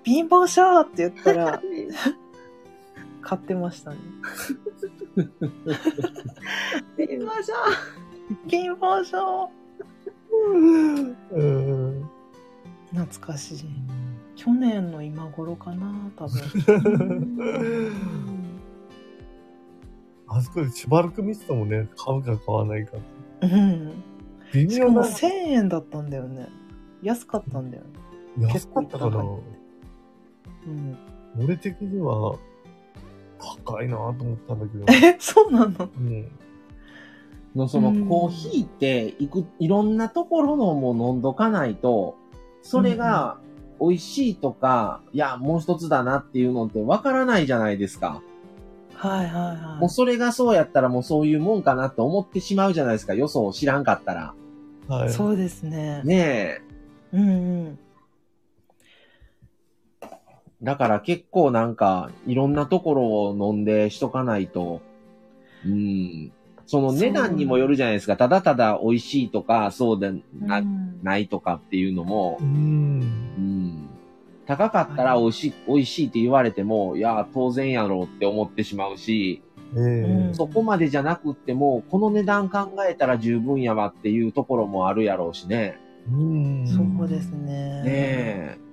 [0.03, 1.61] 貧乏症って言ったら、
[3.21, 3.97] 買ってましたね。
[6.97, 7.55] 行きましょ
[8.47, 9.49] 貧乏症
[11.31, 12.09] うん。
[12.91, 13.65] 懐かしい。
[14.35, 16.41] 去年の今頃かな多分。
[17.37, 17.93] う。
[20.29, 21.87] あそこでしばらく見てたもんね。
[21.97, 22.97] 買うか買わないか。
[23.41, 24.03] うん。
[24.53, 25.07] 微しかも妙な。
[25.07, 26.49] 1000円だったんだよね。
[27.01, 27.89] 安かったんだよね。
[28.53, 29.17] 安かったかな。
[29.19, 30.97] うん。
[31.39, 32.37] 俺的には、
[33.65, 35.07] 高いなと思ったんだけど。
[35.07, 35.89] え、そうなの？
[35.97, 36.31] うん。
[37.55, 42.15] のそのコーヒーっていく、いろんなところのも飲んどかないと、
[42.61, 43.37] それが
[43.79, 48.21] 美味しいとか、いや、もう一つだなっていうのってわからないじゃないですか。
[48.93, 49.81] はいはいはい。
[49.81, 53.13] もうそれがそうやったらもうそういうもんかなって思ってしまうじゃないですか。
[53.13, 54.33] よそを知らんかったら。
[54.87, 55.09] はい。
[55.09, 56.01] そうですね。
[56.03, 56.61] ねえ。
[57.13, 57.33] うんう
[57.69, 57.79] ん。
[60.63, 64.81] だから結構なんか、いろんなところを飲んでしとかないと、
[65.65, 66.31] うん。
[66.65, 68.17] その値段にもよるじゃないですか。
[68.17, 73.01] ただただ美味しいとか、そうでな,、うんないとかっていうのもう、ん。
[73.37, 73.89] うん。
[74.47, 79.41] 高かったら美味しい、美味しいって言われても、いや、当然やろうって思ってしまうし、
[79.75, 85.77] ええそこまでじゃなくっても、この値段考えたら十分やわっていうところもあるやろうしね。
[86.09, 86.67] うん。
[86.67, 87.83] そうですね。
[87.83, 88.66] ねえ。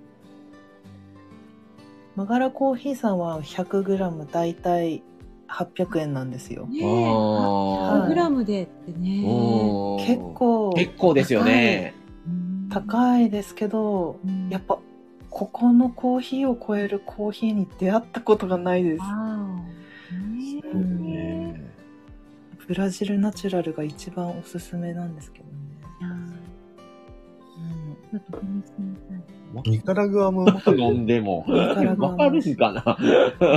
[2.16, 5.02] マガラコーヒーさんは 100g だいたい
[5.48, 6.66] 800円なんですよ。
[6.66, 9.24] ねえ、あ8グラムでってね。
[9.26, 11.94] うん結構結構ですよね。
[12.26, 14.78] うん高いですけど、うんやっぱ
[15.30, 19.02] ここのコーヒーを超えるコーヒーに出会ったことがないです。
[22.66, 25.52] ブラジルナチュラルが一番おすすめなんですけどね。
[26.02, 26.04] あ
[28.12, 28.93] うん
[29.66, 31.44] ニカラグアも飲んでも。
[31.46, 32.98] わかるんかな？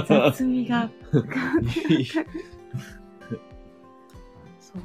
[0.05, 0.89] 雑味が。
[4.59, 4.81] そう。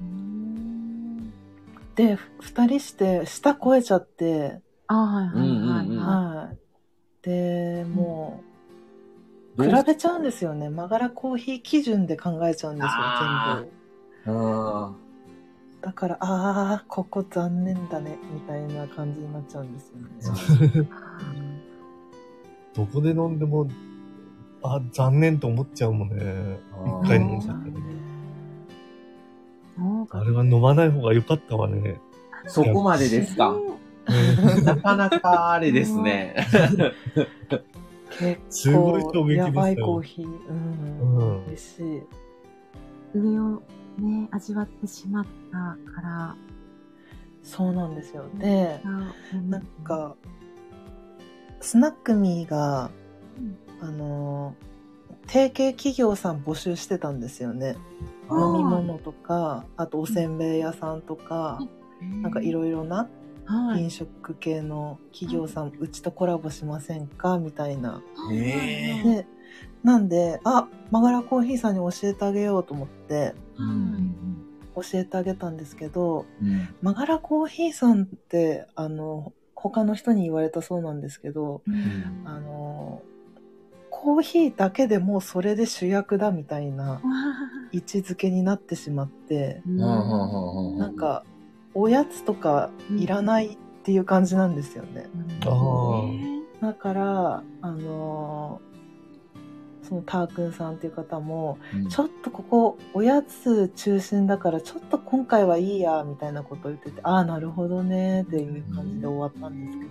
[0.00, 1.32] うん
[1.96, 6.58] で、二人して、舌超えちゃって、あはいはいはいうんうんうんははい。
[7.22, 8.42] で、も
[9.58, 10.70] う、比べちゃうんですよね。
[10.70, 13.64] マガラコーヒー基準で考えちゃうんですよ、あ
[14.24, 14.40] 全部。
[14.40, 14.94] あ
[15.82, 20.08] だから、ああ、ここ残念だね、みたいな感じになっちゃうんですよね。
[20.82, 20.86] い。
[22.76, 23.66] どこで飲んでも、
[24.62, 26.58] あ、残念と思っちゃうもんね。
[27.04, 27.72] 一回飲んじゃったね。
[30.10, 31.98] あれは飲まない方が良かったわね。
[32.46, 33.54] そこまでですか？
[34.64, 36.34] なかなかあれですね。
[38.18, 40.26] 結すごい衝構、撃でしたよやばいコーヒー。
[40.26, 41.16] うん。
[41.16, 41.46] うん。
[41.46, 42.02] 美味しい。
[44.00, 46.36] ね、味わってしまったから。
[47.42, 48.24] そうなんですよ。
[48.38, 49.14] で、な
[49.48, 50.16] なん、か、
[51.60, 52.90] スナックミーが、
[53.38, 53.40] う
[53.84, 54.54] んあの、
[55.26, 57.76] 提携企業さん募集してたんですよね。
[58.30, 61.60] 飲み物とか、あとおせんべい屋さんとか、
[62.22, 63.08] なんかいろいろな
[63.46, 63.84] はい。
[63.84, 67.38] 飲食系の企業さん、うちとコラボしませんか？
[67.38, 68.00] みたいな。
[68.30, 69.26] ねで、
[69.82, 73.34] なんで、あ、マガラコーヒーさんに教えてあげようと思って、
[74.74, 75.56] 教えてあげたん。
[75.56, 76.68] ですけど、うん。
[76.82, 78.02] マガラコーヒーさん。
[78.04, 81.00] って、あの、他の人に言われたそうなん。
[81.00, 82.22] ですけど、うん。
[82.24, 83.02] あの、
[83.90, 87.02] コーヒーだけでもうそれで主役だみたいな
[87.72, 89.76] 位置づけになってしまって、うん。
[90.78, 90.96] なん。
[90.96, 91.24] か、
[91.74, 94.54] おやつとかいらないっていう感じなん。
[94.54, 95.06] ですよね。
[96.60, 98.60] だから、あの
[99.90, 109.84] そのターくんさんっていう方も、うんちょっとここおやつ中心だからちょっと今回はいいやみたいなことを言っててああなるほどねっていう感じで終わったんですけ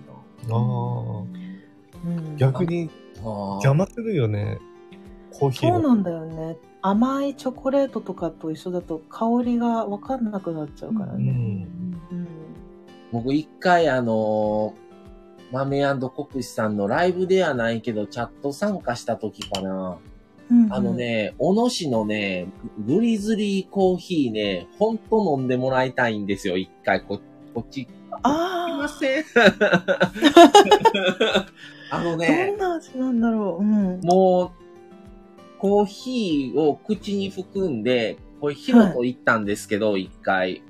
[0.48, 1.50] ど、ああ。
[2.08, 2.90] うん、逆に
[3.22, 4.58] 邪魔するよね。
[5.38, 5.82] コーヒーの。
[5.82, 11.68] そうなんだよね甘いチョコレートとかと一緒だと香りが分かんなくなっちゃうからね、
[12.12, 12.18] うん。
[12.18, 12.28] うん
[13.12, 14.74] 僕一回あのー、
[15.52, 19.98] 豆国士さんのライブではないけど、チャット参加した時かな。
[20.52, 22.48] うんあのね、小野市のね、
[22.88, 27.20] グリズリーコーヒーね、ほんと飲んでもらいたいんですよ、一回こ、
[27.54, 27.82] こっち。
[27.82, 27.88] すい
[28.24, 29.24] まあせん。
[31.92, 33.64] あのあ、ねどん、な味なんだろう。
[33.64, 34.00] うん。
[34.02, 34.52] もう、
[35.60, 40.64] コーヒーを口に含んで、これヒロと行ったんですけど、一、回。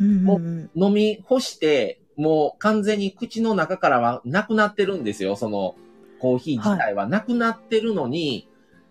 [0.00, 5.36] うんもうん飲み干して、もう完全に口の中からはなくなってるんですよ。
[5.36, 5.76] その
[6.18, 8.48] コーヒー自体はなくなってるのに、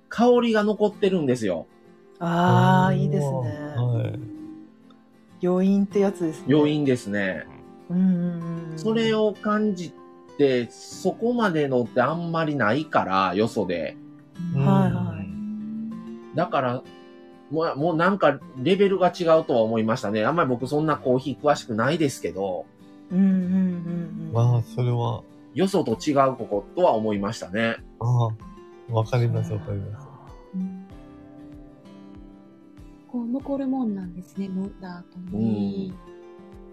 [0.09, 1.67] 香りが残ってるんですよ。
[2.19, 3.31] ああ、いいですね。
[3.75, 4.11] は
[5.41, 5.45] い。
[5.45, 6.55] 余韻ってやつですね。
[6.55, 6.73] 余。
[6.73, 7.45] 韻ですね。
[7.89, 8.79] うんうんうん。
[8.79, 9.93] それを感じ
[10.37, 13.97] て、そこまでのってあんまりないから、よそで。
[14.55, 16.35] はいはい。
[16.35, 16.83] だから、
[17.51, 20.25] もう、もうなんかレベルが違うとは思いましたね。
[20.25, 22.65] あんまり僕そんなコーヒー詳しくないですけど、
[23.11, 24.31] うんうんうんうん。
[24.33, 27.77] まあ、それは、よそと違うこことは思いましたね。
[27.99, 30.07] ああ、わかりますわかります。
[30.55, 30.87] うん
[33.07, 35.93] こう残るもんなんですね、飲んだ後に。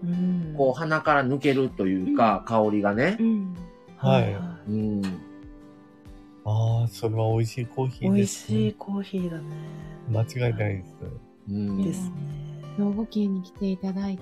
[0.03, 0.53] うん。
[0.57, 3.23] こう鼻から抜けるというか、香りがねう。
[3.23, 3.55] ん。
[3.97, 4.35] はい
[4.69, 5.01] うん。
[6.43, 8.59] ああ、それは美味しいコーヒ美味ーです、ね。
[8.59, 9.43] しいコーヒーだね。
[10.11, 10.95] 間違いないです。
[11.49, 12.11] うんですね。
[12.77, 14.21] 兵庫県に来ていただいて、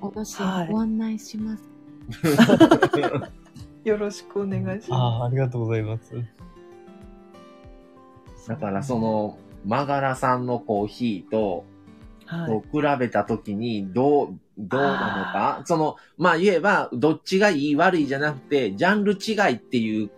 [0.00, 1.62] お話はいをご案内します。
[3.84, 6.14] よろしくお願いしまああ、ありがとうございます。
[8.48, 11.64] だからその、マガラさんのコーヒーと、
[12.26, 12.34] す。
[12.34, 12.82] はとい。
[12.82, 20.10] 比べたときに、どう、どうなのかその、まあ言えば、どっちがいい悪いじゃなくて、ジャンル違いっていう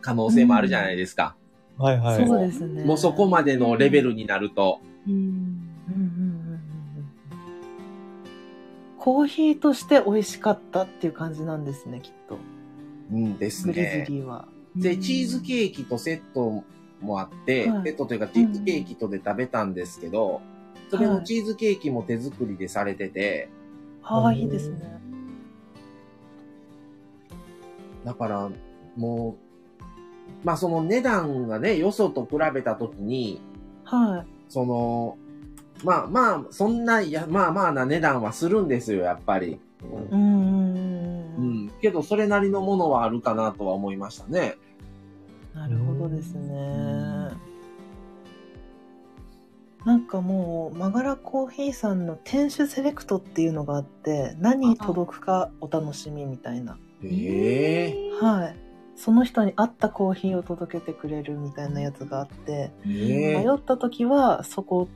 [0.00, 1.36] 可能性もあるじゃないですか。
[1.78, 2.26] はいはい。
[2.26, 2.84] そうですね。
[2.84, 4.80] もうそこまでのレベルになると。
[5.06, 5.12] うん。
[5.12, 5.61] うんうんうんうん
[9.02, 12.38] コーヒーとして美味しかったっていう感じなんですね、きっと。
[13.10, 14.06] うんですグリズね。
[14.08, 14.46] リーは。
[14.76, 16.62] で、チーズケーキとセット
[17.00, 20.40] もあって、はいセットというかチーズケーキとで食べたんですけど、
[20.88, 23.48] それはいもチーズケーキも手作りでされてて、
[24.04, 25.02] ああ、いいですね。
[28.04, 28.50] だから、
[28.94, 29.36] も
[30.44, 33.40] う、まあその値段がね、よそと比べたときに、
[33.82, 34.26] はい。
[34.48, 35.18] その、
[35.84, 39.60] まあまあ、そんな、いや、まあまあな値段はするんですよ、やっぱり。
[39.82, 41.66] うんうんうんううん。
[41.66, 41.70] ん。
[41.80, 44.56] けど、それなりのものはあるかなとは思いましたね。
[45.54, 47.52] なるほどですね。
[49.84, 56.78] なんかもう、マガラコーヒーさんの店主セレクトっていうのがあって、何に届くかお楽しみみたいな。
[57.02, 58.10] へえ。
[58.20, 58.56] はい。
[58.94, 63.44] その人に合ったコーヒーを届けてくれるみたいなやつがあって、迷。
[63.44, 64.88] った時はそこを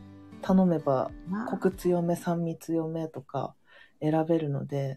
[0.47, 3.55] 頼めば、わコク強め、酸味強めとか
[4.01, 4.95] 選べるので。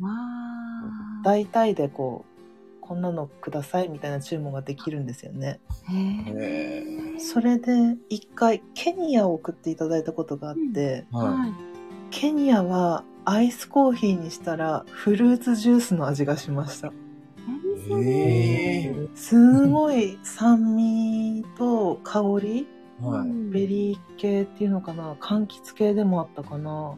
[1.23, 5.59] 大体でこう、こんなのくださいみたいな注文ができるんですよね。
[5.89, 6.85] へへ
[7.15, 7.19] え。
[7.19, 11.51] それで一回ケニアを送っていただいたことがあって、ははい。
[12.11, 16.93] ケニアはアイスコーヒーにしたらフルーツジュースの味がしました。
[17.91, 19.07] え。
[19.15, 22.78] すごい酸味と香り、い。
[23.01, 23.29] はい。
[23.51, 25.13] ベリー系っていうのかな？
[25.15, 26.95] 柑橘系でもあったかな？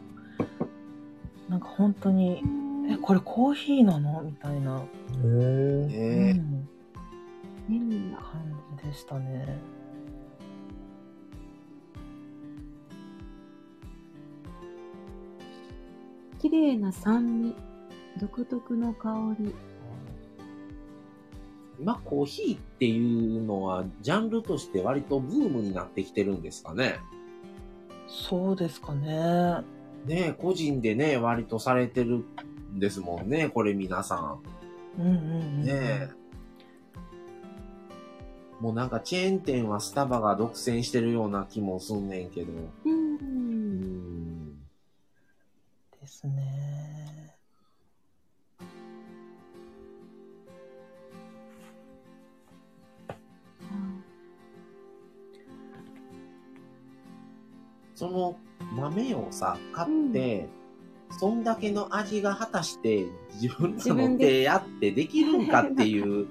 [1.48, 2.42] なんか本当に、
[2.88, 4.22] え、これコーヒーなの？
[4.22, 4.84] みたいな、へ
[5.24, 6.30] え。
[6.32, 6.68] うん。
[7.68, 8.42] 感
[8.78, 9.58] じでしたね。
[16.40, 17.54] 綺麗な酸味。
[18.18, 19.54] 独特の香り。
[21.82, 27.00] 今、コーヒーっていうのは、ジャンルとして割とブームになってきてるんですかね。
[28.06, 29.64] そうですかね。
[30.06, 32.24] ねえ個人でね、割とされてる
[32.72, 34.38] んですもんね、これ皆さ
[34.96, 35.62] うんうんうん。
[35.62, 35.64] ん。
[35.64, 36.08] ねえ。
[38.60, 42.52] もうなんかチェーン店はスタバが独占してるような気もすんねんけど。
[42.84, 42.88] う。
[42.88, 44.54] うんん。
[46.00, 47.01] ですね。
[58.02, 58.36] その
[58.74, 60.48] 豆をさ、買って、
[61.20, 63.06] そんだけの味が果たして
[63.40, 66.26] 自分らの手やってできるんかっていう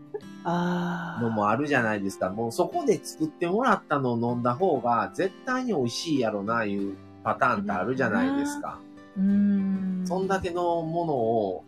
[0.44, 1.22] ああ。
[1.22, 2.30] のもあるじゃないですか。
[2.30, 8.78] もうそこで作ってもらったのを飲んだ方が絶対に美味しいやろな、いうパターンってあるじゃないですか。
[9.18, 10.02] うーん。
[10.06, 11.64] そんだけのものを、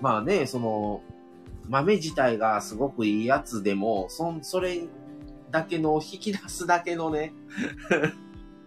[0.00, 1.02] まあね、その、
[1.68, 4.84] 豆自体がすごくいいやつでも、そん、それ
[5.50, 7.32] だけの、引き出すだけのね、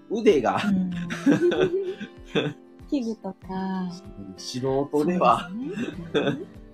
[0.09, 0.91] 腕がうん。
[2.89, 3.37] 器具とか。
[4.37, 5.69] 素人ではね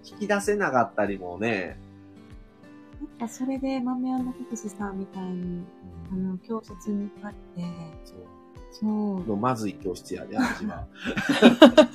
[0.04, 1.78] 引き出せなかったりもね、
[3.20, 5.64] なんかそれで豆の福士さんみたいに、
[6.12, 7.64] あの、教室に行って、
[8.04, 8.18] そう
[8.72, 9.28] そう。
[9.28, 10.88] のまずい教室やで、味は。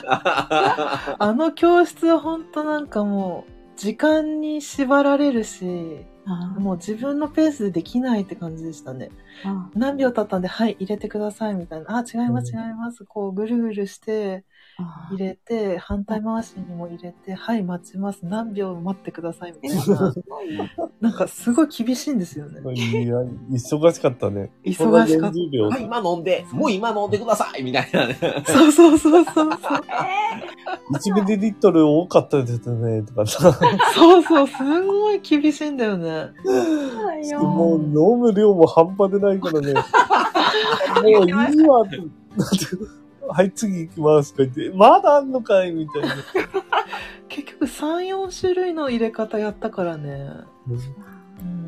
[1.19, 9.11] あの教室は本当なんかもう、時間に縛られるし、あもう自分のペースでできないって感じでしたね。
[9.45, 11.97] あ何秒経ったんで、はい、入れてくださいみたいな。
[11.99, 13.05] あ、違います、違います。
[13.05, 14.43] こう、ぐるぐるして、あ
[14.79, 18.21] 入れて、反対回しにも入れて、はい、待ちます。
[18.27, 20.15] 何秒待ってくださいみたいえな。
[21.01, 22.61] なんか、すごい厳しいんですよね。
[22.75, 23.17] いや、
[23.51, 24.51] 忙しかったね。
[24.65, 28.15] 忙しかっ40秒はい、今飲んで、もう今飲んでくださいみたいなね。
[28.15, 28.53] た。
[28.53, 29.53] そうそうそうそうそう。
[30.93, 33.53] 1ミリリットル多かったですね、とかさ。
[33.95, 36.33] そうそう、すごい厳しいんだよね。
[37.41, 39.73] もう飲む量も半端でないからね。
[41.03, 41.99] もういいわって。
[43.29, 46.09] はい、次行きますとか言って、まだあんのかいみたいな。
[47.29, 50.31] 結局3、4種類の入れ方やったからね。
[50.69, 50.79] うん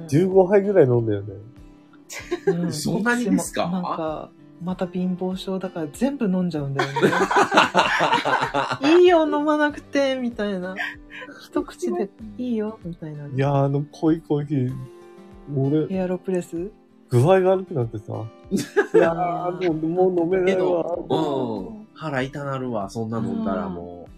[0.09, 1.35] 15杯ぐらい飲んだよね。
[2.47, 3.69] うんそんなにですか？
[3.69, 4.31] なんか、
[4.65, 6.99] また貧乏症だから全部飲んじゃうんだよね。
[9.01, 10.75] いいよ、飲まなくて、みたいな。
[11.45, 13.27] 一口でいいよ、みたいな。
[13.27, 14.73] いやー、あの、濃いコーヒー、
[15.55, 16.71] 俺、エアロプレス？
[17.11, 18.25] 具合が悪くなってさ。
[18.51, 20.97] いやー、もう、もう飲めないわ。
[21.09, 21.87] うん。
[21.95, 24.09] 腹痛なるわ、そんな飲んだらも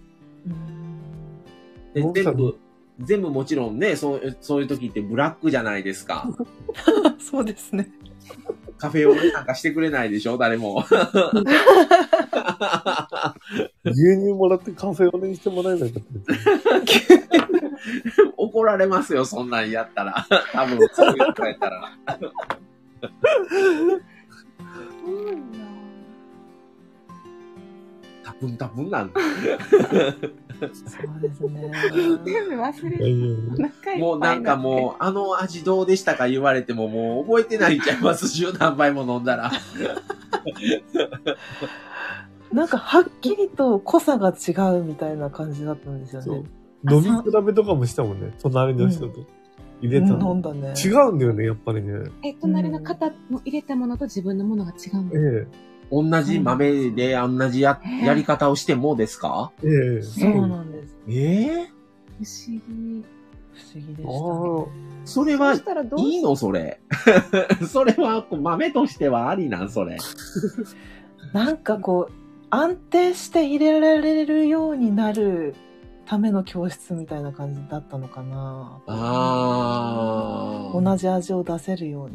[1.94, 1.94] う。
[1.94, 2.56] で全部、
[3.00, 6.28] 全部もちろんね、そう、そういう時ってブラックじゃないですか。
[7.18, 7.90] そうですね。
[8.78, 10.84] カフェオレなんかしてくれないでしょ、誰も。
[13.84, 15.90] 牛乳もらってカフェオレにしてもらえなかっ。
[18.36, 20.26] 怒られますよ、そんなんやったら。
[20.52, 21.92] 多分、そういう人やったら。
[25.04, 25.60] そうよ
[28.22, 29.20] タプンタプンなんだ。
[29.20, 29.28] そ
[30.66, 30.70] う
[31.20, 31.72] ですね。
[32.24, 39.50] 全部忘れもうなんかもう、あの味どうでしたか言われてももう覚えてないんちゃいます十何杯も飲んだら。
[42.52, 46.42] なんか、はっきりと濃さが違うみたいな感じだったんですよね。。
[46.90, 47.14] 飲み比
[47.46, 48.32] べとかもしたもんね。
[48.42, 49.24] 隣の人と。
[49.80, 50.34] 入れたの。
[50.34, 50.74] んだね。
[50.76, 51.92] 違うんだよね、やっぱりね。
[52.24, 55.20] え、隣の方の入れたものと自分のものが違うんえだ。
[55.42, 55.46] え。
[55.92, 59.50] 同じ豆で同じややり方をしてもですか？
[59.64, 59.66] え
[59.98, 60.02] え。
[60.02, 60.96] そうなんです。
[61.08, 63.04] ええ不思議。
[63.52, 64.66] 不思議でしたね。
[65.04, 65.54] それは
[65.98, 66.36] いいの？
[66.36, 66.80] それ。
[67.66, 69.68] それは豆としてはありなん？
[69.70, 69.96] それ。
[71.34, 72.12] なんかこう、
[72.50, 75.54] 安定して入れられるようになる
[76.10, 78.82] ための教室みたいな感じだったのかな。
[78.88, 80.80] ああ。
[80.80, 82.10] 同じ味を出せるよう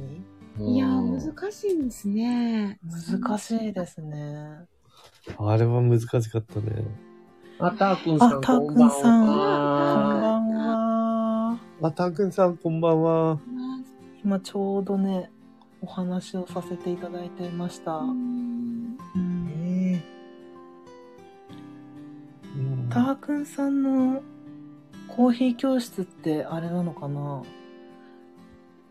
[0.60, 0.76] に。
[0.76, 2.78] いやー、難しいんですね。
[2.84, 4.66] 難しいですね。
[5.38, 6.84] あれは難しかったね。
[7.58, 9.46] あ、たーくんさん、あたーこんばんくんさんこんは。
[10.20, 11.60] ばんは。
[11.84, 13.39] あ、たくんさん、こんばんは。
[14.26, 15.32] 今ちょうどね、
[15.80, 17.93] お話をさせていただいていました。
[17.93, 19.35] うん
[22.96, 24.22] うんたーくんさんの
[25.08, 27.43] コーヒー教室ってあれなのかな？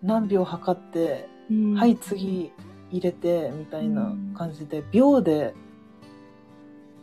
[0.02, 1.74] 何秒測って、うん。
[1.74, 2.52] はい次
[2.90, 5.54] 入れてみたいな感じで秒で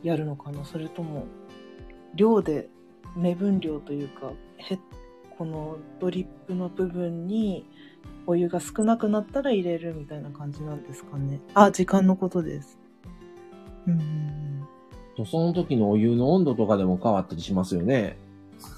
[0.04, 0.64] やるのかな？
[0.64, 1.26] それとも
[2.16, 2.70] 量で
[3.16, 4.78] 目分量というかへ
[5.38, 7.68] このドリップの部分に
[8.28, 11.40] お湯が少なくなったら入れるみたいな感じなんですかね？
[11.56, 12.78] あ時間のことです。
[13.88, 18.18] うんーその時のお湯の温度とかでも変わったりしますよね。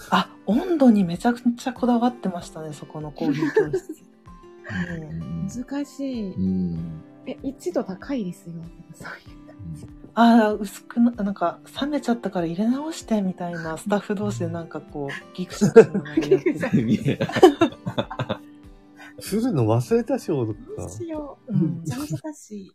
[0.10, 6.32] あ温度にめちゃくちゃこだわってましたねそこのコーヒー教室、うん難しい。
[6.32, 7.04] うん。
[7.26, 8.54] え、一度高いですよ。
[8.94, 9.88] そういう感じ。
[10.16, 18.40] ああ、薄くな、なんか、冷めちゃったから入れ直してみたいな、 スタッフ同士でなんかこう、ギクシャクしながらやってた。
[19.20, 20.90] するの忘れたしょ、とか。
[20.90, 21.54] しよう。
[21.54, 22.74] うん上手だし。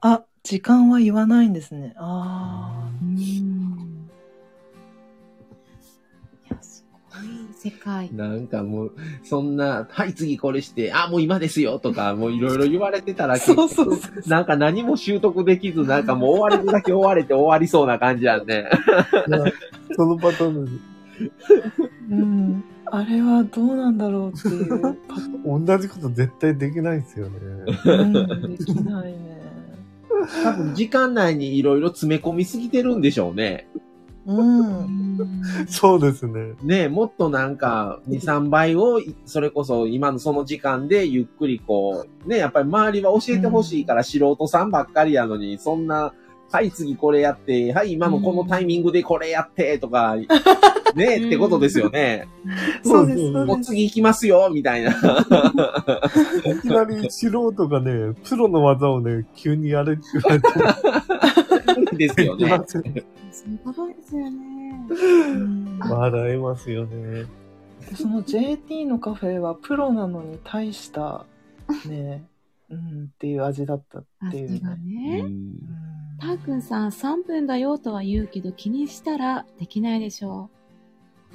[0.00, 1.92] あ、時間は言わないんですね。
[1.96, 3.18] あうん。
[3.18, 3.24] い
[6.48, 8.14] や、すごい世界。
[8.14, 8.92] なんかもう、
[9.24, 13.26] そんな、はい、次これして、あ、もう今ですよとか、もういろいろ言われてたあ。
[13.26, 14.28] ら、そうそうそう。
[14.28, 18.70] なんか何も習得できず、なんかもう終われるだけ終われて終わりそうな感じやんね。
[19.96, 20.78] そのパターンです。
[22.08, 22.64] うん。
[22.84, 27.32] あれはどうなんだろうっていうパ 同じこと絶対できないですよね。
[27.84, 29.35] うん、できないね。
[30.42, 33.68] 多分時間内にいろいろ詰め込みすぎてるんでしょうね。
[34.26, 35.42] うん。
[35.68, 36.54] そうですね。
[36.62, 46.12] ねもっとなんか、2、3倍を、それこそ今のその時間でゆっくりこう、ね、やっぱり周りは教えてほしいから素人さんばっかりやのに、そんな、
[46.52, 50.16] はい、次これやって、はい、今のこのタイミングでこれやって、とか、
[50.94, 52.26] ね、ってことですよね。
[52.82, 53.30] そうです。
[53.30, 54.90] もう次行きますよ、みたいな。
[54.90, 60.30] いきなり素人がね、プロの技をね、急にやれって言わ
[61.74, 62.60] れて、ですよね。
[62.66, 64.86] そういうことですよね。
[64.88, 67.26] うん笑えますよね。
[67.94, 71.26] その JT のカフェはプロなのに大した、
[71.86, 72.24] ね、
[72.70, 74.76] うん、っていう味だったっていう味がね。
[74.76, 75.18] ね。
[75.20, 80.48] うんたーくんさん3分だよとは言うけど気にしたらできないでしょ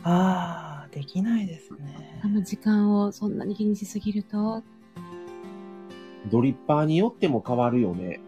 [0.03, 1.77] ああ、できないですう。
[1.77, 2.27] ねあ。
[2.27, 4.63] の時間をそんなに気にしすぎると。
[6.31, 8.19] ドリッパーによっても変わるよね。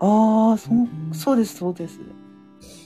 [0.00, 2.00] ああ、そうんそうです、そうです。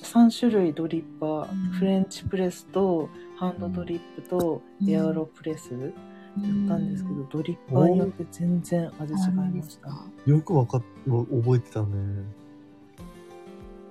[0.03, 5.91] 3種類ドリッパー、うんフレンチプレスとハンドドリップとうんエアロプレスやっ
[6.69, 9.91] たんですけど、ドリッパーによって全然味違いあました。
[10.31, 11.87] よくわかっ、覚えてたね。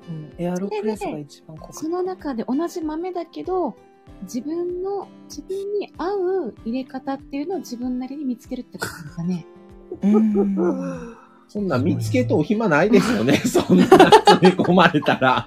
[0.10, 3.76] うん、エアロプレスが一番濃かそっの中で同じ豆だけど、
[4.24, 6.14] 自分の、自分に合
[6.48, 9.46] う入れ方っていうのを自分なりに見つけるってことですかね。
[10.02, 10.08] た。
[10.08, 11.16] うん。
[11.54, 13.36] そんな見つけとお暇ないですよね。
[13.46, 15.46] そんな詰め込まれたら。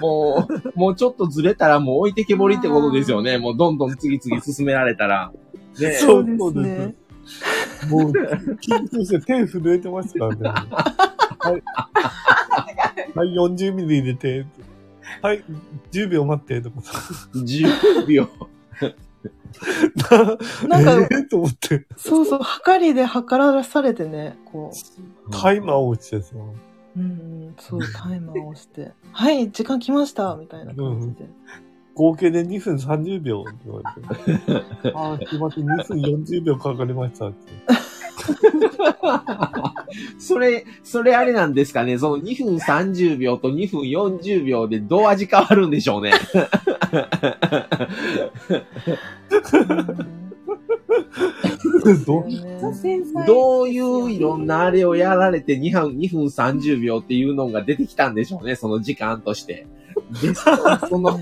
[0.00, 3.38] もう、もうちょっとずれたらもう置いてけぼりってことですよね。
[3.38, 5.32] もうどんどん次々進められたら。
[5.80, 6.94] ねそうですね。
[7.88, 10.70] もう、緊張して手震えてましたからね。
[11.38, 11.62] はい。
[13.14, 14.46] はい、40ミリ入れて。
[15.22, 15.44] はい、
[15.92, 16.92] 10秒待って、とかさ。
[17.34, 18.28] 10秒。
[20.68, 24.70] なんかえーと思って、そうそう、測りで測らされてね、こ
[25.30, 26.34] タイマーを落ちてさ。
[26.36, 26.38] う、
[26.98, 27.04] うんう
[27.50, 31.28] ん、そう、タイマーを押して、はい、時間来ましたみたいな感じで。
[31.96, 34.92] 合計で2分30秒って言われて。
[34.94, 37.36] ああ、すいません、2分40秒かかりましたって。
[40.18, 41.96] それ、それあれなんですかね。
[41.96, 46.12] その2分30秒と2分40秒でどう味変わるんでしょうね。
[52.04, 52.26] ど
[53.26, 58.54] どういういろんなあれをやられて2分、2分30秒っていうのが出てきたんでしょうね。
[58.54, 59.66] その時間として。
[60.20, 61.18] でその、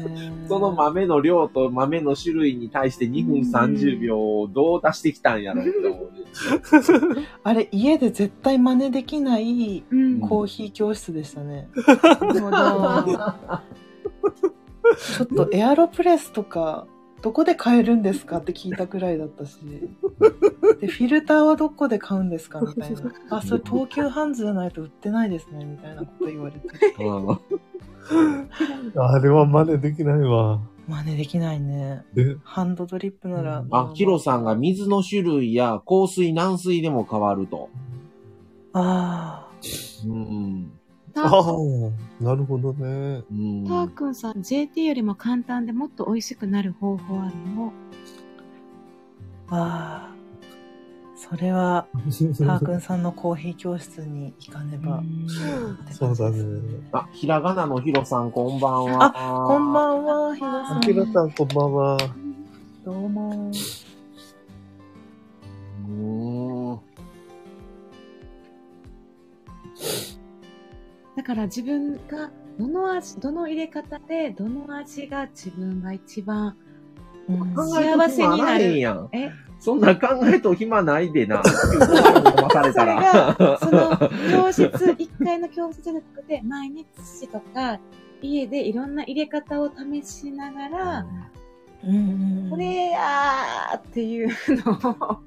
[0.48, 6.02] その豆の量と豆の種類に対して2分30秒をどう出してきたんやろうって思
[7.10, 7.28] うね。
[7.42, 10.20] あれ、家で絶対真似できないうん。
[10.20, 11.68] コーヒー教室でしたね。
[11.74, 16.86] ちょっとエアロプレスとか、
[17.22, 19.58] どこで買えるんですかって聞いたくらいだったし。
[20.80, 23.00] で、フィルターはどこで買うんですかみたいな。
[23.38, 25.64] あ、それ東急ハンズじゃないと売ってないですね。
[25.64, 26.68] みたいなこと言われて。
[28.10, 30.60] う んあれは真似できないわ。
[30.86, 32.04] 真似できないね。
[32.14, 33.64] で、ハンドドリップなら。
[33.70, 37.70] あ、ヒロさんが水の種類や香水軟水でも変わると。
[38.74, 39.48] あ
[40.06, 40.70] うん。
[41.14, 41.42] たああ、
[42.22, 43.22] なるほどね。
[43.30, 43.64] うん。
[43.66, 47.72] たーくんさん、JT よりも簡単でもっと美味しくなる方法あるの？
[49.48, 49.56] あ。
[49.56, 50.13] ああ。
[51.28, 55.02] それは、 たーくんさんのコーヒー教室に行かねば。
[55.90, 56.38] そうだね。
[56.92, 59.10] あ、ひらがなのヒロさん、こんばんは。
[59.46, 60.76] こんばんは、ひろさん。
[60.78, 61.96] あきらさん、こんばんは。
[62.84, 63.50] どうも。
[63.50, 63.54] う。
[71.16, 76.56] だから自分がどの味、どの入れ方で、どの味が自分が一番、
[77.28, 79.08] うん考えと暇ないんやん。
[79.12, 79.30] え、
[79.64, 81.40] そんな考えと暇ないでな。
[81.40, 83.02] 騙されたそれが
[83.38, 86.84] ら。、その教室、一回の教室じゃなくて、毎日
[87.28, 87.80] とか、
[88.20, 91.06] 家でいろんな入れ方を試しながら、
[92.50, 94.28] これやーっていう
[94.66, 95.22] の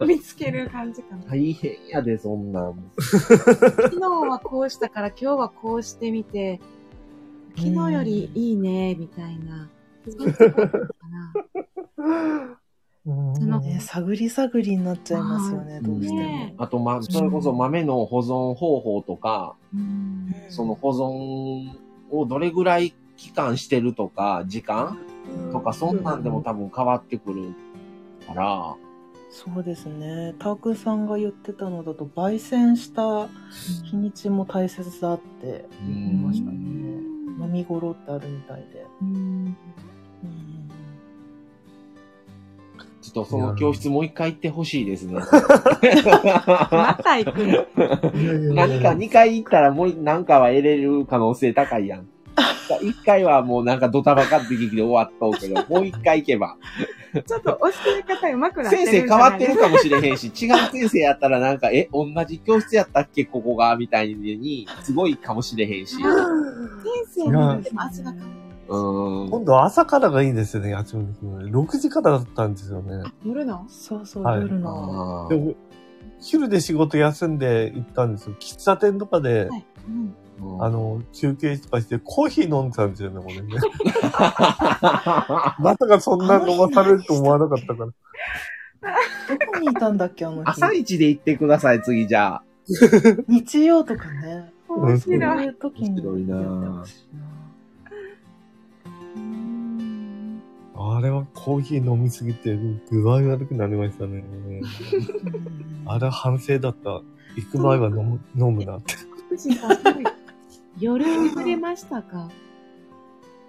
[0.00, 1.24] を 見つける感じかな。
[1.24, 2.92] 大変やで、そんなん。
[3.00, 6.60] 昨日はこうしたから今日はこうしてみて、
[7.56, 9.68] 昨日よりいいね、みたいな。
[10.08, 10.68] そういうとこか
[11.98, 12.58] な。
[13.06, 16.18] うんそのね、探り探りになっちゃいますよね、どうしても。
[16.20, 21.78] ねあと、ま、それこそ豆の保存方法とか、うんその保存
[22.10, 24.98] をどれぐらい期間してるとか、時間
[25.52, 27.54] とか、そんなんでも多分変わってくる
[28.26, 28.76] から、
[29.34, 30.32] そうですね。
[30.38, 33.26] タークさんが言ってたのだと、焙煎した
[33.82, 36.56] 日にちも大切だって言いましたね。
[37.40, 38.86] 飲み頃ってあるみたいで。
[43.14, 45.14] とその教室もう一回行ってほしいですね。
[46.70, 48.54] また行くの？
[48.54, 52.06] 何か2回行ったらもう何かは得れる可能性高いやん。
[52.68, 56.56] 1回はもうなんかドタバカって劇で終わっとうけど、 もう1回行けば。
[57.14, 63.24] ちょっと教え方上手くなってるん先じゃない生変わってるかもしれへんし、違う先生やったらなんか、え、同じ教室やったっけ？
[63.24, 65.94] ここがみたいに、すごいかもしれへんし。
[65.94, 66.04] 先
[67.06, 68.43] 生のでも味が変わる。
[68.68, 69.30] うーん。
[69.30, 71.50] 今度朝からがいいですよね、八村君。
[71.50, 73.02] 6時からだったんですよね。
[73.24, 73.66] 夜の？
[73.68, 75.26] そうそう、はい夜の。
[75.26, 75.54] あーでも、
[76.20, 78.36] 昼で仕事休んで行ったんですよ。
[78.38, 79.66] 喫茶店とかで、はい。
[79.88, 79.94] うん。
[79.96, 83.54] うんあの、休憩とかしてコーヒー飲んでたんですよね、俺ね。
[84.12, 87.86] まさかそんな飲まされると思わなかったから。
[87.86, 87.92] ど
[89.52, 90.50] こにいたんだっけ、あの日？
[90.50, 92.42] 朝一で行ってください、次じゃあ。
[93.28, 94.52] 日曜とかね。
[94.68, 95.44] 面そう白い。
[95.44, 97.33] いう時に面白いなやってほしいな。
[100.92, 102.56] あれはコーヒー飲みすぎて
[102.90, 104.18] 具合悪くなりましたね。
[104.18, 104.62] うん
[105.86, 107.02] あれは反省だった。
[107.36, 108.94] 行く前は飲む飲むなって。
[110.78, 112.30] 夜眠れましたか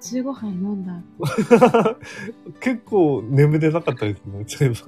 [0.02, 1.02] ?15 杯飲んだ。
[2.60, 4.86] 結構眠れなかったですね、そういえす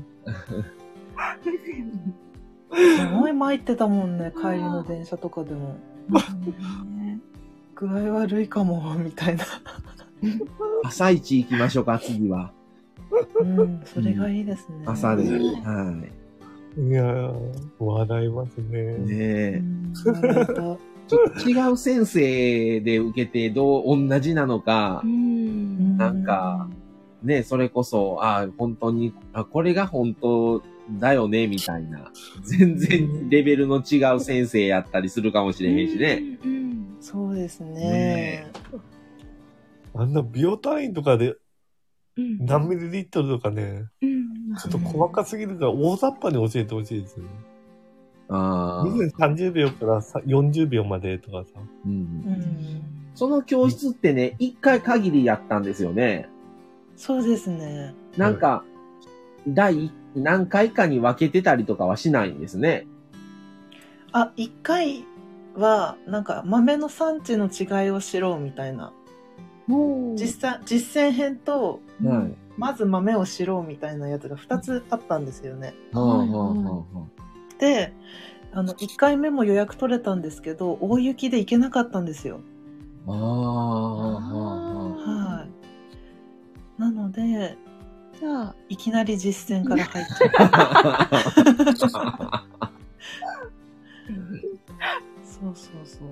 [3.08, 5.78] ごい参ってたもんね、帰りの電車とかでも。
[6.98, 7.20] ね
[7.76, 9.46] 具合悪いかも、みたいな。
[10.84, 12.52] 朝一行きましょうか、次は。
[13.40, 14.84] うん、それがいいですね。
[14.86, 15.24] 朝で。
[15.24, 16.08] うんはば。
[16.78, 17.34] いやー、
[17.80, 18.98] 笑いますね。
[18.98, 19.02] い。
[19.02, 19.62] ねうえ。
[21.08, 25.98] ちょっと違う先生で受けてどう、同じなのかう、ん。
[25.98, 26.70] なんか、
[27.24, 30.62] ね、それこそ、あ本当に、あ、これが本当
[31.00, 32.12] だよね、みたいな。
[32.44, 36.22] 全然レベルの違う先生やったりするかもしれへんしね。
[36.44, 36.98] うん。
[37.00, 38.52] そうですねね。
[39.98, 41.36] あんな秒単位とかで
[42.18, 42.46] うん。
[42.46, 44.56] 何ミリリットルとかね、うん。
[44.56, 47.30] ちょっと細かすぎるから大雑把に教えてほしいですよね。
[48.30, 48.86] ああ。
[48.86, 51.60] 2分30秒からさ40秒までとかさ。
[51.86, 52.82] うんうん。
[53.14, 56.28] その教室ってね、一回限りやったんですよね。
[56.96, 57.94] そうですね。
[58.18, 58.64] なんか、
[59.48, 62.88] 第何回かに分けてたりとかはしないんですね。
[64.12, 65.06] あ、一回
[65.56, 68.92] は、なんか豆の産地の違いを知ろうみたいな。
[69.68, 72.34] 実際、実践編と、はい。
[72.58, 75.76] まず豆を知ろうみたいなやつが2つあったんですよね。
[75.94, 77.08] はあはあは
[77.60, 77.94] で、
[78.52, 82.40] あの、1回目も予約取れたんですけど、大雪で行けなかったんですよ。
[83.06, 83.22] あはあ。
[83.22, 83.24] あ
[84.08, 84.52] あ
[84.96, 85.50] ははい。
[86.82, 87.58] なので、
[88.20, 91.78] じゃあ、いきなり実践から入っちゃう。
[95.24, 96.08] そうそうそう。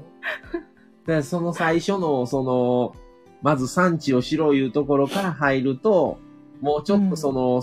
[1.08, 2.96] で、その最初の、その、
[3.46, 6.18] まず産地をしろいうところから入ると、
[6.62, 7.62] もうちょっとその、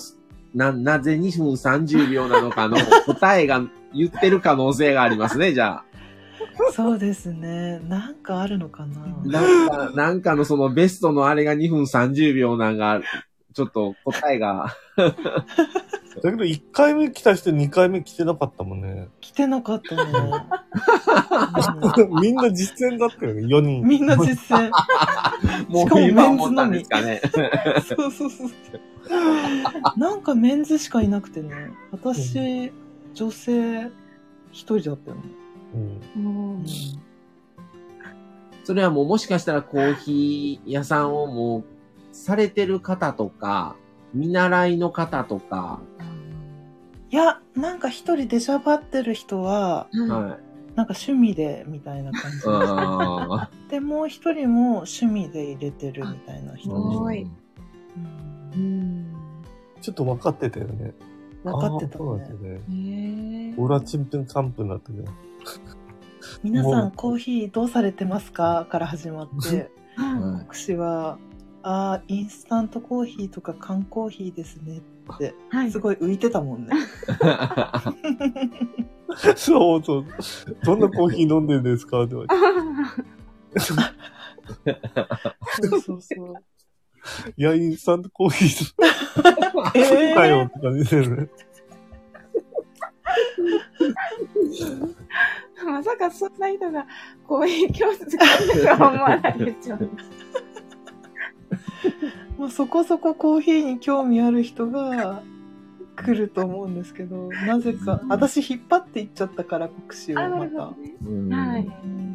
[0.54, 3.60] な、なぜ2分30秒なのかの 答えが
[3.92, 5.84] 言ってる可能性がありますね、じゃあ。
[6.70, 7.80] そうですね。
[7.88, 9.40] なんかあるのかな。
[9.40, 13.00] なんか、なんかのそのベストのあれが2分30秒なんが、
[13.52, 14.76] ちょっと答えが、
[16.20, 19.09] だけど1回目来た人2回目来てなかったもんね。
[19.20, 20.12] 来てなかったね。
[22.20, 23.82] みんな実践だったよね、4うん人。
[23.82, 24.70] みんな実践。
[25.68, 27.20] もしかもう今思ったんですかね。
[27.86, 28.50] そうそうそう。
[29.96, 31.70] なんかメンズしかいなくてね。
[31.90, 32.72] 私、
[33.14, 33.90] 女性
[34.50, 35.22] 一人だったよね。
[36.16, 36.64] うん
[38.64, 41.64] それはもうもしかしたらコーヒー屋さんをもう
[42.12, 43.74] されてる方とか、
[44.14, 45.80] 見習いの方とか、
[47.12, 50.08] いや、なんか一人出しゃばってる人は、はい。
[50.08, 50.41] はい。
[50.74, 52.38] なんか趣味でみたいな感じ。
[52.46, 57.30] あで、もう一人も趣味で入れてるみたいな人ーでしすごいうん
[58.54, 59.14] うん。
[59.80, 60.94] ちょっと分かってたよね。
[61.44, 62.60] 分かってたあーそうなんね。
[62.68, 63.50] ね。
[63.50, 63.54] へえ。
[63.58, 65.12] オラチンプンカンプになったけど。
[66.42, 68.66] 皆さもうんコーヒーどうされてますか？
[68.70, 69.70] から始まって、
[70.48, 71.18] 私は、
[71.62, 75.56] ああ、インスタントコーヒーとか缶コーヒーですねって、い。
[75.56, 75.70] はい。
[75.70, 76.72] すごい浮いてたもんね。
[79.36, 80.06] そうそう。
[80.64, 82.34] どんなコーヒー飲んでるんですかって言われて。
[83.60, 83.76] そう
[85.80, 86.34] そうそう。
[87.36, 88.74] いや、インスタントコーヒー
[89.74, 91.28] えかよって感じでね。
[95.64, 96.86] まさかそんな人が
[97.26, 99.78] コーヒー教室来るとは思わないでしょ。
[102.38, 105.22] まあ、そこそこコーヒーに興味ある人が
[105.96, 112.12] 来ると思うんですけど、なぜか、私引っ張っていっちゃったから、国士をあ、なまたはいうん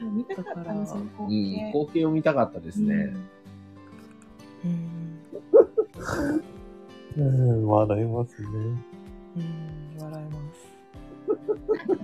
[0.00, 1.66] そう見たかったの、その光うん、景。
[1.72, 3.14] 光景を見たかったですね。
[4.64, 5.20] うん。
[7.16, 8.48] うん、笑いますね。
[8.48, 10.70] うん、笑います。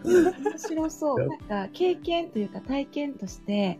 [0.42, 1.26] 面白そう。
[1.26, 3.78] なんか、経験というか体験として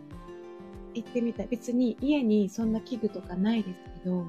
[1.01, 1.47] 行ってみたい。
[1.49, 4.25] 別に家にそんな器具とかないですけど、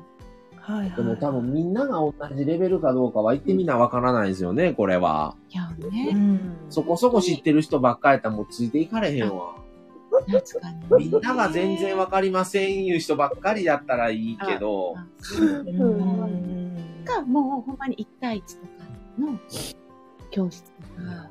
[0.60, 5.34] はいでも多は分みんなが同じレベルかどうかは言ってみなわからないですよね、これは。
[5.50, 6.56] いやね、ん。
[6.68, 9.56] そこそこ知ってる人ばっかりやったらもうついていかれへんわ。
[10.30, 11.04] 確かに。
[11.06, 14.94] みんなが全然わかりませんいう人ばっかりだったらいいけど。
[17.04, 17.76] か、もうほん。
[17.78, 19.38] まに1対1とかの
[20.30, 20.70] 教室と
[21.02, 21.30] か、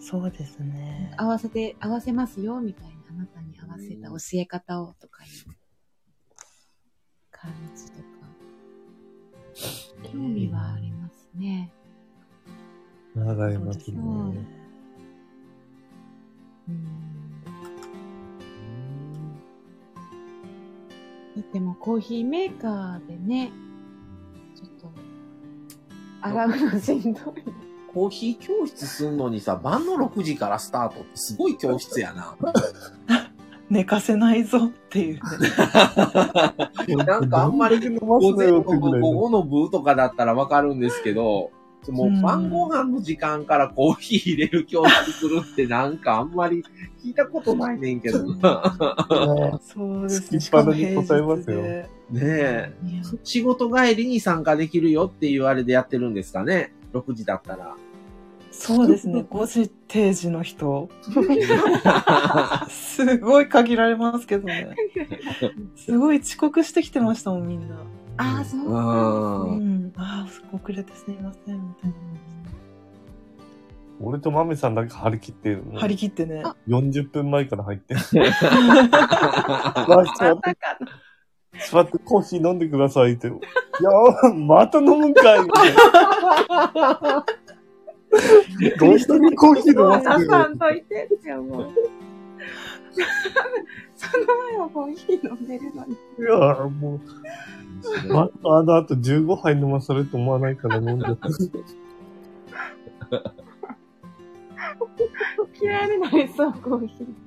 [0.00, 1.12] そうですね。
[1.16, 5.30] 合わせて、合わせますよ、みたいな、あなたに合わせた教え方をとかいう
[7.30, 8.04] 感じとか、
[10.12, 11.72] 興味はありますね。
[13.14, 13.84] 笑いますね。
[13.96, 14.46] うん
[16.68, 17.06] うん
[21.36, 23.52] だってもうコーヒーメーカーでね、
[24.54, 24.90] ちょっと、
[26.22, 27.22] 洗うのしんどい。
[27.92, 32.36] コーヒー教室すんのにさ、晩の6時からスタートってすごい教室やな。
[33.68, 35.20] 寝かせないぞっていうね。
[37.04, 41.50] なんかあんまり飲午前の部、ぐらい午後の部とかだったらわかるんですけど、
[41.92, 46.64] もう晩ご飯の時間からコーヒー入れる教室するってなんかあんまり
[47.04, 49.60] 聞いたことないねんけどな。
[49.62, 51.88] そうです突きっぱなに答えますよね。
[52.10, 52.72] ねえ。
[53.24, 56.72] 仕事帰りに参加できるよっていうあれでやってるんですかね。
[56.92, 57.76] 6時だったら。
[58.58, 59.24] そうですね。
[59.30, 60.88] 5時定時の人。
[62.68, 64.74] すごい限られますけどね。
[65.76, 67.76] すごい遅刻してきてましたもん、みんな。
[68.16, 68.72] ああ、そうう。
[68.72, 69.66] なんですね。
[69.66, 69.92] うん。
[69.96, 71.92] ああ、遅れてすいません、みたい
[74.00, 75.80] 俺とマメさんだけ張り切って、な。
[75.80, 76.42] 張り切ってね。
[76.44, 77.94] あ40分前から入って。
[77.94, 78.18] う座って
[79.88, 80.78] まさか
[81.70, 83.28] 座ってコーヒー飲んでくださいって。
[83.28, 87.24] いやー、また飲むんかいみたいな
[88.78, 91.70] どうしてコーヒー飲ませ出てさんといてってよ、もう。
[93.96, 95.92] その前はコーヒー飲んでるのに。
[95.92, 97.00] いやーもう、
[98.12, 101.04] またあの後15杯飲まさ れると思わないから飲んで。
[105.60, 107.25] 嫌いになりそう、コーヒー。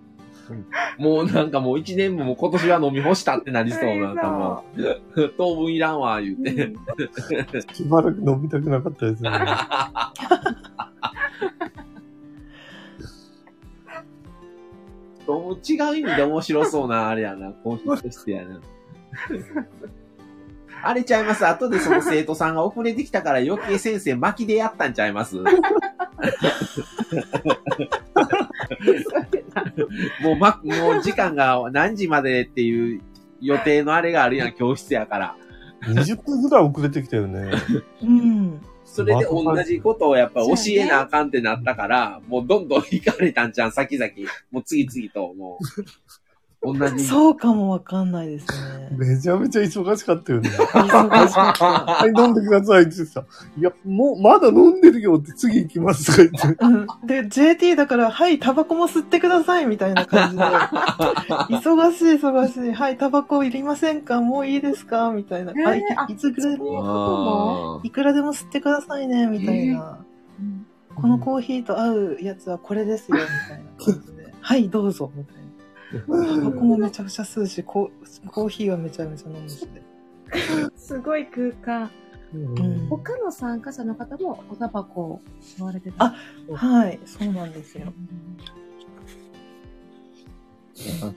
[0.98, 6.74] もうなんかもう1年分も今年は飲み干したってなりそうなんかもう、 当分いらんわ、言うて。
[7.74, 9.40] しばらく飲みたくなかったですよね。
[15.28, 18.60] どうも違う意味で面白そうなあれやな、コーヒーとしてやな。
[20.82, 21.46] あれちゃいます？
[21.46, 25.38] 後でその生徒さんが遅れてきたから余計先生巻きでやったんちゃいます？
[30.22, 33.02] もうま、もう時間が何時までっていう
[33.42, 35.36] 予定のあれがあるやん、教室やから。
[35.82, 37.52] 20分ぐらい遅れてきたよね。
[38.02, 38.62] うん。
[38.86, 44.12] それで同じことをやっぱ教えなあかんってなったから、もうどんどん行かれたんちゃん、先々。
[44.52, 45.84] もう次々と、もう、
[46.62, 47.06] 同じ。
[47.06, 48.90] そうかもわかんないですね。
[48.92, 50.50] めちゃめちゃ忙しかったよね。
[50.50, 51.66] 忙しかった。
[51.66, 53.24] はい、飲んでくださいって言ってさ。
[53.58, 56.66] いや、もう、まだ飲んでるよって次行きますとか言って。
[56.66, 60.44] うんで、JT だから、はい、タバコも吸ってくださいみたいな感じで。
[60.44, 62.74] 忙しい忙しい。
[62.74, 64.20] はい、タバコいりませんか？
[64.22, 65.12] もういいですか？
[65.12, 65.54] みたいな。
[65.66, 66.58] あいあいつぐらい？
[66.58, 70.00] でも、あーいくらでも吸ってくださいね、みたいな。
[70.96, 74.34] このコーヒーと合うやつはこれですよ、みたいな感じで。
[74.42, 75.39] はい、どうぞ、みたいな。
[75.92, 77.92] タバコもめちゃくちゃ吸うし、コ
[78.28, 79.82] コーヒーはめちゃめちゃ飲むしで。
[80.76, 81.92] すごい空間。
[82.32, 86.06] うん他の参加者の方もおタバコを吸われてた。
[86.06, 86.16] あ
[86.54, 87.92] はい、そうなんですよ。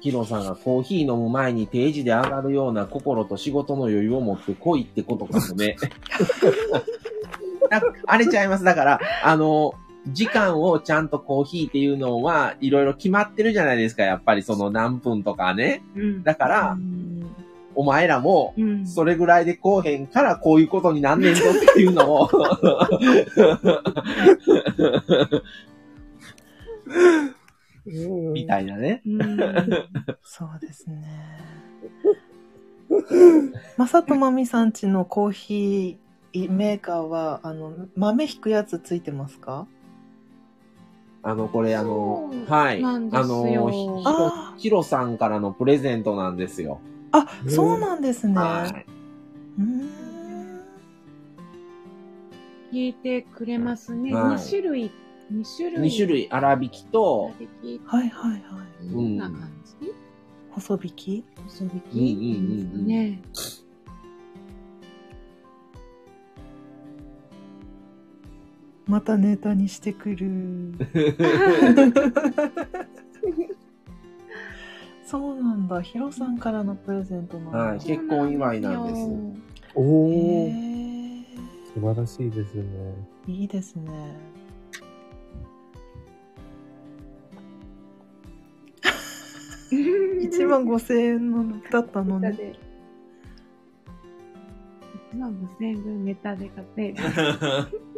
[0.00, 5.76] キロさんがコーヒー飲む前に定時で上がるような心と仕事の余裕を持って来いってことかもね。
[7.70, 8.64] なあれちゃいます。
[8.64, 9.74] だから、あの、
[10.08, 14.02] 時間をちゃんとコーヒーっていうのは、いろいろ決まってるじゃないですか。
[14.02, 15.82] やっぱりその何分とかね。
[15.94, 17.12] うんだから、うん
[17.74, 22.30] お前らも、うんそれぐらいでこうへんからこういうことになんねんぞっていうのを。
[28.34, 29.00] みたいなね。
[29.06, 29.38] うん
[30.22, 31.02] そうですね。
[33.78, 39.66] まさとまみさんちのコーヒーメーカーは、あの、豆引くやつついてますか？
[41.24, 42.82] あの、これあのはい。
[42.84, 46.80] あの、ひひろあヒロさんからのプレゼントなんですよ。
[47.12, 48.34] あ、そうなんですね。
[48.34, 48.86] はい。
[52.72, 54.14] 聞いてくれますね。
[54.14, 54.90] はい2種類、
[55.32, 55.88] 2種類。
[55.90, 57.30] 2種類、粗挽きと、
[57.86, 58.40] はいはいはい。
[58.90, 59.50] どんな感
[59.80, 59.92] じ？
[60.50, 61.24] 細引き？
[61.48, 63.22] 細引きうんうんうんうんね。
[68.86, 70.74] またネタにしてくる。
[75.06, 75.82] そうなんだ。
[75.82, 77.58] ヒロさんからのプレゼントなんだ。
[77.58, 79.00] はい結婚祝いなんです
[79.74, 81.24] おへー、ー
[81.74, 82.64] 素晴らしいですね。
[83.26, 83.90] いいですね。
[89.70, 92.30] 1万5千円のだったのね。
[92.30, 92.58] ネタで。
[95.12, 96.94] 1万5000円分ネタで買って。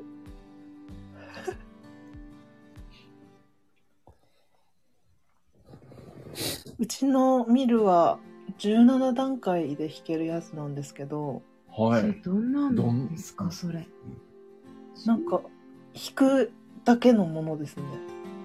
[6.79, 8.19] うちのミルは
[8.59, 11.43] 17段階で弾けるやつなんですけど、
[11.77, 12.21] はい。
[12.23, 13.87] どんなのですか、それ？
[15.07, 15.41] なんか
[15.95, 16.53] 弾く
[16.85, 17.85] だけのものですね。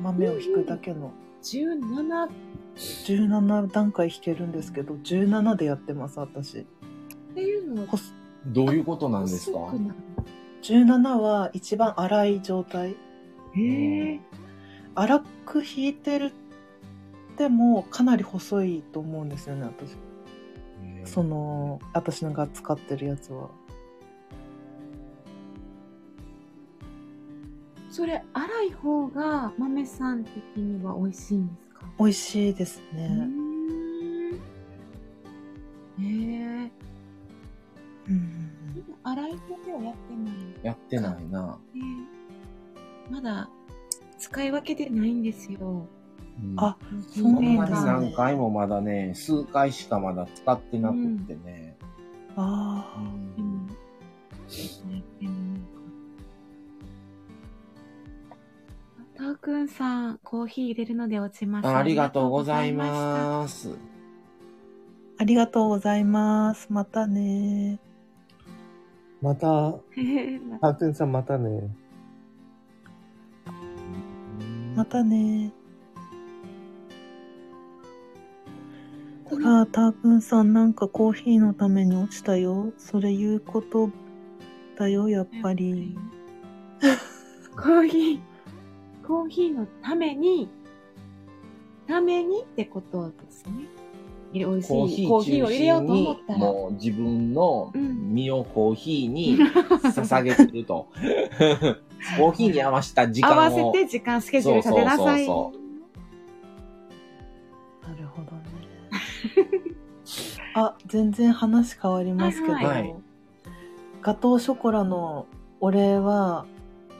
[0.02, 1.12] 豆を弾くだけの。
[1.42, 2.30] 17っ
[2.76, 6.66] 17段階弾けるんですけど、17でやってます、私。
[7.34, 7.88] ていうのは
[8.48, 9.60] どういうことなんですか？
[9.60, 9.96] 細くなる
[10.62, 12.96] 17は一番粗い状態。
[13.56, 14.20] へえ。
[14.96, 16.32] 粗く弾いてるっ
[17.40, 19.95] てもかなり細いと思うんですよね、私。
[21.06, 23.49] その、私のが使ってるやつは。
[27.90, 31.86] それ、粗い方が豆さん的には美味しいんですか？
[31.98, 33.07] 美味しいですね。
[33.07, 34.36] ん。
[34.36, 34.40] へ
[36.02, 36.72] え。
[38.10, 38.52] うん。
[39.03, 40.34] 粗い方ではやってない。
[40.64, 41.57] やってないな。
[41.74, 41.82] ね
[43.10, 43.49] まだ
[44.18, 45.88] 使い分けてないんですよ。
[46.41, 46.78] うんあ、
[47.14, 51.78] そそうほんなんですね何回もまだね、数回しかまだ使ってなくってね。
[52.36, 53.03] ああ。
[53.36, 53.68] でも、
[54.94, 55.32] やってみよ
[59.16, 59.24] うか。
[59.24, 61.68] たーくんさん、コーヒー入れるので落ちます。
[61.68, 62.76] あありがとうございす。
[62.76, 63.78] ます。
[65.18, 66.68] ありがとうございます。
[66.72, 67.80] またね。
[69.22, 71.70] また、へへまハートゥンさんまたね。
[74.76, 75.52] またね。
[79.30, 82.74] このああ、たーくんさんなんかコーヒーのために落ちたよ。
[82.78, 83.92] それ言うこと
[84.78, 85.96] だよ、やっぱり。
[87.56, 88.20] コーヒー、
[89.06, 90.50] コーヒーのために、
[91.88, 93.68] ためにってことですね。
[94.34, 96.40] 美味しいコーヒコーを入れよう心にと思った、ら。
[96.40, 99.38] もう自分のうん身をコーヒーに
[99.84, 100.88] 捧げてると。
[102.18, 103.34] コーヒーに合わせた時間を。
[103.34, 105.26] 合わせて時間スケジュール立てなさい。
[105.26, 105.59] そうそうな
[110.54, 112.96] あ、全然話変わりますけど、はいはい。
[114.02, 115.26] ガトーショコラの
[115.60, 116.46] お礼は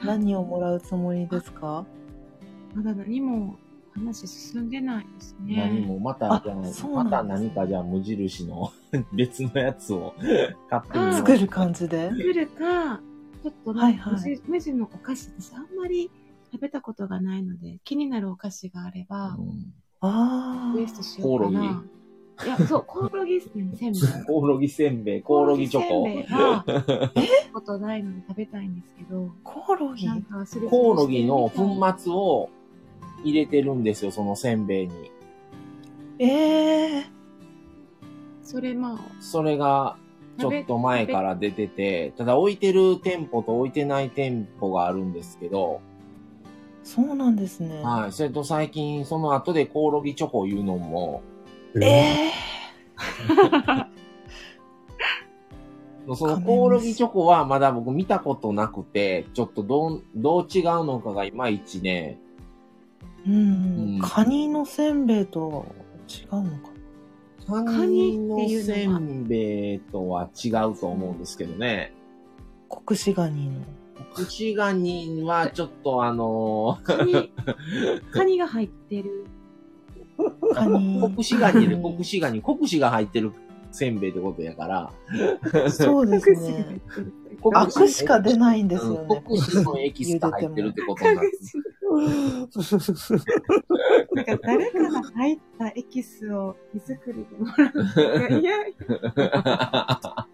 [0.04, 1.84] 何をもらうつもりですか？
[2.74, 3.56] まだ何も
[3.94, 5.56] 話進んでないですね。
[5.56, 8.70] 何もまたあじゃあまた何かじゃあ無印の
[9.12, 10.14] 別のやつを
[10.68, 11.12] 買ってみ。
[11.14, 12.10] 作る感じで？
[12.10, 13.00] 作るか、
[13.42, 14.14] ちょっとはいはい。
[14.14, 15.54] 無地無地のお菓子です。
[15.56, 16.10] あんまり
[16.52, 19.72] 食べたことがないので、気になるお菓子があれば、うん。
[20.02, 21.82] あリクエストしようかコオロな。
[22.44, 23.90] いや、そう、コオロギせんべい。
[24.26, 26.12] コオロギせんべい、コオロギチョココオロ。
[26.12, 30.06] ギせんべいは、 食べたことないので食べたいんですけど、コオロギ？
[30.06, 32.50] なんかすりつぶしてコオロギの粉末を
[33.24, 35.10] 入れてるんですよ、そのせんべいに。
[36.18, 37.04] ええ
[38.42, 39.96] それまあ、それが
[40.38, 45.80] ちょっと前から出てて、ただ置いてる店舗と置いてない店舗があるんですけど、
[46.82, 47.82] そうなんですね。
[47.82, 48.12] はい。
[48.12, 51.22] それと最近その後でコオロギチョコいうのも、
[51.76, 52.30] ええ
[56.16, 62.18] そのコオロギチョコはまだ僕見たことなくて、ちょっとどう、どう違うのかがいまいちね、
[63.26, 63.36] うん、う
[63.98, 65.66] んカニのせんべいと
[66.08, 66.70] 違うのか
[67.46, 71.92] カカニニのせんべいとは違うと思うんですけどね。
[72.68, 73.60] な国士ガニの。
[74.14, 77.32] 串ガニはちょっとあのカニ、
[78.12, 79.26] カニが入ってる。
[80.54, 83.32] 国士ガニで国士ガニ、国士が入ってる
[83.72, 84.90] せんべいってことやから、
[85.70, 86.80] そうですね。
[87.42, 89.22] 国アクしか出ないんですうんよね。
[89.26, 91.30] 国士のエキスが入ってるってことになる。
[94.12, 97.72] なんか誰かが入ったエキスを手作りでもら
[98.36, 98.40] う。
[98.40, 100.26] いや、いや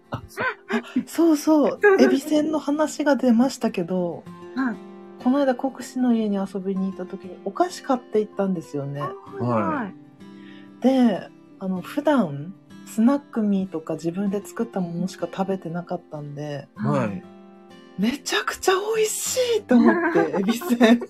[1.05, 1.79] そうそう。
[1.99, 4.23] エビせんの話が出ましたけど、
[4.55, 4.75] はい。
[5.23, 9.01] この間国士の家に遊びに行った時にお菓子買って行ったんですよね。
[9.39, 9.91] は
[10.81, 10.83] い。
[10.83, 11.29] で、
[11.59, 12.53] あの、普段、
[12.85, 17.23] スナックミーとか自分で作ったものしか食べてなかったんで、はい。
[17.99, 21.01] めちゃくちゃ美味しいと思って、 エビせん。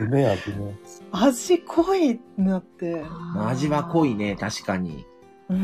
[0.00, 0.76] 梅味ね。
[1.12, 3.04] 味濃いってなって。
[3.36, 4.14] 味は濃い。
[4.14, 5.04] ね、確かに。
[5.50, 5.56] うん。
[5.56, 5.60] う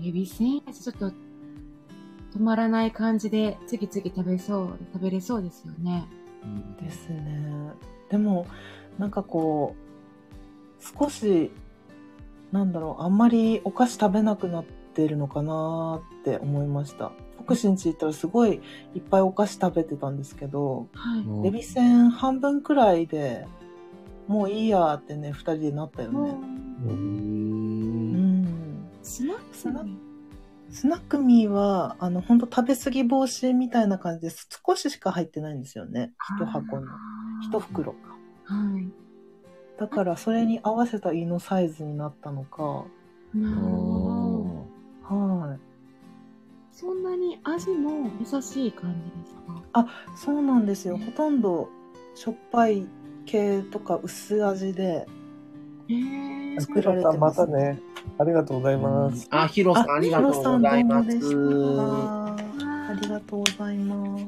[0.00, 0.06] ん。
[0.06, 1.10] エビせんちょっと
[2.36, 6.06] 止まらない感じで次々食べそう、食べれそうですよね。
[6.80, 7.72] ですね。
[8.10, 8.46] でも、
[8.98, 11.50] なんかこう、少し、
[12.52, 14.64] なんだろう、あんまりお菓子食べなくなっ
[14.94, 17.12] てるのかなって思いました。
[17.38, 18.60] 福祉んち行ったらすごい
[18.94, 21.20] いっぱいお菓子食べてたんですけど、はい。
[21.20, 23.46] うんエビせん半分くらいで
[24.26, 26.34] もういいやってね、二人でなったよね。
[26.84, 28.46] ううんん。
[29.02, 29.42] スナック？
[29.56, 29.96] スナッ
[30.76, 36.12] スナックミーは、あの、本当食べ過ぎ防止みたいな感じで少ししか入ってないんですよね。
[36.38, 36.86] 一箱の。
[37.42, 37.58] 一。
[37.60, 37.98] 袋か。
[38.44, 38.86] はい。
[39.80, 42.84] だからそれに合わせた胃のサイズになったのか。
[43.32, 44.66] なるほ
[45.08, 45.16] ど。
[45.16, 45.58] はい。
[46.72, 49.34] そんなに味も優しい感じです
[49.72, 49.88] か？
[50.14, 50.98] そうなんですよ。
[50.98, 51.70] ほとんど
[52.14, 52.86] しょっぱい
[53.24, 55.06] 系とか薄味で。
[56.58, 57.80] 作られてますまたね。
[58.18, 59.28] ありがとうございます。
[59.30, 62.64] あ、ヒロさんありがとうございまヒロさんどうす。
[62.64, 64.26] ありがとうございます。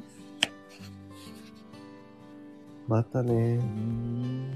[2.86, 3.62] またねう。
[3.62, 4.50] ん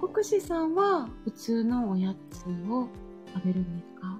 [0.00, 2.88] 国士さんは普通のおやつを
[3.34, 4.18] 食べるんですか？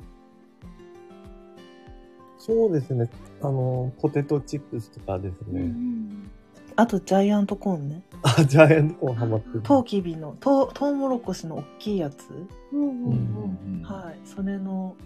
[2.39, 3.10] そうですね。
[3.43, 5.66] あの、ポテトチップスとかですうんうね。
[5.66, 6.30] ん。
[6.76, 8.02] あとジャイアントコーンね。
[8.23, 9.61] あ、ジャイアントコーンハマってる。
[9.62, 12.28] トウキビの、トウトウモロコシの大きいやつ。
[12.73, 13.82] うんうんうん。
[13.82, 14.19] はい。
[14.24, 14.97] それの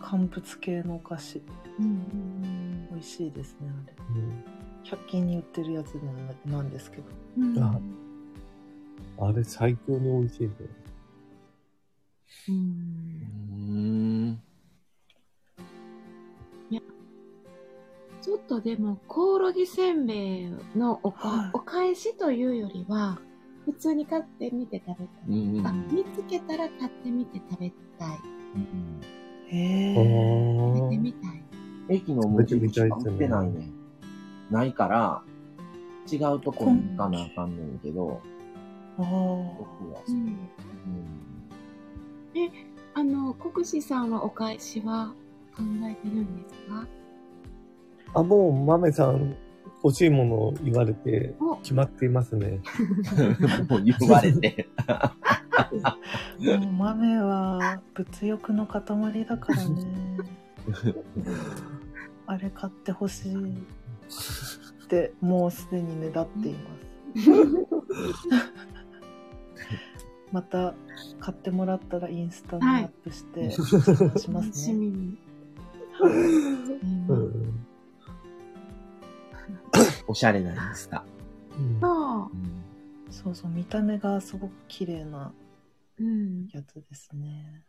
[0.00, 1.42] 乾物系のお菓子。
[1.78, 3.94] うんうん美味しいですね、あれ。
[4.10, 4.44] うん
[4.84, 7.02] 100均に売ってるやつなんなんですけど。
[7.38, 7.62] うんうん。
[7.62, 7.80] あ
[9.20, 10.66] あれ最強に美味しいですよ。
[12.48, 12.52] う。
[12.52, 12.97] うん
[18.20, 23.18] ちょっとでも、コオロギせんべいのおか、はいお返しというよりは、
[23.64, 25.38] 普通に買ってみて食べたい。
[25.58, 28.18] うんあ、見つけたら買ってみて食べたい。
[29.50, 30.74] へあえ。
[30.74, 31.42] 食べてーみたい。
[31.90, 33.70] 駅の無印しか売ってないね。
[34.50, 35.22] ないから、
[36.10, 38.20] 違うとこに行かなあかんねんけど、
[38.98, 39.04] ああ。
[39.06, 40.18] 僕はそうう。
[40.20, 40.24] ん。
[40.24, 40.38] うん
[42.94, 45.12] あの、国士さんはお返しは
[45.56, 46.86] 考えてるんですか？
[48.14, 49.36] あ、もう、豆さん、
[49.82, 52.60] 欲しいもの言われてお、決まっていますね。
[53.68, 54.68] もう言われて。
[56.58, 59.86] もう豆は物欲の塊だからね。
[62.26, 67.30] あれ買ってほしいって、もうすでにねだっています。
[70.32, 70.74] また
[71.20, 74.66] 買ってもらったらインスタにアップして、しま楽すね。
[74.66, 75.18] しみに。
[76.00, 76.06] う
[77.08, 77.67] うんん。
[80.08, 81.04] おしゃれなインスタ。
[81.56, 81.80] うん
[83.10, 85.32] そそうそう、見た目がすごく綺麗な
[85.98, 86.02] う。
[86.02, 86.48] うん。
[86.52, 87.62] やつですね。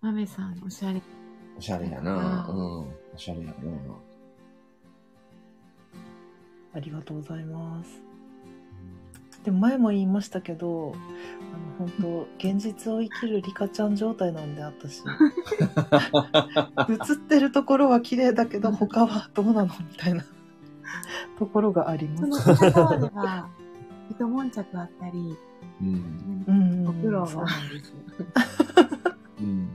[0.00, 1.00] 豆さん、おしゃれ。
[1.56, 2.46] おしゃれやな。
[2.48, 2.80] うん。
[3.14, 3.52] おしゃれやな。
[6.74, 8.02] ありがとうございます。
[9.44, 10.94] でも前も言いましたけど、
[11.78, 15.02] あの本当現実を生きるリカちゃん状態なんで私。
[15.06, 15.10] 映
[17.14, 19.66] ってるところは綺麗だけど他はどうなの？
[19.66, 20.24] みたいな
[21.38, 22.42] ところがあります。
[22.42, 23.48] その片側では、
[24.10, 25.36] 一悶着あったり、
[25.80, 26.44] うん。
[26.46, 27.94] うんご苦労がそうなんです。
[29.40, 29.68] うん。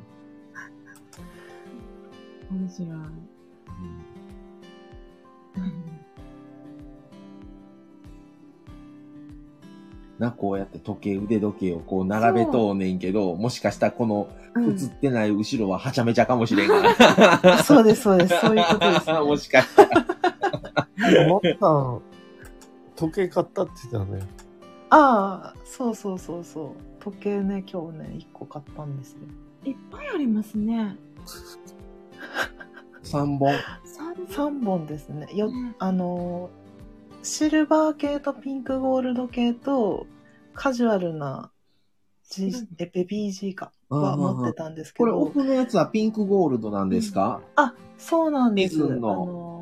[2.51, 2.89] 面白い。
[10.19, 16.81] な、こうやって時計、腕時計をこう並べとうねんけど、もしかしたらこのうん映ってない後ろははちゃめちゃかもしれんか
[17.41, 17.57] ら。
[17.63, 18.39] そうです、そうです。
[18.39, 19.19] そういうことです、ね。
[19.25, 20.05] もしかしたら。
[21.11, 22.01] でも、豆さん、
[22.95, 24.27] 時計買ったって言ってたね。
[24.89, 27.03] ああ、そうそうそうそう。
[27.03, 29.19] 時計ね、今日ね、1個買ったんですよ。
[29.65, 30.97] いっぱいありますね。
[33.03, 33.53] 3本。
[33.83, 34.13] 三
[34.59, 35.27] 3本ですね。
[35.33, 36.63] よねあのー
[37.25, 40.07] シルバー系とピンクゴールド系と
[40.53, 41.51] カジュアルな、
[42.29, 48.75] G えベビー G かは持ってたんですけこれ、ど、奥のやつはピンクゴールドなんですか、あ、そうなんです。
[48.75, 49.52] リズンのあのー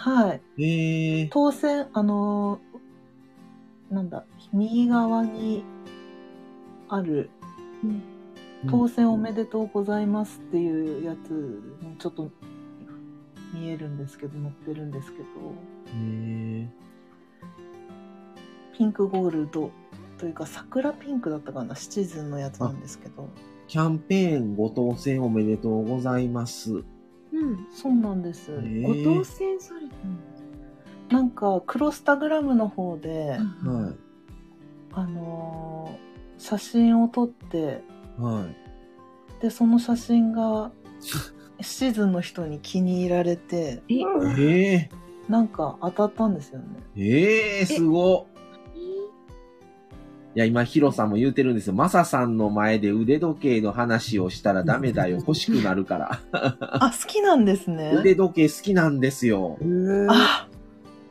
[0.00, 0.62] はい。
[0.62, 1.26] へえ。
[1.26, 5.62] 当選、あのーなんだ、右側に
[6.88, 7.28] ある、
[7.84, 8.02] うん
[8.68, 11.30] 当選おめでとうございますっていうやつ
[11.80, 12.30] にちょっと
[13.54, 15.24] 見えるんですけど、載ってるんですけど、
[15.94, 16.68] へ
[18.76, 19.70] ピンクゴールド
[20.18, 23.30] というか桜ピンクだったかなシチズンのやつなんですけど
[23.66, 26.84] キャンペーンご当選おめでとうございます。
[27.32, 27.66] うん。
[27.72, 28.52] そうなんです。
[28.64, 30.44] えご当選されたんです
[31.10, 33.92] なんか、クロスタグラムの方で、かは
[34.92, 37.82] あのー写真を撮って、
[38.18, 38.22] い。
[38.22, 39.42] はい。
[39.42, 40.72] で、その写真が、
[41.60, 43.96] シーズンの人に気に入られて、 え、
[44.38, 44.90] ええ
[45.28, 46.66] なんか当たったんですよね。
[46.96, 48.29] ええすごっ。
[50.34, 51.72] いや、今、ヒロさんも言うてるんですよ。
[51.72, 55.16] マサさんの前で腕時計の話をしたらダメだよ。
[55.16, 56.20] 欲しくなるから。
[56.32, 57.92] あ、好きなんですね。
[57.94, 59.58] 腕時計好きなんですよ。
[60.08, 60.48] あ、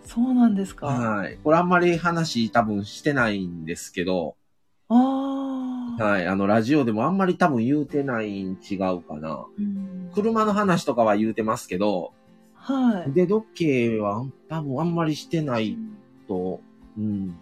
[0.05, 0.87] そうなんですか。
[0.87, 1.37] はい。
[1.43, 4.37] これあんまり話多分してないんですけど、
[4.87, 6.03] ああ。
[6.03, 6.27] はい。
[6.27, 9.45] あの、ラジオでもあんまり多分言うてないん違うかな。
[9.57, 12.13] うん車の話とかは言うてますけど、
[12.55, 13.09] はい。
[13.11, 15.77] 腕時計は多分あんまりしてない
[16.27, 16.61] と、
[16.97, 17.35] うん。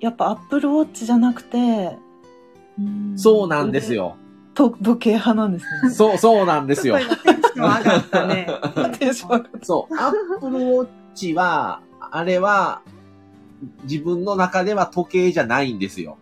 [0.00, 1.96] やっぱアップルウォッチじゃなくて、
[2.78, 4.16] うんそうなんですよ。
[4.54, 5.90] と時計派なんですね。
[5.90, 8.46] そう、そうなんですよテンション上がったね。
[8.98, 12.82] テンション上がるそう、アップルウォッチは、あれは、
[13.84, 16.18] 自分の中では時計じゃないんですよ。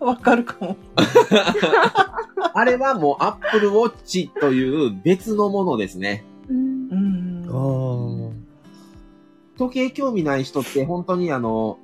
[0.00, 0.76] わかるかも。
[2.54, 6.24] あれはもうアップルウォッチという別のものですね。
[6.48, 8.30] うんうん。
[8.32, 8.40] あ
[9.58, 11.78] 時計興味ない人って本当にあの、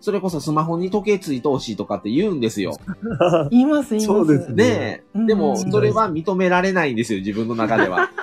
[0.00, 2.76] それこそスマホに時計ついてほしいとかって言うんですよ。
[3.20, 3.48] あ。
[3.50, 4.18] 言います、言います。
[4.18, 8.10] そうですねで、うんでもそれは認められないんですよ、自分の中では。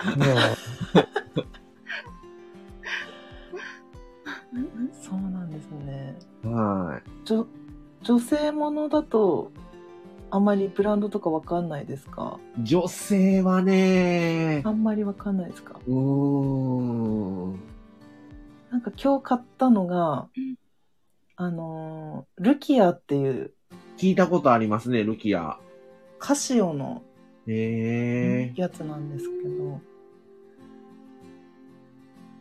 [5.02, 6.18] そうなんですね。
[6.44, 7.45] は女
[8.04, 9.52] 女性ものだと、
[10.32, 12.40] あまりブランドとかわかんないですか？
[12.60, 12.64] い。
[12.64, 15.80] 女性はね、あんまりわかんないですか？
[15.88, 17.52] うーん。
[18.72, 20.56] なんか今日買ったのが、うん
[21.40, 23.52] あのー、ルキアっていう
[23.96, 25.60] 聞いたことありますね、ルキア。
[26.18, 27.04] カシオの
[27.46, 28.54] へえ。
[28.60, 29.80] やつなんですけど、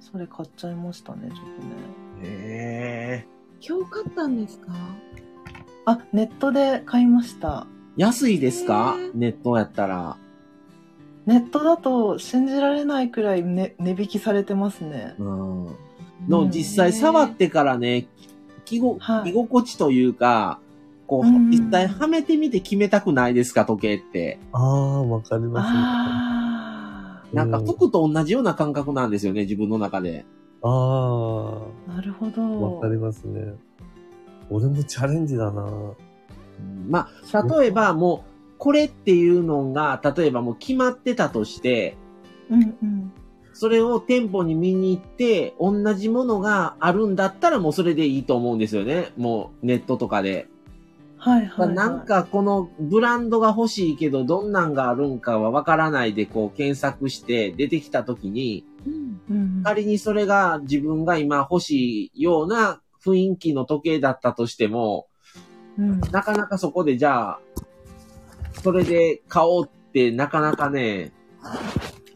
[0.01, 1.47] それ買っちゃいましたね、ちょっとね。
[2.23, 3.27] へえ。
[3.61, 4.73] 今日買ったんですか？
[5.85, 7.67] あ、ネットで買いました。
[7.99, 8.97] 安いですか？
[9.15, 10.17] ネットやったら。
[11.27, 15.17] ネットだと信じられないくらい、ね、値引きされてますね。
[15.19, 15.67] うん。
[15.67, 15.71] う
[16.29, 18.07] のん実際触ってからね、
[18.67, 20.61] 着ごはい着心地というか、
[21.07, 24.39] こう、うん実際はめてみて決めたくないですか、時計って。
[24.53, 25.69] ああ、わかります。
[25.73, 30.27] あなんかうん服と同じような感覚なんですよね、自分の中で。
[30.63, 32.77] ああ、あ、なるほど。
[32.77, 33.55] わかりますね。
[34.51, 35.63] 俺もチャレンジだな。
[35.63, 35.67] う
[36.63, 41.97] んまあ、例えばもう、これっていうのが、例えばもう決まってたとして、
[42.51, 43.13] うんうん。
[43.59, 49.13] それを店舗に見に行って、同じものがあるんだったらもうそれでいいと思うんですよね。
[49.17, 50.47] もうネットとかで。
[51.17, 51.75] はいはい、はい。
[51.75, 59.21] なん、かこのブランドが欲しいけど、どんなんがあるんかはわからないでこう検索して出てきた時に、うん。
[59.31, 65.07] うん、仮にそれが自分が今欲しいような雰囲気の時計だったとしても、
[65.79, 66.01] うん。
[66.13, 67.41] なかなかそこでじゃあ、
[68.63, 71.13] それで買おうってなかなかね、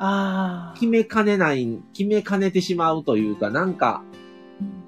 [0.01, 0.74] ああ。
[0.74, 4.02] 決めかねない、決めかねてしまうというか、なんか、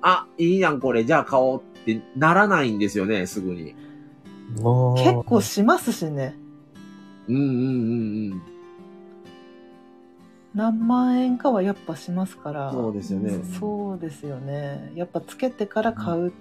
[0.01, 3.75] あ、いいやんこれ、じゃあ買おうってならないんですよね、すぐに。
[4.97, 6.35] 結構しますしね。
[7.29, 7.53] うんうんうん
[8.33, 8.43] うん。
[10.55, 12.73] 何万円かはやっぱしますから。
[12.73, 13.41] そうですよね。
[13.59, 14.93] そうですよね。
[14.95, 16.33] やっぱつけてから買うっ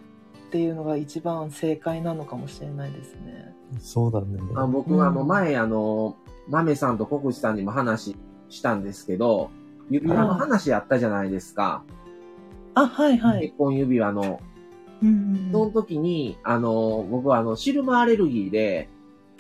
[0.52, 3.53] ていうのが一番正解なのかもしれないですね。
[3.80, 4.39] そうだね。
[4.56, 6.15] あ僕はあの前、あの、
[6.49, 8.18] 豆さんと国士さんにも話
[8.52, 9.49] したんですけど、
[9.90, 11.84] 指輪の話あったじゃないですか。
[12.76, 13.41] あ、はいはい。
[13.41, 14.40] 結婚指輪の。
[15.03, 18.88] うんその時に、あの、僕はあの、シルバーアレルギーで、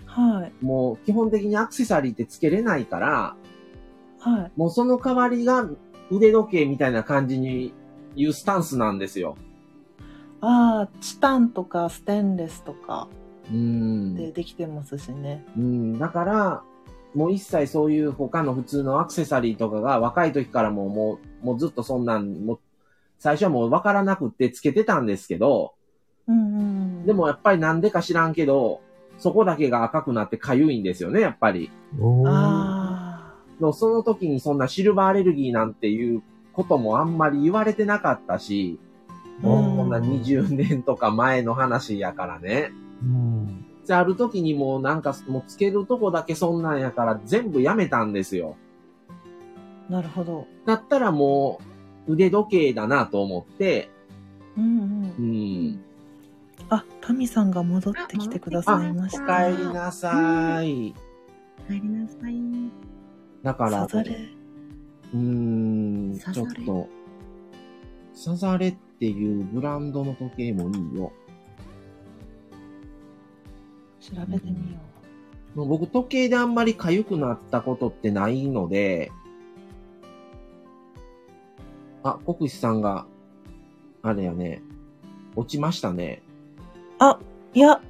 [0.05, 0.65] はい。
[0.65, 3.35] もう基本的にアクセサリーってつけれないから、
[4.19, 4.51] はい。
[4.55, 5.69] もうその代わりが
[6.09, 7.73] 腕時計みたいな感じに
[8.15, 9.37] いうスタンスなんですよ。
[10.41, 13.07] ああ、チタンとかステンレスとか
[13.49, 14.15] うん。
[14.15, 15.45] でできてますしね。
[15.57, 15.99] うん。
[15.99, 16.63] だから、
[17.13, 22.59] もう一切そういう他の普通のアクセサリーとかが若い時からもう、もう、もうずっとそんなん、もう、
[23.19, 25.73] 最初はもう分からなくってつけてたんですけど、
[26.27, 27.05] うん。
[27.05, 28.81] でもやっぱりなんでか知らんけど、
[29.17, 31.69] そこだけが赤くなって痒いんですよね、やっぱり。
[33.73, 36.23] その時にそんなシルバーアレルギーなんていう
[36.53, 38.79] こともあんまり言われてなかったし、
[39.43, 39.45] あ。
[39.45, 42.71] もうこんな20年とか前の話やからね。
[43.03, 43.65] うん。
[43.91, 48.55] で、ある時にもうなんか、もうつけるとこだけそんなんやから全部やめたんですよ。
[49.89, 50.47] なるほど。
[50.65, 51.59] だったらも
[52.07, 53.89] う腕時計だなと思って、
[54.55, 55.13] うんう。
[55.19, 55.83] うんん。
[56.69, 59.51] あ、タミさんが戻ってきてくださいましおた。
[59.51, 60.95] 帰りなさい。
[61.67, 62.33] 帰りなさい。
[63.43, 64.29] だから、サザレ。
[65.13, 66.87] うーん、ちょっと、
[68.13, 71.11] サザレっていうブランドの時計もいいよ。
[74.01, 74.79] 調べてみよ
[75.55, 79.11] もう僕、時計であんまり痒くなったことってないので、
[82.03, 83.05] あ、国士さんが、
[84.01, 84.63] あれやね、
[85.35, 86.23] 落ちましたね。
[86.99, 87.03] う。
[87.03, 87.19] あ、
[87.53, 87.81] いや、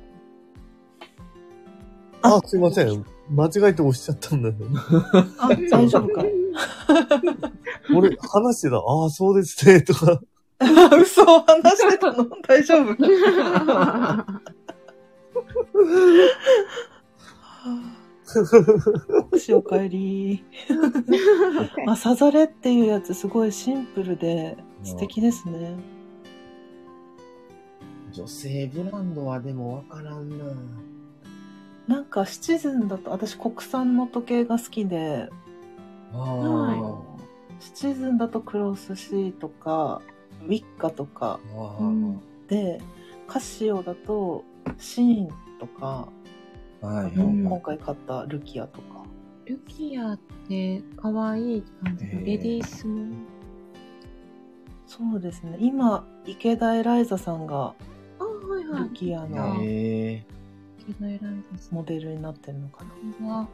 [2.24, 3.06] あ、すいません。
[3.30, 4.56] 間違えて押しちゃったんだよ。
[5.40, 6.24] あ、大丈夫か。
[7.96, 8.78] 俺、話してた。
[8.78, 9.82] ああ、そうですね。
[9.82, 10.20] とか。
[11.02, 12.28] 嘘を話してたの？
[12.48, 12.96] 大丈夫？
[19.38, 20.44] しおかえり。
[21.88, 25.76] あ、サザレっていうやつすごいシンプルで素敵ですね。
[28.12, 30.46] 女性ブランドはでもわからんな。
[31.88, 35.30] なんかシチズンだと、私国産の時計が好きで、
[36.14, 37.02] あは
[37.60, 40.02] シチズンだとクロスシーとか、
[40.46, 41.40] ウィッカとか。
[42.48, 42.82] で、
[43.28, 44.44] カシオだと
[44.78, 45.30] シーン
[45.60, 46.10] とか、
[46.82, 49.04] はい今回買ったルキアとか。
[49.46, 53.08] ルキアって可愛い感じのレディースも。
[54.88, 55.58] そうですね。
[55.60, 57.74] 今、池田エライザさんが
[58.20, 58.84] あ、はいはい。
[58.86, 60.26] ルキアのへえ。
[61.00, 62.84] 毛が選んですモデルになってるのか
[63.20, 63.48] な。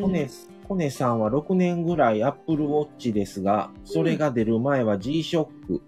[0.00, 0.28] コネ、
[0.66, 5.80] コネさんは6年ぐらい Apple Watch ですが、それが出る前は G-SHOCK。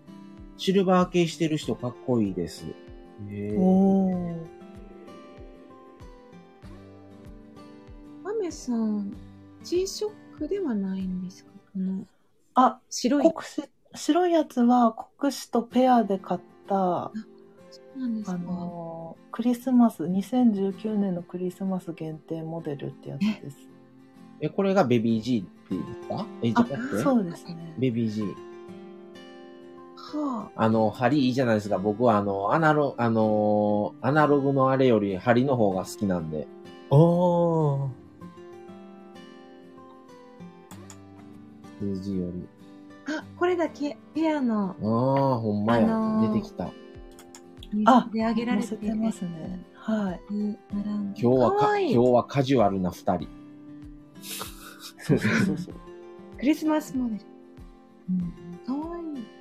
[0.57, 2.67] シルバー系してる人かっこいいです。
[3.57, 4.47] おー
[8.23, 9.13] マメさん、
[9.63, 11.51] G ショックではないんですか？
[11.73, 12.07] この
[12.55, 13.31] あ、白い。
[13.95, 16.77] 白いやつは国紙とペアで買った、
[17.07, 17.13] あ
[18.39, 23.57] のー、クリスマス、2019年のクリスマス限定モデルってやつです。
[24.41, 27.75] え、これがベビー G って言ったえ、じゃあなくて、そうですね。
[27.79, 28.25] ベビー G。
[30.19, 31.79] はあの、針いいじゃないですか。
[31.79, 36.47] 僕はあの、アナロ、あのーアナログのあれより針の方が好きなんで。
[36.91, 37.89] ああ。
[41.81, 42.47] 数字より。
[43.07, 43.19] あ。
[43.21, 45.85] あ、これだけペアのああ、ほんまや。
[45.85, 46.71] あのー出てきた。
[47.87, 49.65] あで上げられ載てますね。
[49.75, 50.21] はい。
[50.31, 50.57] 今
[51.17, 53.29] 日はか、かわいい今日はカジュアルな二人。
[54.99, 55.75] そうそうそうそう。
[56.39, 57.21] クリスマスモデル。
[58.11, 59.34] うん、かわいい。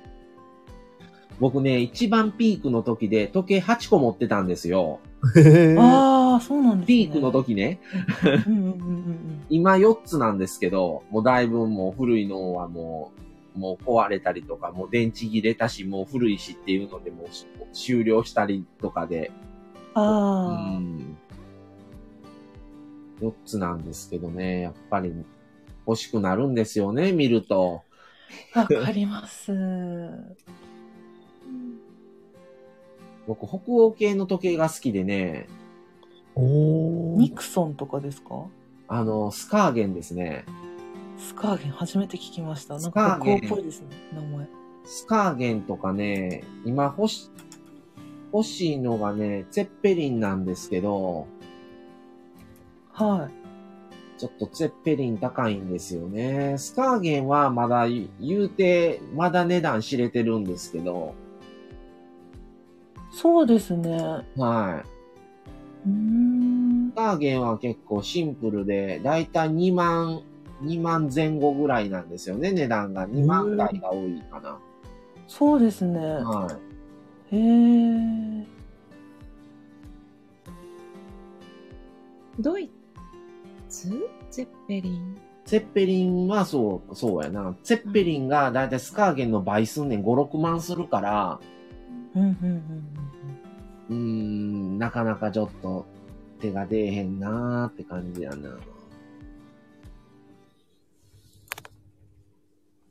[1.44, 5.00] 僕ね、一番ピークの時で時計8個持ってたんですよ。
[5.36, 5.76] へえ。
[5.78, 7.04] ああ、そうなんですね。
[7.04, 7.80] ピークの時ね。
[8.46, 13.12] うんうんうんうん今4つなんですけど、もうだいぶもう古いのはも
[13.54, 17.26] う、もう壊れたりとか、もう電池切れたし、もう古いしっていうので、もう
[17.74, 19.30] 終了したりとかで、
[19.94, 20.02] うん。
[20.02, 21.16] うあん。
[23.20, 25.12] 4つなんですけどね、やっぱり
[25.86, 27.82] 欲しくなるんですよね、見ると。
[28.54, 29.52] あ、わかります。
[33.26, 35.46] 僕、北欧系の時計が好きでね、
[36.34, 37.16] おー。
[37.16, 38.46] ニクソンとかですか？
[38.88, 40.44] あの、スカーゲンですね。
[41.16, 42.74] スカーゲン初めて聞きました。
[42.74, 44.48] なんスカかーゲン北欧っぽいですね、名前。
[44.84, 47.30] スカーゲンとかね、今欲し、
[48.32, 51.26] 欲しいのがね、ツェッペリンなんですけど、
[52.92, 54.20] はい。
[54.20, 56.56] ちょっとツェッペリン高いんですよね。
[56.58, 61.14] スカーゲンはまだ言言うて、まだ値段知れてるんですけど、
[63.14, 63.96] そうですね。
[64.36, 65.88] はい。
[65.88, 66.96] うーんス。
[66.96, 70.22] カーゲンは結構シンプルで、だいたい2万、
[70.62, 73.06] 2万前後ぐらいなんですよね、値段が。
[73.08, 74.58] 2万台が多いかな。
[75.28, 75.98] そうですね。
[75.98, 76.48] は
[77.32, 77.36] い。
[77.36, 78.46] へえ。
[82.40, 82.68] ドイ
[83.68, 84.08] ツ？
[84.30, 85.16] ゼッペリン？
[85.44, 87.54] ツェッペリンはそう、そうやな。
[87.62, 91.38] ツェッペリンがだいたいスカーゲンの倍すんねん、5、6万するから、
[92.14, 92.38] うんうん
[93.90, 93.94] うん。
[93.94, 95.86] うん、なかなかちょっと
[96.40, 98.58] 手が出えへんなーって感じやな。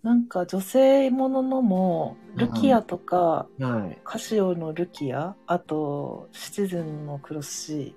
[0.03, 3.97] なんか女性もののも、ルキアとか、はい。
[4.03, 7.95] カシオのルキア、あと、シチズンのクロスシ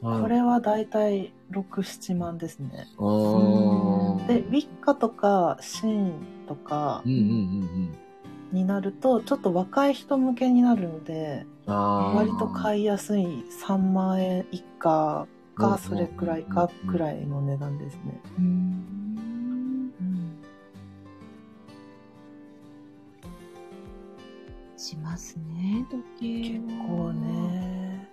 [0.00, 0.22] はい、ー。
[0.22, 2.68] これはだいたい6、7万ですね。
[2.68, 6.14] で、ウィッカとかシーン
[6.48, 7.12] とかうん。
[7.12, 7.98] うんうん
[8.52, 18.20] になると、ちょっと若い人向けになるので、割と買いやすい3万円以下か、それくらいかくらいの値段ですね。
[18.38, 18.44] うん。
[18.44, 18.72] うん
[24.76, 25.86] しますね、
[26.18, 26.86] 時計結は。
[26.88, 27.12] 構。
[27.12, 28.08] ね。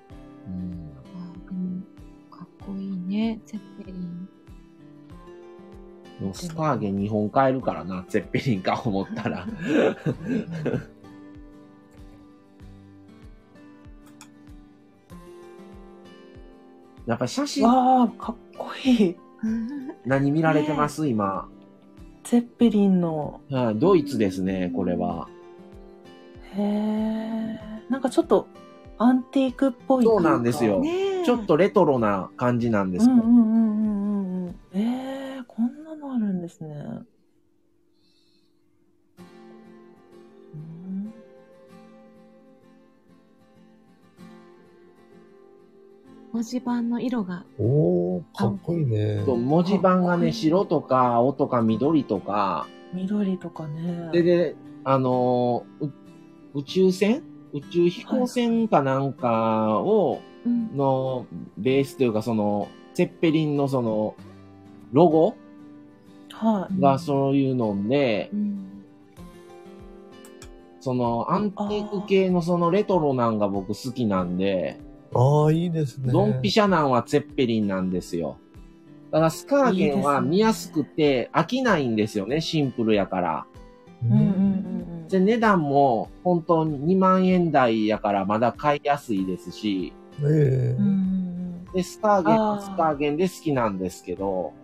[0.47, 1.81] うんあでも、
[2.29, 4.29] かっここいいね、ゼッペリン。
[6.19, 9.47] でもスカーゲン2本買えるからな、ゼッペリンか思ったら。
[17.05, 19.15] やっぱり写真、わあ、かっこいい。
[20.05, 21.47] 何見られてます、今。
[22.23, 23.41] ゼッペリンの。
[23.49, 25.27] はい、ドイツですね、これは。
[26.55, 27.59] へえ。
[27.89, 28.47] なんかちょっと
[28.97, 33.13] アンティークっぽいそうなんですよねえちょっとレトロな感じなんですよ。
[33.13, 34.55] うんうんうんうんうんうん。
[34.73, 36.75] ええこんなのあるんですね。
[40.53, 41.13] うん
[46.31, 47.43] 文字盤の色が。
[47.57, 49.23] おー、かっこいいね。
[49.25, 54.09] そう文字盤がね、白とか青とか緑とか、緑とかね。
[54.11, 55.93] で、で、あのーう
[56.53, 57.23] 宇宙船？
[57.53, 60.77] 宇宙飛行船かなんかを、うん。
[60.77, 61.25] の
[61.57, 64.15] ベースというか、その、ゼッペリンのその、
[64.91, 65.48] ロゴはい。
[66.79, 68.83] がそういうのでう、ん。
[70.81, 74.79] その、アンティーク系のそのレトロなんが僕好きなんで、
[75.13, 76.11] ああ、いいですね。
[76.11, 78.37] ドンピシャなんはゼッペリンなんですよ。
[79.11, 83.45] だからスカーゲンは見やすくて飽きないんですよね、シンプルやから。
[84.03, 89.91] うんうんうんで、値段も本当に2万円台やからまだ買いやすいですし、
[90.21, 90.85] ええうん。
[90.85, 94.58] うんうんで、スカーゲンはスカーゲンで好きなんですけど、うん。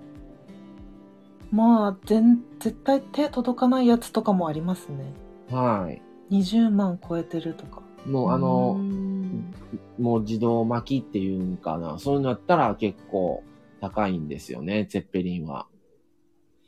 [1.56, 5.14] まあ、全、絶対手届かないやつとかもありますね。
[5.50, 6.02] はい。
[6.36, 7.82] 20万超えてるとか。
[8.06, 9.54] もうあのう、ん
[9.98, 11.98] もう自動巻きっていうんかな。
[11.98, 13.42] そういうのやったら結構
[13.80, 15.68] 高いんですよね、ゼッペリンは。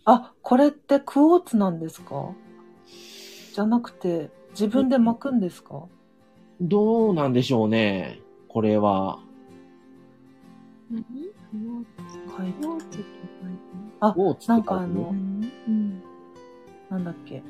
[0.06, 2.32] あ、これってクォーツなんですか？
[3.54, 5.84] じゃなくて、自分で巻くんですか？
[6.62, 9.20] どうなんでしょうね、これは。
[10.90, 11.04] 何？
[11.04, 12.14] クォーツ？
[12.38, 13.06] 書いてクォーツって書いて
[13.67, 13.67] あ、
[14.02, 15.10] をつなんかあの。
[15.10, 15.14] う
[15.72, 16.02] ん。
[16.90, 17.44] なんだっけ。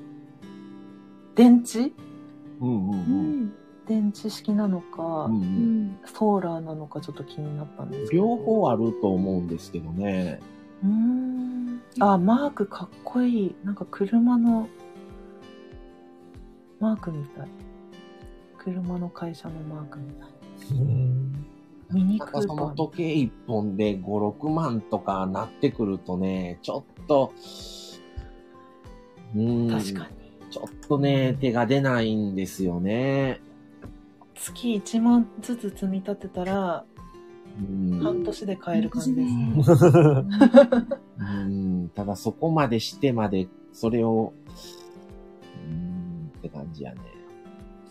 [1.35, 1.91] 電池？
[2.59, 3.43] うんうんううん。
[3.45, 3.53] ん。
[3.85, 5.99] 電池式なのか、うんう、うんん。
[6.05, 8.23] ソーラーなのかちょっと気になったんですけど。
[8.23, 10.39] 両方あると思うんですけどね。
[10.83, 11.81] うーん。
[11.99, 13.55] あ、マークかっこいい。
[13.63, 14.67] なんか車の
[16.79, 17.47] マークみたい。
[18.57, 20.29] 車の会社のマークみたい。
[20.79, 21.16] うん
[21.91, 22.55] ミニクーパー。
[22.55, 27.33] の時計一本で5、6万とかなってくるとね、ちょっと、
[29.35, 29.69] うーん。
[29.69, 30.17] 確かに。
[30.49, 33.41] ちょっとね、手が出ないんですよね。
[34.35, 36.85] 月1万ずつ積み立てたら、
[37.59, 37.99] うん。
[37.99, 39.53] 半年で買える感じですね。
[41.19, 44.33] うん ただそこまでしてまで、それを、
[45.67, 47.01] うんって感じやね。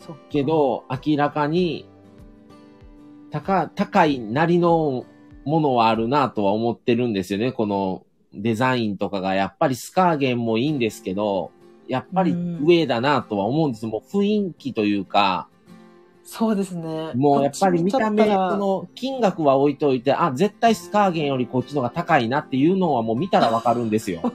[0.01, 1.89] そっかけ、ど、明らかに、
[3.41, 5.05] 高、高いなりの
[5.45, 7.53] ものはあるなとは思ってるんですよね。
[7.53, 9.35] このデザインとかが。
[9.35, 11.51] やっぱりスカーゲンもいいんですけど、
[11.89, 13.87] やっぱり上だなとは思うんです。
[13.87, 15.49] もう雰囲気というか、
[16.25, 17.13] そうですね。
[17.15, 24.23] もうやっぱり見た目、この金額は置いといて、あ、絶対スカーゲンよりこっちの方が高いなっていうのはもう見たらわかるんですよ。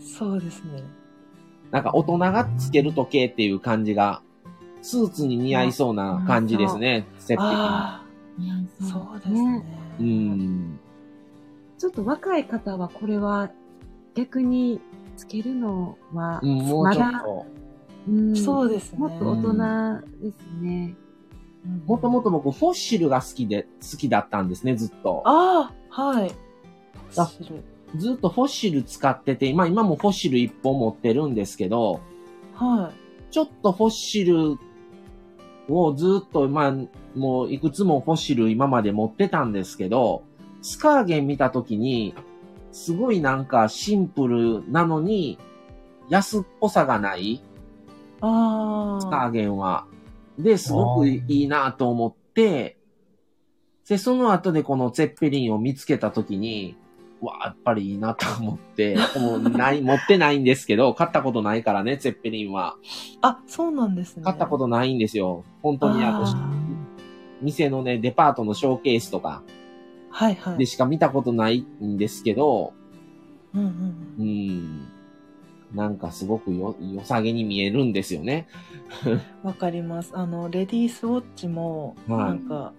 [0.00, 0.82] そうですね。
[1.70, 4.22] なんか大人がつける時計っていう感じが、
[4.84, 7.38] スーツに似合いそうな感じですね、設定。
[7.40, 9.64] ああ、そうですね。
[9.98, 10.78] うん。
[11.78, 13.50] ちょっと若い方はこれは
[14.14, 14.82] 逆に
[15.16, 17.46] つけるのはうん、もうちょっまだ、と。
[18.08, 18.98] うんそうですね。
[18.98, 19.52] もっと大人
[20.22, 20.94] ですね。
[21.86, 25.22] もともと僕、フォッシルが好きで、好きだったんですね、ずっと。
[25.24, 26.32] ああ、はい。
[27.16, 27.64] あ知る。
[27.96, 32.00] ずっとフォッシル使ってて、今、今もフォッシル一本持ってるんですけど、
[32.52, 32.92] は
[33.30, 34.58] ちょっとフォッシル
[35.68, 36.74] をずっと、まあ、
[37.14, 40.24] もういくつもフォッシル今まで持ってたんですけど、
[40.62, 42.14] スカーゲン見たときに、
[42.72, 45.38] すごいなんかシンプルなのに、
[46.08, 47.42] 安っぽさがない、い。
[48.20, 49.30] あスカーあ。
[49.30, 49.86] ゲンは。
[50.38, 52.78] で、すごくいいなと思って、
[53.88, 56.83] で、その後でこのゼッペリンを見つけたときに、う
[57.20, 62.76] わ、やっぱりいいなと思って、もうない、持ってないんですけど、買ったことないからね、ゼッペリンは。
[63.22, 64.22] あ、そうなんですね。
[64.24, 65.44] 買ったことないんですよ。
[65.62, 66.50] 本当にあの、あ
[67.42, 69.42] 店のね、デパートのショーケースとか
[70.10, 70.58] はいはい。
[70.58, 72.72] でしか見たことないんですけど、
[73.52, 74.22] うんうんう。
[74.22, 74.88] ん。
[75.74, 78.46] なんかすごくよ、良さげに見えるんですよね。
[79.42, 80.12] わかります。
[80.14, 82.72] あの、レディースウォッチも、はいなんか、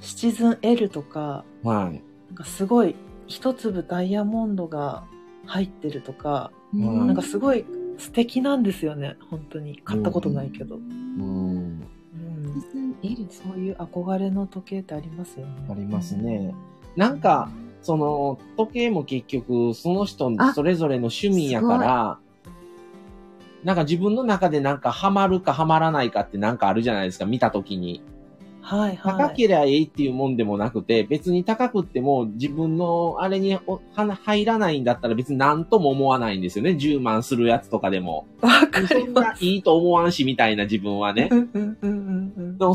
[0.00, 2.02] シチズン L とか、はい。
[2.28, 2.94] なんかすごい、
[3.26, 5.04] 一粒ダイヤモンドが
[5.46, 7.64] 入ってるとか、うんなんかすごい
[7.98, 9.78] 素敵なんですよね、本当に。
[9.84, 10.76] 買ったことないけど。
[10.76, 10.82] うん。
[10.82, 12.96] うん。
[13.02, 15.52] L そういう憧れの時計ってありますよね。
[15.70, 16.54] ありますね。
[16.96, 17.50] なんか、
[17.82, 22.18] その、時計も結局、その人あそれぞれの趣味やから、
[23.64, 28.02] なんか自分の中でなんかハマるかハマらないかってなんかあるじゃないですか、見た時に。
[28.66, 29.12] はいはい。
[29.12, 33.56] 高ければええっていうもんでもなくて、別に高くっても自分のあれに
[34.24, 36.72] 入らないんだったら別に何とも思わないんですよね。
[36.72, 38.26] 10万するやつとかでも。
[38.40, 39.28] わかります。
[39.28, 41.34] ないいと思わんしみたいな自分はねう。
[41.36, 42.58] んうんうんうんうん。
[42.58, 42.74] でも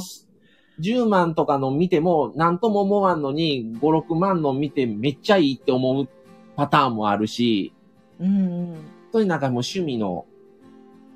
[0.80, 6.08] 10万とかの見ても何とも思わんのに5、6万の見てめっちゃいいって思う
[6.56, 7.74] パターンもあるし、
[8.18, 8.30] うんう
[8.76, 8.76] ん。
[9.12, 10.26] そういうなんかもう趣味の、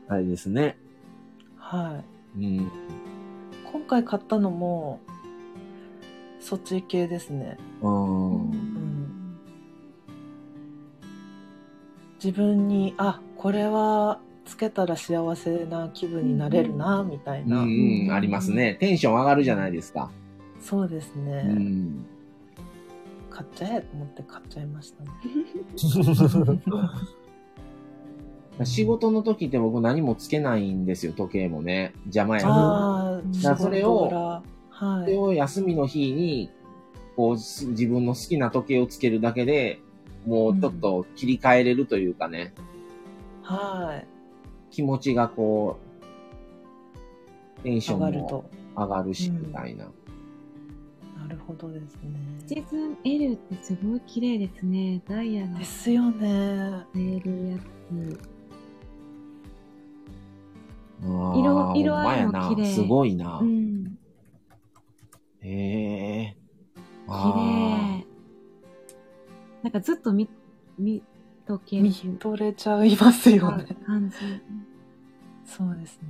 [0.09, 0.77] あれですね。
[1.57, 2.01] は
[2.37, 2.43] い。
[2.43, 2.71] うん。
[3.75, 5.01] 今回買ったのも、
[6.39, 7.57] そっち系ですね。
[7.81, 8.35] うん。
[8.35, 9.37] うん。
[12.23, 17.63] 自分に、あ、これはつけたら幸せな気分になれるな、みたいうんな。
[17.63, 18.75] うん、ありますね。
[18.75, 20.09] テンション上がるじゃないですか。
[20.61, 21.43] そうですうね。
[21.43, 22.05] ん。
[23.29, 25.09] 買っちゃえと思って買っちゃいましたね。
[28.63, 31.93] 仕事の時って僕何もつけないんですよ、時計もね。
[32.05, 32.55] 邪魔やから。
[32.55, 35.05] ああ、だそれをはい。
[35.05, 36.51] それを休みの日に、
[37.15, 39.79] こう、す自分の好きな時計をつけるだけで、
[40.25, 42.53] もうちょっと切り替えれるというかね、
[43.41, 44.07] はい。
[44.71, 45.77] 気持ちがこ
[47.59, 48.45] う、テンションも上がると。
[48.77, 49.85] 上がるし、うんみたいな。
[49.85, 51.97] なるほどです
[52.47, 52.61] シね。
[52.61, 55.01] ーズン L ってすごい綺麗ですね。
[55.07, 56.85] ダイヤがですよね。
[56.93, 58.34] 出るやつ。
[61.01, 63.39] 色色合いも綺麗すごいな。
[63.39, 63.97] うん。
[65.41, 66.37] へえ。
[67.07, 68.05] 綺麗。
[69.63, 70.29] なんかずっと見、
[70.77, 71.03] 見
[71.47, 73.65] とけ見るとれちゃいますよね。
[73.85, 74.15] 感じ。
[75.45, 76.07] そうですね。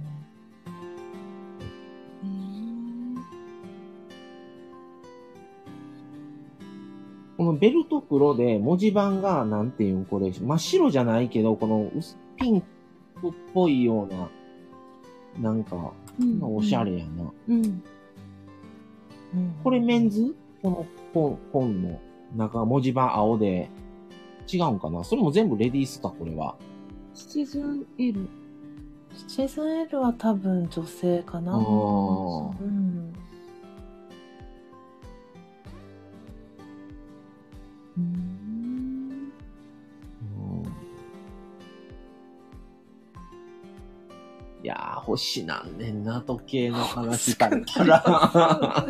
[7.38, 14.30] このベルト黒で文字盤が、なんていうん、これ、真っ白じゃないけど、この薄ピンクっぽいような、
[15.40, 17.32] なんか、うんおしゃれやな。
[17.50, 17.66] うん。
[17.66, 17.82] うん
[19.64, 20.34] これメンズ？
[20.62, 22.00] この本、本の
[22.36, 23.70] 中、文字盤青で、
[24.52, 25.04] 違うんかな？
[25.04, 26.56] それも全部レディースか、これは。
[27.14, 28.28] シーズン L。
[29.28, 31.54] シーズン L は多分女性かな。
[31.54, 32.68] あーうん。
[32.68, 33.14] うん。
[37.98, 38.35] うん
[44.66, 48.88] いやー、欲しなんねんな、時計の話だったら。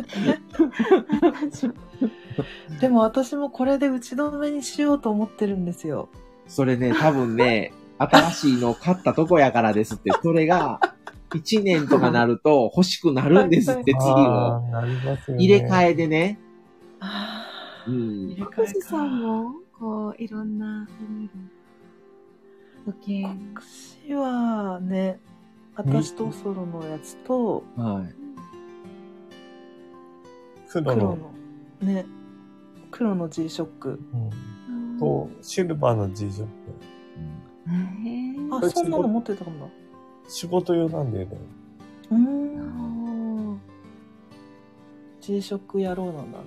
[2.80, 6.08] でも私もこれで打ち止めにしようと思ってるんですよ。
[6.48, 10.80] それね、多分ね、新しいの買ったとこやからですって、それが、
[11.34, 14.62] 1年とかなると欲しくなるんですって、次あ
[15.28, 15.36] を。
[15.36, 16.38] 入れ替えでね。
[17.00, 17.44] あ
[17.86, 18.28] うあ、入ん。
[18.34, 20.88] れ替え星さんも、こう、いろんな、
[22.86, 23.26] 時計。
[24.06, 25.18] 私はね、
[25.76, 28.14] 私とソロのやつと、はい。
[30.68, 31.18] 黒黒の
[31.82, 32.06] の、ね、
[32.90, 34.00] 黒の G ショック。
[34.12, 36.52] うんと、シルバーの G ショップ。
[37.68, 39.72] へーあ、そんなの持ってたかもだ。
[40.28, 41.38] 仕事用なんだよね。
[42.10, 43.60] うーん。
[45.20, 46.44] G ショック野郎なんだな。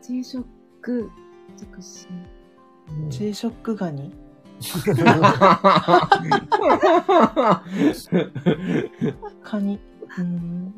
[0.00, 0.44] G ショッ
[0.80, 1.10] ク、
[1.56, 2.06] 尽くし。
[3.10, 4.14] G ショックガニ？
[9.42, 9.80] カニ。
[10.18, 10.74] うーん。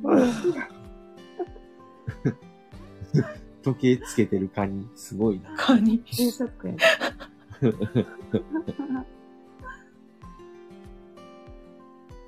[3.63, 5.55] 時計つけてるカニ、すごいな。
[5.57, 6.03] カニ。
[6.07, 6.75] ックや。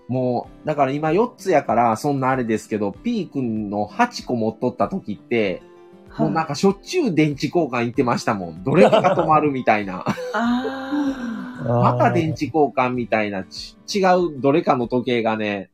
[0.08, 5.62] もう、だから今4つやから、そんなあれですけど、P 君の8個持っとった時って、
[6.18, 8.62] もうなんかしょっちゅう電池交換行ってましたもん。
[8.62, 10.04] どれかが止まるみたいな。
[10.32, 15.70] あまた電池交換みたいな、ち違うどれかの時計がね、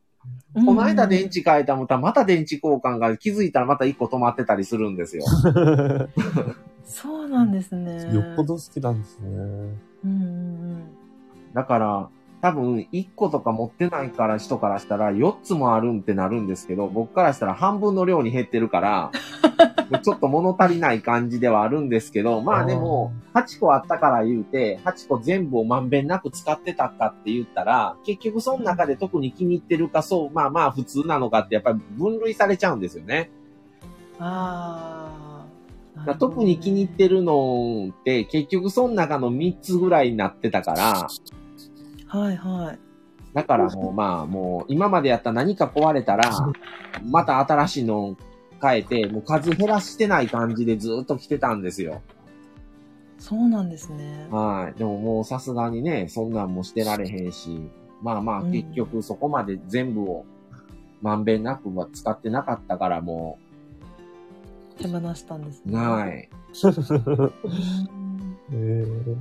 [0.54, 0.64] あ。
[0.64, 1.40] この間電池。
[1.40, 5.24] 池変えたもたまた電池交換が気づいたらまた1個止まってたりするんですよ。
[6.84, 8.10] そうなんですね。
[8.14, 9.28] よっぽど好きなんですね。
[9.28, 10.82] うんうん
[11.52, 12.08] だから、
[12.42, 19.10] 多分1個とか持ってないから人からしたら4つもあるんってなるんですけど、僕からしたら半分の量に減ってるから、
[20.02, 33.30] ちょっと物足りない感じではあるんですけど、まあでも、8個あったから言うて、8個全部をまんべんなく使ってたかって言ったら、結局その中で特に気に入ってるか、そう、まあまあ普通なのかってやっぱり分類されちゃうんですよね。
[34.18, 34.26] うん。
[34.26, 35.46] あ
[36.06, 36.14] あ。
[36.18, 41.08] 特に気に入ってるのって、結局その中の3つぐらいになってたから、
[42.10, 42.78] はいはい。
[43.34, 46.28] だからもうまあもう今までやった何か壊れたら、
[47.04, 48.16] また新しいのを
[48.60, 52.02] 変えて、もう数減らしてない感じでずっと来てたんですよ。
[53.18, 54.26] そうなんですね。
[54.30, 54.78] はい。
[54.78, 57.70] でももうさすがにね、そんなんもしてられへんし、
[58.02, 60.24] まあまあうん結局そこまで全部を
[61.02, 63.38] まんべんなくは使ってなかったからも
[64.78, 65.74] 手放したんですう、ね。
[65.74, 66.28] ない。
[66.64, 69.16] うんえー、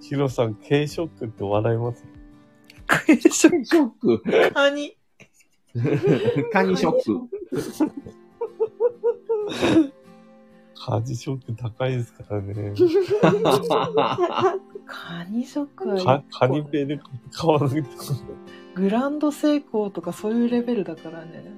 [0.00, 2.04] ヒロさん、軽ショックって笑います？
[3.30, 4.22] ショック。
[4.54, 4.96] カニ。
[6.52, 7.28] カニショック。
[10.74, 12.72] カジショック高いですからね。
[14.86, 15.84] カニショック
[16.30, 16.98] カニペイで
[17.30, 17.88] 買わなくて
[18.74, 21.52] グランド成功とかそういうレベルだからね。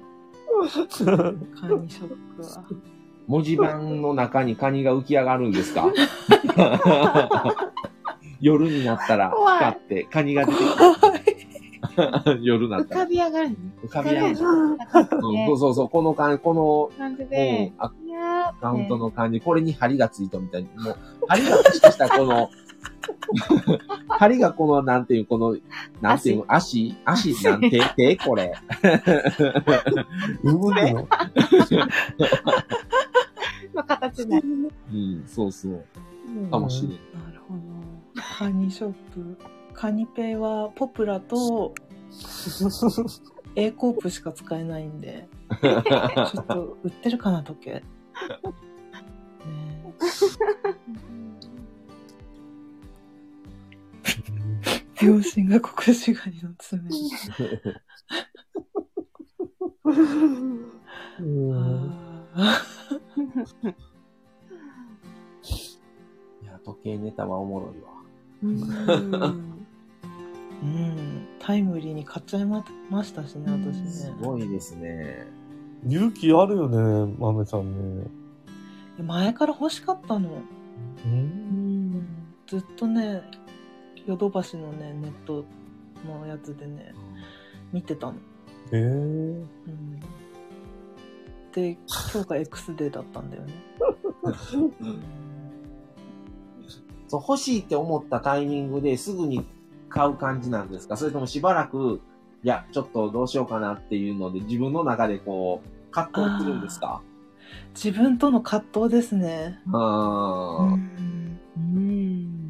[0.59, 2.65] カニショックは。
[3.27, 5.89] 文字盤の中にカニが浮き上がるんですか？
[8.41, 10.69] 夜になったら怖い光ってカニが出てくる。
[12.41, 13.05] 夜になったら浮か。
[13.07, 13.55] び上がるね。
[13.83, 14.29] 浮かび上がる。
[14.29, 14.43] うんそ
[15.53, 20.97] うそうそう、この感じ、この、感じうんで、アいやーってカウントの感じ、これに針がついたみたいに、もう、
[21.27, 22.49] 針がついたこの、
[24.07, 25.57] 針がこの、なんていう、この、
[26.01, 27.33] なんていうの、足足？
[27.43, 28.15] なんて、手？
[28.17, 28.53] これ。
[30.43, 31.07] 産むのの
[33.83, 34.71] 形になる。
[34.93, 35.83] うん、そうそう。
[36.49, 36.91] かもしれん。
[38.37, 39.37] カニショップ。
[39.73, 41.73] カニペイはポプラと
[43.55, 45.27] A コープしか使えないんで、
[45.61, 47.71] ちょっと売ってるかな、時計。
[47.73, 47.83] ね
[55.01, 56.89] え秒針が国士ガニの爪。
[61.19, 61.91] うん
[66.43, 67.90] いや、時計ネタはおもろいわ。
[68.43, 69.51] うんー
[70.63, 71.27] うん。
[71.39, 73.87] タイムリーに買っちゃいまましたしね、私ね。
[73.89, 75.27] すごいですね。
[75.87, 78.05] 勇気あるよね、豆さんね。
[79.03, 80.29] 前から欲しかったの。
[81.05, 82.05] うん
[82.45, 83.23] ずっとね、
[84.05, 85.45] ヨドバシのね、ネット
[86.05, 86.93] のやつでね、
[87.71, 88.15] 見てたの。
[88.71, 89.99] えー、うん、
[91.51, 91.77] で、
[92.13, 93.53] 今日が X デーだったんだよね。
[94.23, 94.29] う
[94.85, 95.01] ん
[97.11, 99.45] そう、欲しいって思ったタイミングですぐに
[99.89, 100.95] 買う感じなんですか？
[100.95, 101.99] それともしばらく、
[102.43, 107.01] いや、ちょっとどうしようかなっていうので、自分の中でこう、葛藤するんですか？
[107.75, 109.59] 自分との葛藤ですね。
[109.67, 110.73] うん
[111.57, 112.49] うん。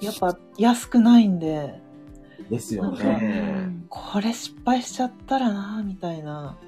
[0.00, 1.80] やっぱ安くないんで、
[2.50, 3.70] ですよね。
[3.88, 6.58] これ失敗しちゃったらなみたいな。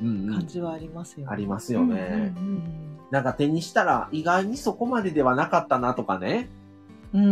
[0.00, 2.32] 感じはありますよ、ありますよね。
[2.36, 6.48] うんなんか手にしたら意外にそこまでではなかったなとかね。
[7.12, 7.30] うんうん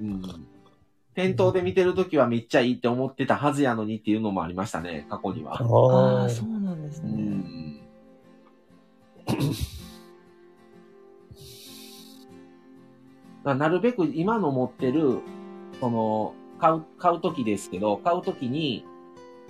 [0.00, 0.22] うん。
[1.14, 5.54] 店頭で見てるときはめっちゃいいって思ってたはずやのにっていうのもありましたね、過去には。
[5.54, 7.80] ああそうなんですうね、ん。
[13.44, 15.20] まあなるべく今の持ってる、
[15.78, 18.84] その、買う、買うときですけど、買うときに、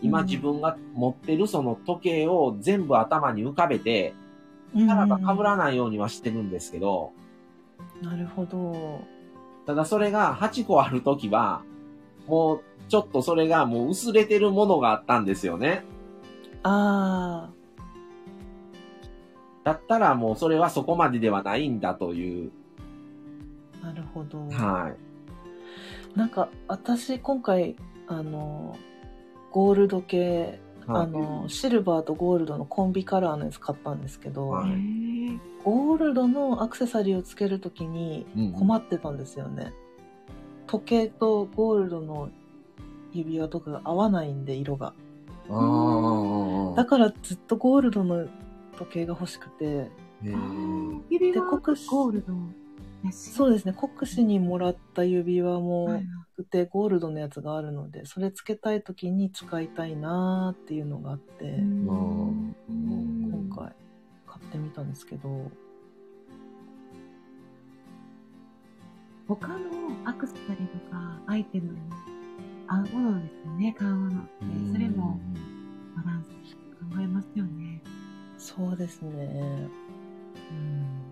[0.02, 4.30] 今うん自分が持ってるその時計を全部頭に浮かべて、うん
[4.72, 7.10] キャラが被らないようにはしてるんですけど、
[8.02, 9.00] なるほど
[9.66, 11.62] ただそれが8個あるときは、
[12.28, 15.84] もうちょっとそれがもう薄れてるものがあったんですよね。
[16.62, 17.50] あ
[19.64, 22.50] だったらもうそれはそこまでではないんだという。
[23.82, 24.90] あなるほどは
[26.14, 26.18] い。
[26.18, 28.76] なんか私今回あの
[29.50, 31.02] ゴールド系、はい。
[31.02, 34.70] あのシルバーとゴールドのコンビカラーのやつ買ったんですけど、はい。
[35.64, 39.72] ゴールドのアクセサリーをつけるときにうん困ってたんですよね、
[40.66, 42.30] 時計とゴールドの
[43.12, 44.94] 指輪とかが合わないんで色が。
[46.76, 48.26] だからずっとゴールドの
[48.78, 49.64] 時計が欲しくて。
[49.64, 51.00] へー。
[51.10, 52.32] 指輪ゴールド。
[53.10, 53.72] そうですね。
[53.72, 56.06] 国士にもらった指輪も、はい。
[56.50, 62.54] でゴールドのやつがあるのでそれつけたい時に使いたいなーっていうのがあって、うん。
[62.68, 63.74] 今回
[64.26, 65.50] 買ってみたんですけど。
[69.28, 69.56] 他の
[70.04, 71.78] アクセサリーとかアイテムに
[72.66, 74.30] 合うものですよね、買うものって。
[74.72, 75.20] それも
[75.96, 77.80] バランス考えますよね。
[78.38, 79.68] そうですね。
[80.50, 81.09] うん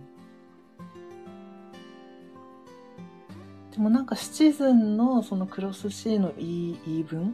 [3.79, 7.33] でもなんかシチズンのそのクロス C の言い言い分？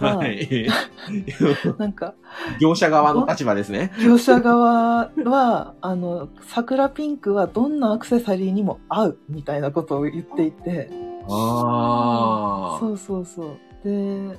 [0.00, 0.66] はい。
[1.78, 2.14] なんか
[2.60, 3.92] 業者側の立場ですね。
[4.02, 10.90] 業者側はあの桜ピンクはどんなアクセサリーにも合うみたいなことを言っていて
[11.28, 12.80] ああ。
[12.80, 13.56] そうそうそう。
[13.84, 14.36] で、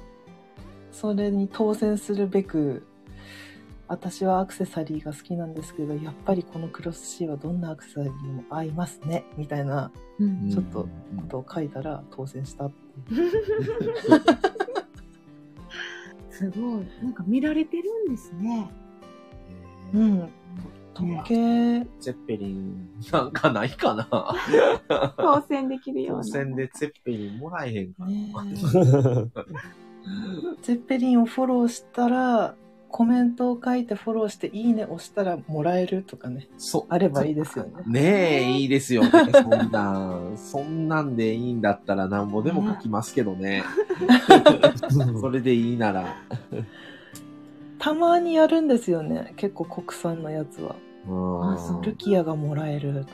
[0.92, 2.86] それに当選するべく、
[3.88, 10.90] 私はアクセサリーが好きなんですけど、やっぱりこのクロス C はどんなアクセサリーにも合いますね、みたいなうんちょっとこ
[11.30, 12.70] とを書いたら当選した。
[16.30, 16.88] すごい。
[17.02, 18.70] なんか見られてるんですね。
[19.94, 20.30] ううんん。
[20.94, 24.08] 時計、ゼッペリン、なんかないかな
[25.18, 26.24] 当選できるような。
[26.24, 28.10] 当選でゼッペリンもらえへんかな。
[28.10, 28.34] ね
[30.64, 32.56] ゼッペリンをフォローしたら、
[32.90, 37.72] コメントを書いてフォローして、いいね押したらもらえるとかね、そあればいいですよね。
[37.86, 39.10] ねえ、いいですよね。
[39.34, 43.64] そんなん、そんなんでいいんだったらなんぼでも書きますけどね。
[45.20, 46.16] それでいいなら。
[47.80, 49.34] たまにやるんですよね。
[49.38, 50.76] 結構国産のやつは。
[51.08, 53.14] うんあルキアがもらえると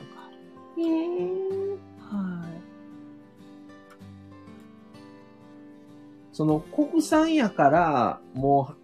[0.78, 2.44] へーは
[6.32, 8.83] その国産やから、もう、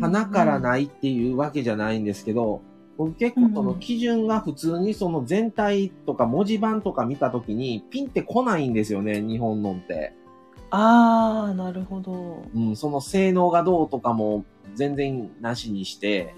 [0.00, 2.62] 花からないっていうわけじゃないんですけど、
[2.96, 10.12] 僕結構その基準が普通にその全体とか文字盤とか見たときにピンって来ないんですよね、日本のって。
[10.14, 10.24] い。
[10.70, 12.44] あー、なるほど。
[12.54, 14.44] うん、その性能がどうとかも
[14.74, 16.34] 全然なしにして、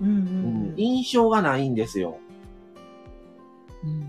[0.00, 2.18] うんうんううんん、印象がないんですよ。
[3.84, 4.06] うんうん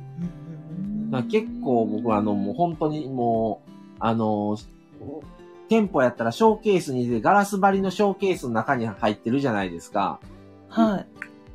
[1.11, 4.57] だから結構僕はあの、もう本当にもう、あの、
[5.69, 10.19] 店舗やったらショーケースにでガラス張りのショーケースの中に入ってるじゃないですか。
[10.69, 11.07] はい。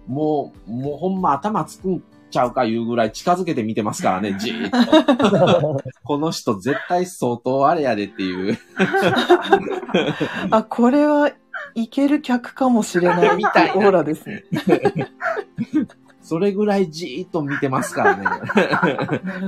[0.06, 5.80] もう、もうほんま頭つくんちゃうかいうぐらい近づけて見てますからね、 じーっと。
[6.02, 8.58] この人絶対相当あれやでっていう。
[10.50, 11.30] あ、これは
[11.74, 14.44] いける客かもしれないみたいなオーラですね。
[16.20, 18.26] それぐらいじーっと見てますからね。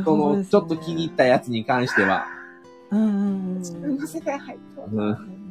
[0.05, 2.27] その、ちょっと気に入ったやつに関しては。
[2.95, 5.45] うん自分の世界入ってるうん。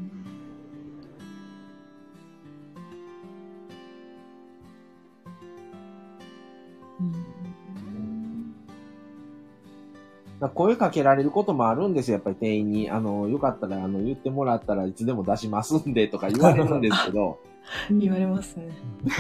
[10.53, 12.90] 声かけられることもあるんですよ、やっぱり店員に。
[12.90, 17.40] あの、よかったら、あの、言ってもらったらいつでも出しますんで、とか言われるんですけど、
[17.91, 18.70] 言われますね。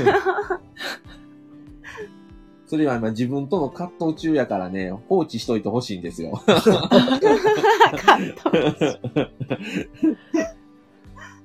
[2.73, 6.41] それは今自分との葛藤中やからね、放置しといてほしいんですよ。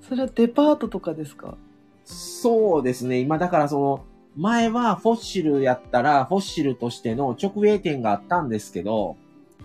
[0.01, 1.59] それはデパートとかですか？
[2.07, 4.01] そうですね、今だからその、
[4.39, 9.17] 前はフォッシルやったら、フォッシルとしての直営店があったんですけど、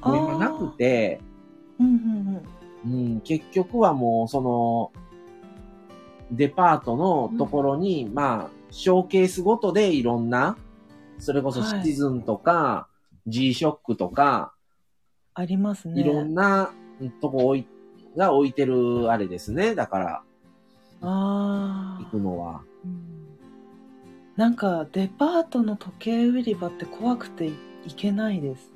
[0.02, 1.22] もう今なくて、
[1.80, 1.94] うんうん
[2.86, 2.94] うん。
[2.94, 4.92] うん、結局はもう、その、
[6.30, 10.58] デパートのところに、まあ、ショーケースごとでいろんな、
[11.24, 12.88] それこそシチズンとか、
[13.28, 14.54] G-SHOCK とか、
[15.34, 16.02] ありますね。
[16.02, 16.72] いろんな
[17.22, 17.68] とこ置い、
[18.18, 19.74] が置いてるあれですね。
[19.74, 20.24] だから、
[21.02, 22.18] ああ行く。
[22.18, 22.62] のは。
[24.36, 27.54] なんかデパートの時計売り場って怖くてい
[27.86, 28.72] いけないです。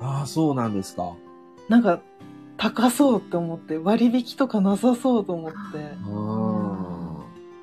[0.00, 1.14] ああ、そうなんですか。
[1.68, 2.00] なんか
[2.56, 5.56] 高そうって思って割引とかなさそうと思って
[6.04, 6.69] あ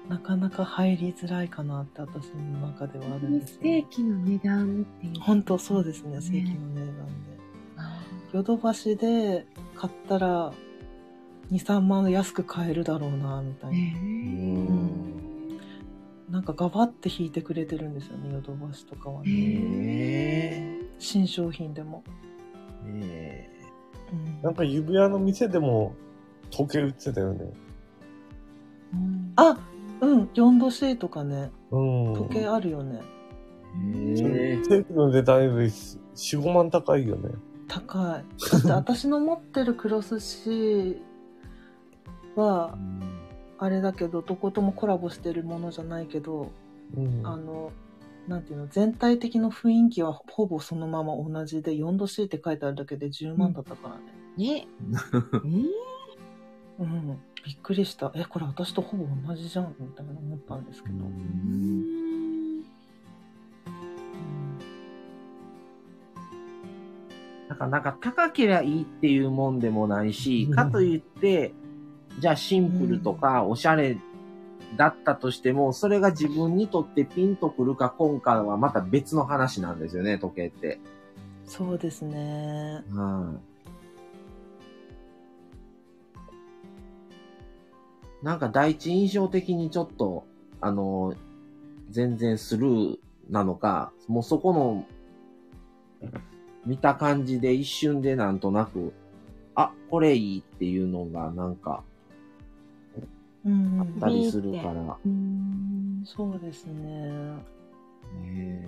[0.09, 5.19] なかなか入りづらいかなって私の中ではあるんですステーキの値段っていう。
[5.19, 6.21] 本当そうですねね。
[6.21, 7.03] 正規の値段で。
[7.77, 8.01] あ
[8.34, 10.53] ヨドバシで買ったら
[11.51, 13.99] 23万安く買えるだろうなみたいな、ーねー。
[13.99, 14.71] う
[16.29, 16.31] えん。
[16.31, 19.31] なんかガバって引いてくれてるんですよねヨドバシとかはへね。
[19.31, 22.03] へ新商品でも、
[22.85, 23.49] え。
[24.13, 24.41] うん。
[24.41, 25.95] なんか指輪の店でも
[26.49, 27.45] 時計売ってたよね。
[28.93, 29.34] うん。
[29.35, 29.57] あ
[30.01, 31.79] うん4度 C とかねう
[32.11, 32.13] ん。
[32.13, 33.01] 時計あるよね、
[33.95, 34.63] へえ。
[34.63, 37.29] 正規の値段より4、5万高いよね。
[37.67, 41.01] 高いだって私の持ってるクロス C
[42.35, 42.77] は
[43.57, 46.51] あれだけどどこともコラボしてるものじゃないけど
[46.95, 47.25] うん。
[47.25, 47.71] あの
[48.27, 54.01] なんていうの全体的な雰囲気はほぼそのまま同じで 4°C って書いてあるだけで10万だったからね、
[54.37, 54.67] ね。
[54.67, 54.67] え
[56.79, 57.17] うん。
[57.45, 58.11] びっくりした。
[58.15, 61.81] えこれ私とほぼ同じじゃんみたいな思ったんですけど、ううん。
[62.61, 62.63] ん
[67.49, 67.57] なん。
[67.57, 70.51] か、なんか高けりゃいいっていうもんでもないしう、ん。
[70.53, 71.53] かといって、
[72.19, 73.97] じゃあシンプルとかおしゃれ
[74.75, 80.81] だったとしても、それが自分にとってピンとくるか今回はまた別の話なんですよね、時計って。
[81.45, 82.83] そうですね。
[82.89, 83.46] はい。
[88.23, 90.26] なんか第一印象的にちょっと、
[90.61, 91.14] あの、
[91.89, 92.98] 全然スルー
[93.30, 94.85] なのか、もうそこの、
[96.65, 98.94] 見た感じで一瞬でなんとなく、
[99.56, 101.84] あ、これいいっていうのがなんか
[103.48, 104.72] うんあったりするから。
[104.72, 106.03] うーん。
[106.06, 107.10] そうですね。
[108.22, 108.68] ね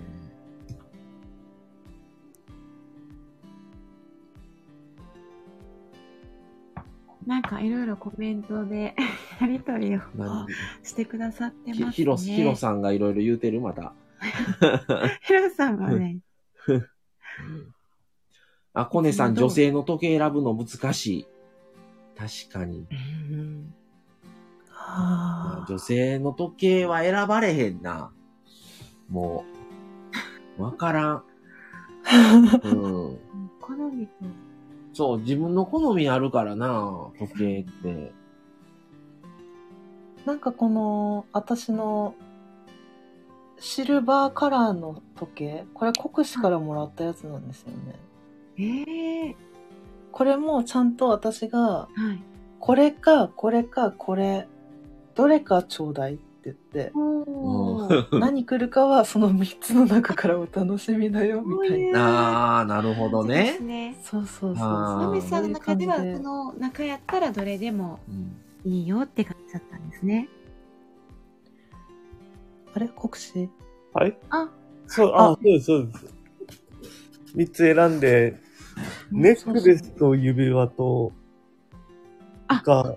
[7.26, 8.94] なんかいろいろコメントで
[9.40, 10.46] やりとりをえなん
[10.82, 11.86] してくださってますね。
[11.86, 13.92] ひひろ、ひろさんがいろいろ言うてるまた。
[15.22, 16.18] ヒロさんはね、
[18.74, 21.26] あ、コネさん、女性の時計選ぶの難しい。
[22.16, 22.86] 確かに。
[24.68, 25.66] はあ。
[25.68, 28.12] 女性の時計は選ばれへんな。
[29.08, 29.44] も
[30.58, 30.62] う。
[30.62, 31.24] わからん。
[32.64, 32.68] う
[33.12, 33.18] ん。
[33.60, 34.49] 好みと。
[34.92, 38.12] そう、自分の好みあるからな、時計って。
[40.26, 42.14] なんかこの、私の、
[43.58, 48.00] シルバーカラーの時計、これ国士からもらったやつなんですよね。
[48.58, 49.36] ええ
[50.12, 52.22] これもちゃんと私が、はい。
[52.58, 54.48] これか、これか、これ、
[55.14, 56.92] どれかちょうだいって言って。
[58.18, 62.60] 何来るかはその3つの中からお楽しみだよ、 みたいな。
[62.60, 63.96] あー、なるほどそうでね。
[64.02, 64.68] そうそうそうそう。
[64.68, 68.12] マメさんの中では、この中やったらどれでもう
[68.68, 70.28] んいいよって感じだったんですね。
[72.74, 73.48] あれ国士
[73.92, 74.48] はいあ、
[74.86, 76.20] そう、あ、そうです、そうです。
[77.34, 78.36] 三つ選んで、
[79.10, 81.12] ネックレスと指輪と、
[82.48, 82.96] あが、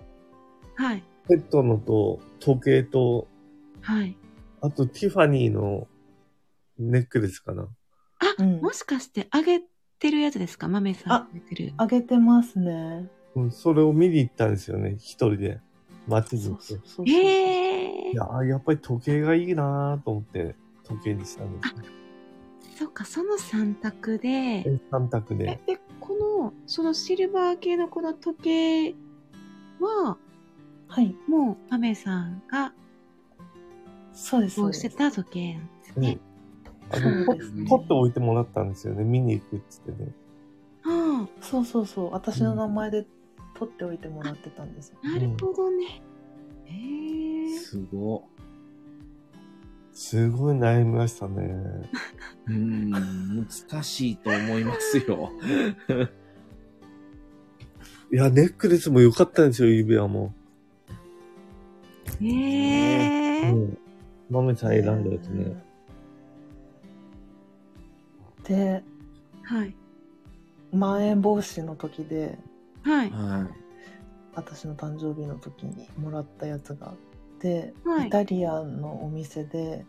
[0.75, 1.03] はい。
[1.27, 3.27] ペットのと、時計と、
[3.83, 4.17] はい。
[4.61, 5.87] あとティファニーの
[6.79, 7.63] ネックレスかな。
[7.63, 7.67] あ、
[8.39, 9.61] うんもしかしてあげ
[9.99, 10.67] てるやつですか？
[10.67, 11.73] マメさんああげてる。
[11.77, 13.09] あげてますね。
[13.35, 15.59] うん、それを見に行ったんですよね、一人で。
[16.07, 17.11] 街に行って。
[17.11, 21.81] ええいや、やっぱり時計がいいなぁと思って、時計にしたんですね。
[22.77, 28.95] そっか、その3択で、え三択えで。、で、この、そのシルバー系のこの時計
[29.79, 30.17] は、
[30.87, 31.15] はい。
[31.27, 32.73] もうマメさんが
[34.13, 34.55] そうです。
[34.55, 36.19] そうしてた時計なんですね。
[37.69, 40.09] 取っておいてもらったんですよね、見に行くっつってね。
[40.85, 42.11] あそうそうそう。
[42.11, 43.05] 私の名前で
[43.55, 44.97] 取っておいてもらってたんですよ。
[45.03, 46.01] あ、なるほどね。
[46.67, 48.27] ええすご。
[49.93, 51.89] すごい悩みましたね。
[52.47, 55.31] うん、難しいと思いますよ。
[58.11, 60.33] いや、ネックレスも良かったんですよ、指輪も。
[62.21, 63.77] えうえん。
[64.33, 65.63] マメさん選んだやつね。
[68.43, 68.83] で、
[69.43, 69.75] はい。
[70.71, 72.39] まん延防止の時で、
[72.81, 73.11] はい。
[73.11, 73.47] は
[74.33, 76.95] 私の誕生日の時にもらったやつがあっ
[77.39, 79.85] て、はいイタリアンのお店で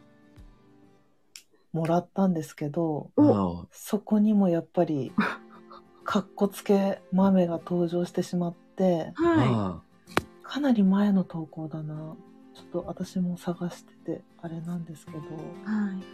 [1.73, 3.11] もらったんですけど、
[3.73, 5.11] そこにもやっぱり、
[6.05, 9.95] かっこつけ豆が登場してしまって、はあ
[10.43, 12.15] かなり前の投稿だな。
[12.55, 15.23] ちょっと私も探してて、あれなんですけど、い。
[15.23, 16.05] はい。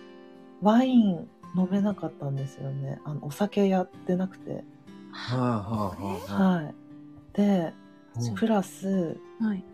[0.62, 3.00] ワイン飲めなかったんですよね。
[3.04, 4.62] あの、お酒やってなくて。
[5.10, 6.62] はあ、はあ、はあ。
[6.62, 6.74] はい。
[7.32, 7.74] で、
[8.20, 9.64] うんプラス、はい。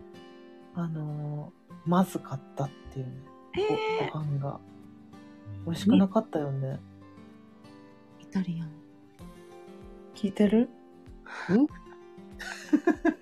[0.73, 3.11] あのーまずかったっていうね。
[4.01, 4.59] えごご飯が。
[5.65, 6.79] 美味しくなかったよね。
[8.19, 8.71] イタリアン。
[10.15, 10.69] 聞いてる？
[11.53, 11.67] ん？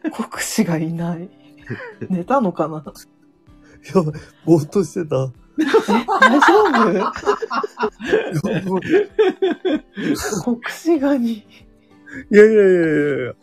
[0.11, 1.29] 国士がいない。
[2.09, 2.83] 寝たのかな？
[3.93, 4.13] やばい、
[4.45, 5.31] ぼーっとしてた。
[5.57, 5.65] 大
[6.41, 6.53] 丈
[10.43, 11.33] 夫国士がに。
[11.33, 11.45] い
[12.31, 13.33] やいやいやいやいや。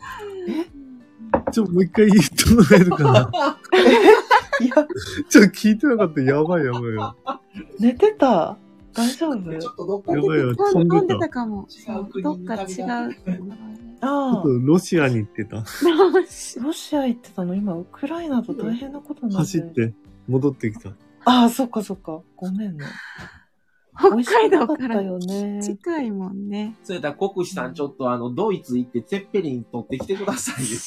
[1.51, 3.31] ちょ、もう一回言ってもらえるかな。
[4.61, 4.87] いや、
[5.29, 6.21] ちょ、聞いてなかった。
[6.21, 7.15] やばいやばいよ。
[7.79, 8.57] 寝てた
[8.93, 11.29] 大丈夫ちょっとどっかやばいよ、飛ん飛んでた。
[11.29, 11.67] かも。
[12.21, 12.85] どっか違う。
[14.01, 15.63] ああ、ロシアに行ってた。
[16.61, 19.57] ロシア行ってたの今、ウクライナと大変なことになって。
[19.57, 19.93] 走って、
[20.27, 20.89] 戻ってきた。
[21.25, 22.21] ああ、そっかそっか。
[22.35, 22.85] ごめんね。
[23.97, 25.01] 北海道から。
[25.61, 26.75] 近いもんね。
[26.83, 30.79] それだ、国士さん、ちょっとあの、ドイツ行って、ツェッペリン取ってきてくださいよ。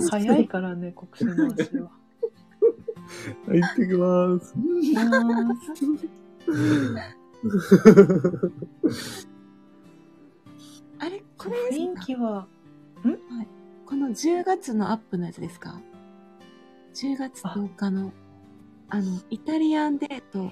[0.10, 1.90] 早いからね、国士の足は。
[3.46, 4.54] はい、行ってきます。
[10.98, 12.46] あれこれ雰囲気は、
[13.86, 15.80] この10月のアップのやつですか？
[16.94, 18.12] ?10 月10日の、
[18.88, 20.50] あの、イタリアンデート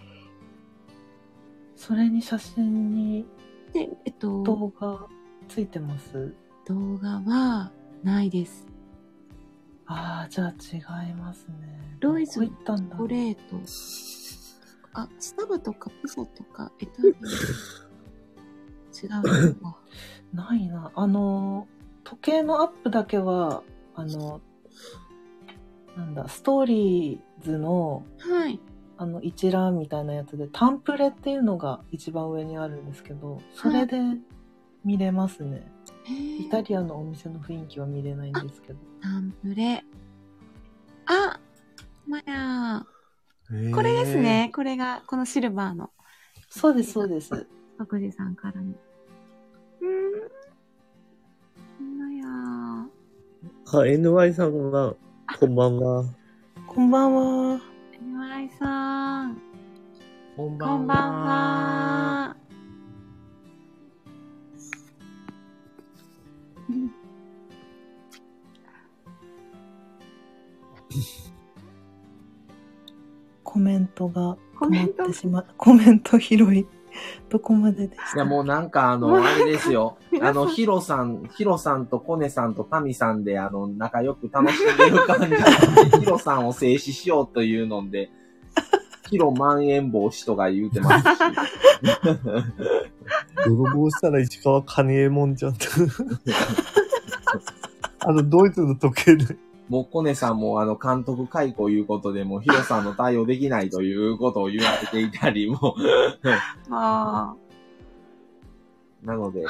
[1.77, 3.27] それに写真に
[3.73, 5.07] で、えっと、動画
[5.49, 6.35] ついてます？
[6.67, 7.73] 動画は
[8.05, 8.67] ないです。
[9.87, 11.97] ああ、じゃあ違いますね。
[12.01, 13.57] ロイズどこ行ったんだチョコレート。
[14.95, 17.15] あ、スタバとかピザとか、イタリ違う
[19.49, 19.79] のか。
[20.33, 20.93] ないな。
[20.95, 21.67] あの、
[22.05, 23.63] 時計のアップだけは、
[23.95, 24.41] あの、
[25.97, 28.61] なんだ、ストーリーズの、はい。
[28.97, 33.99] あの、一覧みたいなやつで、タンプレっていうのが一番上にあるんですけど、それで
[34.85, 35.71] 見れますね。
[36.07, 38.79] イタリアのお店の雰囲気は見れないんですけど。
[39.01, 39.85] タンプレ。
[41.07, 41.41] あ
[42.07, 42.87] まや
[43.75, 44.17] これです。
[44.19, 44.51] ね。
[44.55, 45.91] これが、このシルバーの。
[46.49, 47.47] そうです、そうです。
[47.79, 48.71] 徳次さんからの。
[48.71, 49.87] うー
[51.83, 51.99] ん。
[51.99, 52.25] まや
[53.73, 54.95] あ、NY さんが、
[55.39, 56.05] こんばんは。
[56.67, 57.61] こんばんは。
[58.01, 59.43] NY さん。
[60.37, 61.27] こんばんこんばんは。
[61.27, 62.37] は。
[73.43, 75.47] コメントが止まっコメントてしまう。
[75.57, 76.67] コメント拾い。
[77.29, 79.97] どこまででしたいや、もうなんかあの、あれですよ。
[80.21, 85.37] あの、ヒロさん、ヒロさんとコネさんとタミさんで、あの、仲良く楽しんでる感じで、
[86.01, 88.11] ヒロさんを静止しようというので、
[89.09, 91.19] ヒロまん延防止とか言うてますし。
[93.45, 95.55] 泥棒したら石川カニエモンじゃん。
[98.05, 99.37] あの、ドイツの時計で。
[99.69, 105.77] もうコネさんもあの、監督解雇いうことで、もうヒロさんの対応できないということを言われていたりも、
[106.71, 107.35] あ
[109.03, 109.49] なので、もう、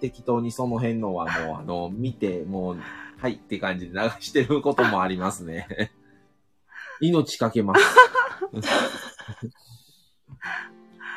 [0.00, 2.78] 適当にその辺のはもう、あの、見て、もう、
[3.18, 5.90] はいって感じで流してることもありますね。
[7.00, 7.80] 命かけます。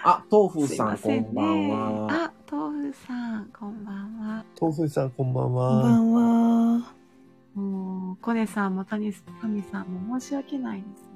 [0.04, 0.50] あ、豆あ。
[0.50, 2.08] 腐さん、こんばんねは。
[2.12, 4.46] あ、豆腐さん、こんばんは。
[4.60, 5.90] 豆腐さん、こんばんこんばは。
[5.98, 6.14] ん
[6.80, 6.99] は。
[7.60, 11.10] もう、コネさんも谷神さんも申し訳ないです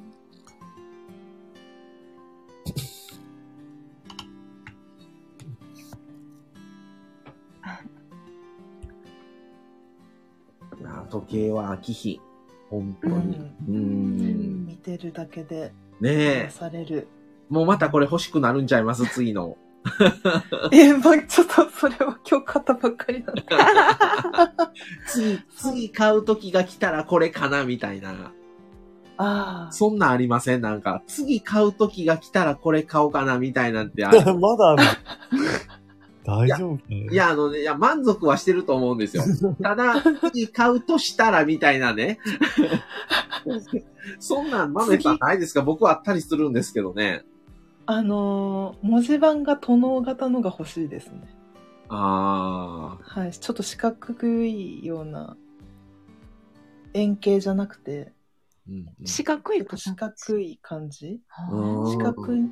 [11.10, 12.20] 時計は秋日。
[12.72, 13.14] 本当に。
[13.14, 14.65] うんうーん。
[14.65, 15.72] 見てるだけで
[16.02, 16.52] ねえ癒。
[16.52, 17.07] される。
[17.49, 19.06] もうまたこれ欲しくなるんちゃいます？
[19.06, 19.56] 次の。
[20.72, 23.44] え、まあ、ちょっとそれは今日買ったばっかりなんで。
[25.08, 28.12] 次、次買う時が来たらこれかなみたいな。
[29.18, 29.72] ああ。
[29.72, 30.62] そんなんありません？
[30.62, 34.36] なんか、次買う時が来たらこれ買おうかなみたいなんてある。
[34.40, 34.84] まだある。
[36.26, 37.14] 大丈夫い？
[37.14, 39.24] や、あのね、いや、満足はしてると思うんですよ。
[39.62, 40.02] ただ、
[40.32, 42.18] 次買うとしたらみたいなね。
[44.20, 45.62] そんなん、豆さんないですか？
[45.62, 47.24] 僕はあったりするんですけどね。
[47.86, 51.22] あのー文字盤が殿型のが欲しいですね。
[51.90, 53.32] あはい。
[53.32, 55.36] ちょっと四角いような、
[56.94, 58.72] 円形じゃなくて、ー。
[58.72, 61.22] うんうん四角い四角い感じ？
[61.52, 61.56] う
[61.88, 62.50] ん四角い。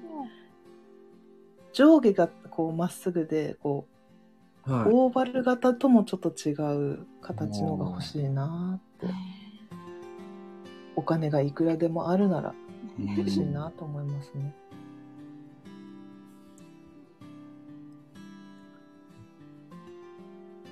[1.74, 3.88] 上下がこうまっすぐで、こ
[4.68, 4.90] う、はい。
[4.92, 9.16] オーバル型ともちょっと違う形のが欲しいなーって。
[10.98, 12.54] お金がいくらでもあるなら
[13.18, 14.54] 欲しいなと思いますね。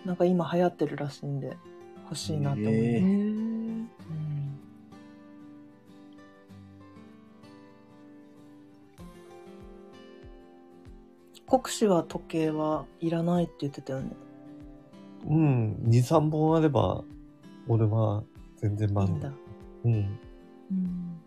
[0.06, 1.58] なんか今流行ってるらしいんで
[2.04, 2.76] 欲しいなと思います。
[2.76, 3.60] へえうん
[11.50, 14.12] 国士は時計はいらないって言ってたよね。
[15.28, 17.04] うん、2、3本あれば、
[17.68, 18.24] 俺は
[18.58, 19.32] 全然満足いいんだ。。
[19.86, 19.94] うん。
[20.72, 21.20] うん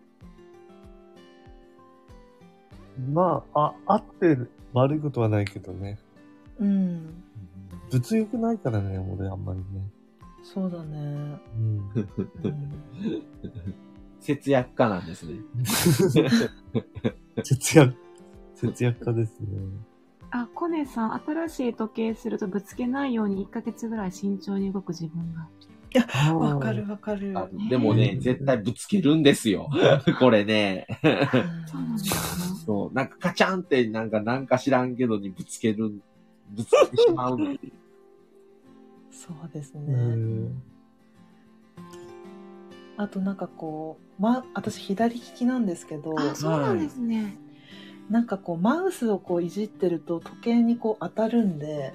[3.12, 4.36] まあ、あ、あって
[4.72, 5.98] 悪いことはないけどね。
[6.60, 7.24] うん。
[7.92, 9.64] 物欲ないからね、俺あんまりね。
[10.42, 10.96] そうだね。
[11.56, 11.92] うん。
[12.42, 12.72] うん
[14.22, 15.40] 節約家なんですね。
[17.42, 17.96] 節約、
[18.54, 19.48] 節約家ですね。
[20.30, 25.48] あ、コネさん、新しい時計するとぶつけないように1ヶ月ぐらい慎重に動く自分が。
[26.34, 27.36] わかるわかる。
[27.36, 29.68] あでもね、絶対ぶつけるんですよ。
[30.18, 30.86] これね。
[31.66, 32.56] そうなんですね。
[32.64, 36.00] そう、なんかカチャンってなんかなんか知らんけどにぶつける、
[36.48, 37.54] ぶつけてしまうの。
[39.12, 39.94] そうですうね。
[39.94, 40.62] ん。
[42.96, 47.38] あとなんかこう、ま、私左利きなんですけど、あ、そうなんですね。
[48.10, 51.94] なんかこうマウスをこういじってると時計にこう当たるんで、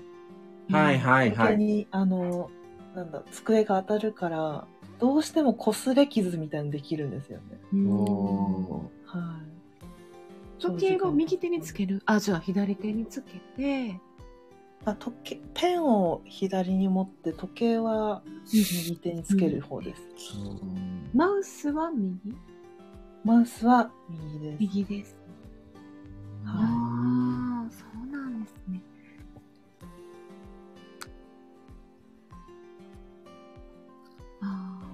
[0.70, 1.54] はいはいはい。
[1.54, 2.50] 時計にあの、
[2.96, 4.68] なんだ、机が当たるから、
[5.00, 7.60] どうしても擦れ傷みたいにできるんですよね。
[9.06, 10.62] はい。
[10.62, 12.02] 時計を右手につける？
[12.06, 14.00] あ、じゃあ左手につけて、
[14.88, 18.24] あ時計ペンを左に持って時計は
[18.54, 20.02] 右手につける方です。
[21.14, 22.18] マウスは右？
[23.26, 24.58] マウスは右です。
[24.62, 25.18] 右です。
[26.46, 28.82] ああ、そうなんですね。
[34.42, 34.88] ああ。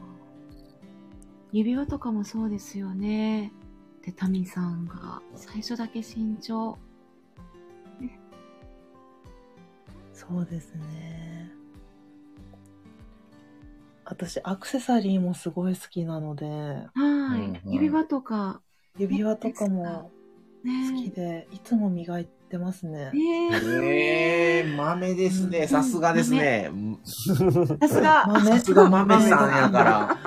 [1.52, 3.54] 指輪とかもそうですよね。
[4.04, 6.80] で、タミさんが最初だけ身長。
[10.14, 11.52] そうですね。
[14.06, 18.62] 私、アクセサリーもすごい好きなので、はい、指輪とか、
[18.98, 20.12] 指輪とかも
[20.64, 23.12] ね好きで、いつも磨いてますね。
[23.12, 23.50] ね
[23.82, 25.68] ええ豆ですね。
[25.68, 26.70] さすがですね。
[27.82, 28.26] さすが。
[28.28, 30.18] 豆さすが豆さんやから。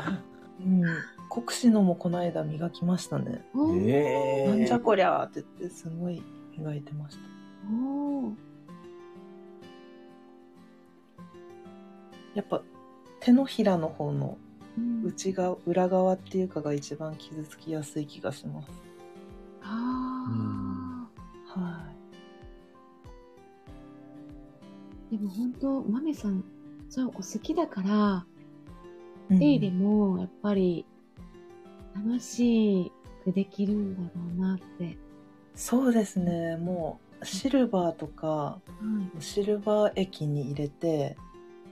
[0.61, 0.83] うん。
[1.31, 3.45] 国士のもこの間磨きましたね。
[3.55, 6.23] おーええなんじゃこりゃーって言って、すごい
[6.57, 7.23] 磨いてました。
[7.71, 8.33] お
[12.37, 12.63] やっぱ、
[13.21, 14.39] 手のひらの方の
[14.79, 18.69] うん内側、裏側っていうかが一番傷つきやすい気がします。
[19.63, 21.09] あ
[21.47, 26.45] はーでも本当、マメさん、
[26.91, 28.27] そう、お好きだから、
[29.31, 29.39] い。
[29.39, 30.85] 手入れもやっぱり
[31.95, 32.93] 楽し
[33.25, 34.99] くできるんだろうなって。
[35.55, 36.57] そうですね。
[36.57, 38.61] もう、シルバーとか、は
[39.19, 39.23] い。
[39.23, 41.17] シルバー液に入れて、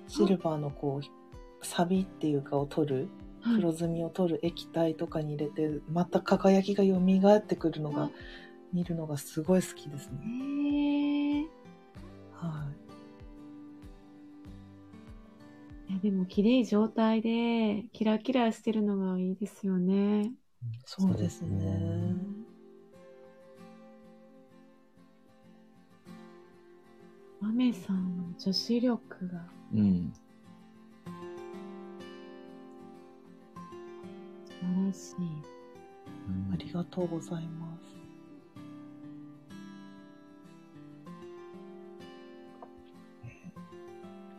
[0.06, 3.08] シルバーのこう、サビっていうかを取る、はい
[3.56, 8.10] 黒ずみを取る液体とかに入れて、また輝きが蘇ってくるのが、
[8.72, 10.18] 見るのがすごい好きですね。
[10.24, 11.40] へえ。
[11.42, 11.48] い
[12.32, 12.84] はい。
[15.94, 20.32] や、でも綺麗い状態で、キラキラしてるのがいいですよね。
[20.84, 22.16] そうですね。
[27.40, 30.12] マメさんの女子力がうん。
[34.46, 35.54] 素晴らしい。
[36.52, 37.94] ありがとうございます。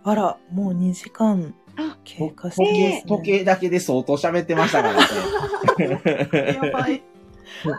[0.04, 3.04] あら、もう2時間あ、経過してます、ね。
[3.08, 6.60] 時計だけで相当喋ってましたからね。
[6.64, 7.04] やばい。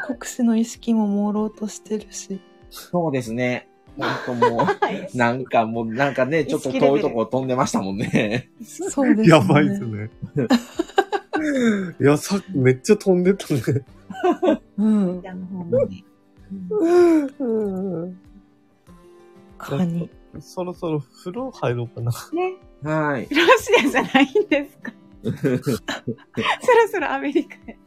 [0.06, 2.40] 国士の意識も朦朧としてるし。
[2.68, 3.68] そうですね。
[3.96, 8.50] 本当もう、なんかもう、なんかね、ちょっと遠いとこ飛んでましたもんね。
[8.62, 9.28] そうですね。
[9.28, 10.10] やばいですね。
[12.00, 13.62] いや、さっきめっちゃ飛んでたね。
[14.78, 15.22] うん。
[17.38, 18.18] うん。
[19.58, 20.10] カニ。
[20.40, 22.12] そろそろ風呂入ろうかな。
[22.32, 23.28] ね、はい。
[23.30, 24.48] ロシアじゃないん。
[24.48, 24.92] ですか
[25.24, 27.78] そろそろアメリカへ。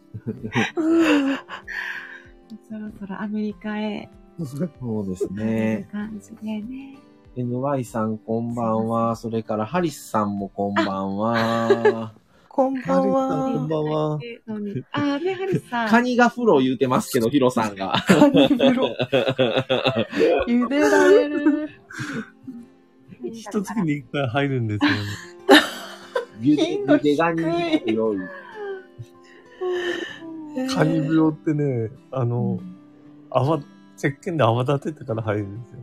[2.68, 4.10] そろそろアメリカへ。
[4.80, 5.88] そうですね。
[5.92, 6.98] 感じでね。
[7.36, 9.16] NY さんこんばんは。
[9.16, 12.14] それからハリスさんもこんばんは。
[12.48, 13.68] こんばんこんは。
[13.68, 14.20] ばんは。
[14.48, 15.90] のにあー、ね、ハリさん。
[15.90, 17.94] カニが風呂言うてますけど、ヒロさんが。
[18.08, 18.96] カニ風呂。
[20.48, 21.70] 茹でられる。
[23.24, 24.98] 一月に一回入るんですよね。
[26.42, 28.18] ゆで、ゆでガニに強い。
[30.74, 32.60] カニ風呂ってね、あうのん、
[33.30, 33.60] 泡、
[34.00, 35.80] 石鹸で泡立ててから入るんですよ。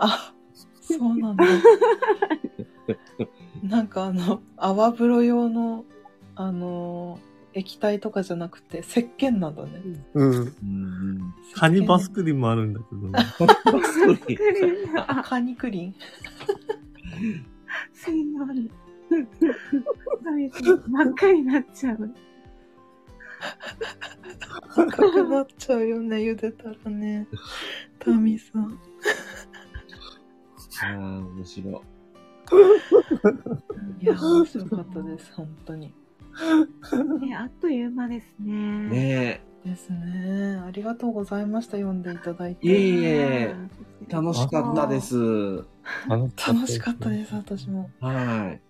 [0.00, 0.34] あ、
[0.80, 1.44] そうなんだ。
[3.62, 5.84] なんかあの、泡風呂用の、
[6.34, 7.20] あの、
[7.54, 9.80] 液体とかじゃなくて、石鹸なんだね。
[10.14, 10.32] うん。
[10.32, 13.18] うんカニバスクリンもあるんだけどね。
[15.06, 15.94] あ、カニクリン。
[17.92, 18.68] すい ません。
[20.88, 22.12] 真っ赤になっちゃう。
[24.76, 27.26] 赤くなっちゃうよね、茹でたらね。
[27.98, 28.78] タミさん。
[30.84, 31.74] ああ、面白い。
[34.04, 35.92] いや、面白かったです、本当に。
[37.20, 38.52] ね、あっという間ですね。
[38.88, 40.60] ねですね。
[40.66, 42.66] ありがとうございました、読んでいただいて。
[42.66, 43.70] いえいえうん
[44.08, 45.64] え、楽しかったです。
[46.08, 47.90] 楽しかったです、私も。
[48.00, 48.60] はい。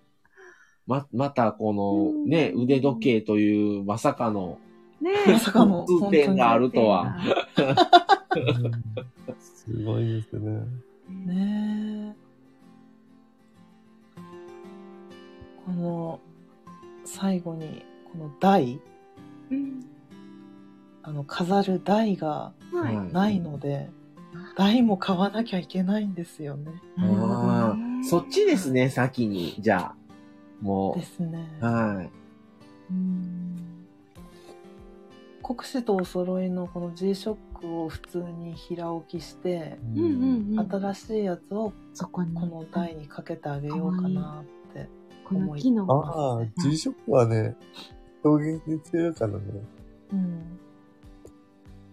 [0.85, 4.59] ま、またこのね、腕時計というまさかの
[5.03, 7.15] ねまさかの、 通点があるとは。
[7.57, 10.61] うんすごいですね。
[11.25, 12.15] ねえ。
[15.65, 16.19] この、
[17.05, 18.81] 最後に、この台、
[19.49, 19.85] うん
[21.03, 22.95] あの、飾る台がはい。
[22.95, 23.89] はいないので、
[24.57, 26.71] 台も買わなきゃいけないんですよね。
[26.97, 29.55] あねあ、そっちですね、先に。
[29.59, 29.95] じゃあ。
[30.61, 31.57] もですね。
[31.61, 31.65] う。
[31.65, 32.09] はい。
[32.91, 33.52] うん
[35.43, 40.71] 国士とお揃いのこの G-SHOCK を普通に平置きして、うんうんうん。
[40.71, 42.33] 新しいやつをそこに。
[42.33, 44.89] この台にかけてあげようかなって。
[45.25, 45.85] この木の。
[45.91, 47.57] ああ、G ショックはね、
[48.23, 49.39] 表現で強いからね。
[50.13, 50.59] うん。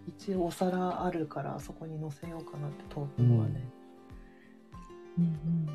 [0.07, 3.69] 一応お皿あるからそこに乗せようかなって当分はね。
[5.19, 5.69] うんうん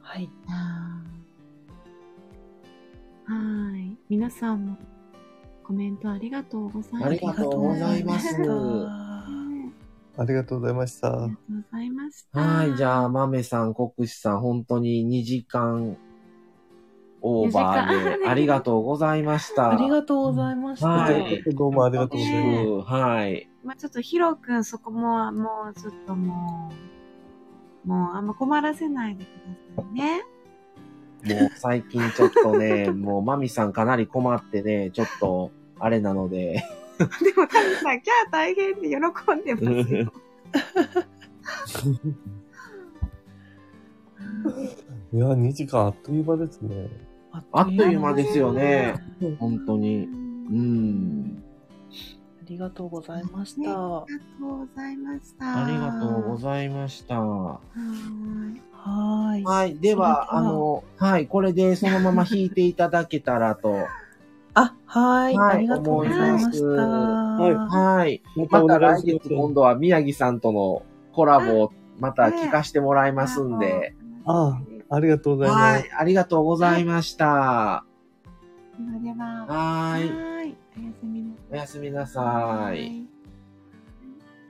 [0.00, 0.30] はい。
[3.28, 3.96] あはい。
[4.08, 4.76] 皆さんも
[5.64, 7.06] コメントありがとうございます。
[7.06, 8.28] ありがとうございます
[10.18, 12.40] ありがとうございましたねありがとうございました。
[12.40, 15.96] はい、じゃあ、豆さん、国士さん、本当に2時間
[17.20, 19.70] オーバ2時ー間でありがとうございました。
[19.70, 20.88] ありがとうございました。
[20.88, 22.66] はいどうもありがとうございます。
[22.66, 23.48] うんはい。
[23.64, 26.70] まあちょっとヒロ君そこも、もうちょっとも
[27.84, 29.28] う、もうあんま困らせないでく
[29.76, 30.22] ださいね。
[31.24, 36.64] もう最近ちょっとね、 もうマミさんかなり困ってね、ちょっと、あれなので、
[36.98, 37.04] で
[37.36, 39.00] もタミさん、キャー大変って喜ん
[39.44, 40.12] でますよ。
[45.12, 46.88] いや、2時間あっという間ですね。
[47.52, 48.94] あっという間ですよね。
[49.38, 50.04] 本当に。
[50.04, 50.08] う
[50.50, 51.42] うんん。
[52.40, 53.60] ありがとうございました。
[53.60, 55.64] ねありがとうございました。
[55.64, 57.20] ありがとうごいざいました。
[57.20, 57.60] は
[58.86, 59.72] はーい。
[59.72, 59.80] い。
[59.80, 61.26] では、あの、はい。
[61.26, 63.86] これでそのまま弾いていただけたらと。
[64.54, 65.36] あ、はーい。
[65.36, 66.86] はいありがとうございました。
[66.86, 68.22] 思いはい。
[68.36, 70.82] またまたお願いします来月今度は宮城さんとの
[71.12, 73.94] コラボをまた聞かせてもらいますんで。。
[74.24, 75.62] あありがとうございます。
[75.62, 75.90] はい。
[75.98, 77.84] ありがとうございました。
[78.78, 79.46] ではでは。
[79.46, 80.10] はーい。
[80.10, 80.56] はい。
[80.78, 82.20] おやすみなおやすみなさ。
[82.22, 83.08] はいい。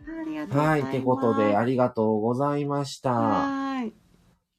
[0.09, 0.91] ありがとうございはい。
[0.91, 3.66] ってことで、ありがとうございました。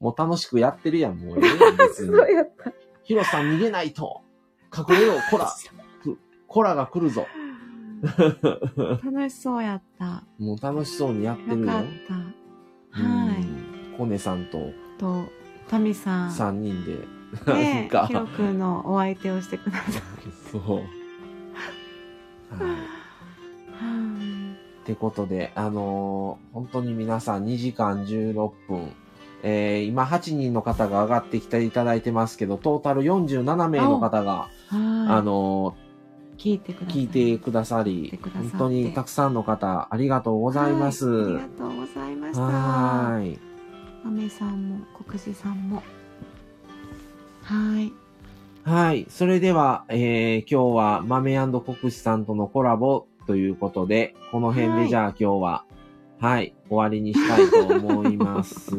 [0.00, 0.04] い。
[0.04, 2.14] もう楽しくやってるやん、もうええやん、 別に。
[2.14, 2.72] そうやった。
[3.02, 4.22] ヒロさん逃げないと。
[4.76, 5.46] 隠れよう、 コラ。
[6.02, 7.26] くコラが来るぞ。
[9.04, 10.22] 楽しそうやった。
[10.38, 11.66] もう楽しそうにやってるよ。
[11.66, 12.14] よかった。
[13.02, 13.42] はい。
[13.42, 13.96] い。
[13.96, 15.24] コネさんとと、
[15.68, 16.30] タミさん。
[16.30, 16.98] 3人で。
[17.46, 18.14] なんで、かヒ。
[18.14, 20.02] ロ君のお相手をしてください。
[20.52, 20.62] そう。
[20.74, 20.84] はい。
[22.60, 22.78] はい。
[24.82, 28.92] ってことで、あのー本当に皆さん2時間16分、
[29.42, 35.22] えー、今8人の方が上がってきていただいてますけど、トータル47名の方が、あはい。
[35.22, 35.76] の
[36.36, 37.02] 聞いてくだーさい。
[37.02, 41.06] 聞いてくださり聞いてくださって本当にたくさんの方、ありがとうございます。
[41.06, 42.40] はいありがとうございました。
[42.42, 43.38] はーい。
[44.04, 45.82] アメさんも、国士さんも。
[47.42, 47.92] はい。
[48.62, 49.06] はい。
[49.08, 55.64] それでは、えー、今日は豆国士さんとのコラボということで、この辺はいでじゃあ今日は、
[56.20, 58.74] はい、終わりにしたいと思います。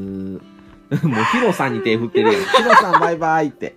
[1.04, 2.42] もうヒロさんに手振ってるやん。
[2.44, 3.76] ヒロさんバイバイって。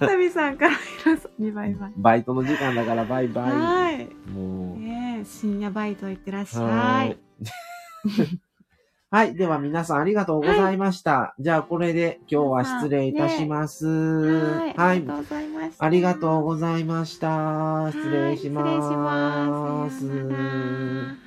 [0.00, 1.92] タミさんからヒロさんにバイバイ。
[1.96, 4.02] バイトの時間だからバイバはい。
[4.02, 4.30] イ。
[4.30, 4.80] もう。
[4.80, 7.10] ねえ、深夜バイト行ってらっしはゃい。
[7.12, 7.16] い。
[9.10, 9.36] はい。
[9.36, 11.36] では皆さんありがとうございました。
[11.38, 13.86] じゃあこれで今日は失礼いたします。
[13.86, 14.74] はい。
[14.76, 15.84] はいありがとうございました。
[15.84, 17.92] ありがとうございました。
[17.92, 19.86] 失礼しはい失礼しま。
[19.86, 20.08] ますす。
[20.08, 21.23] さようなら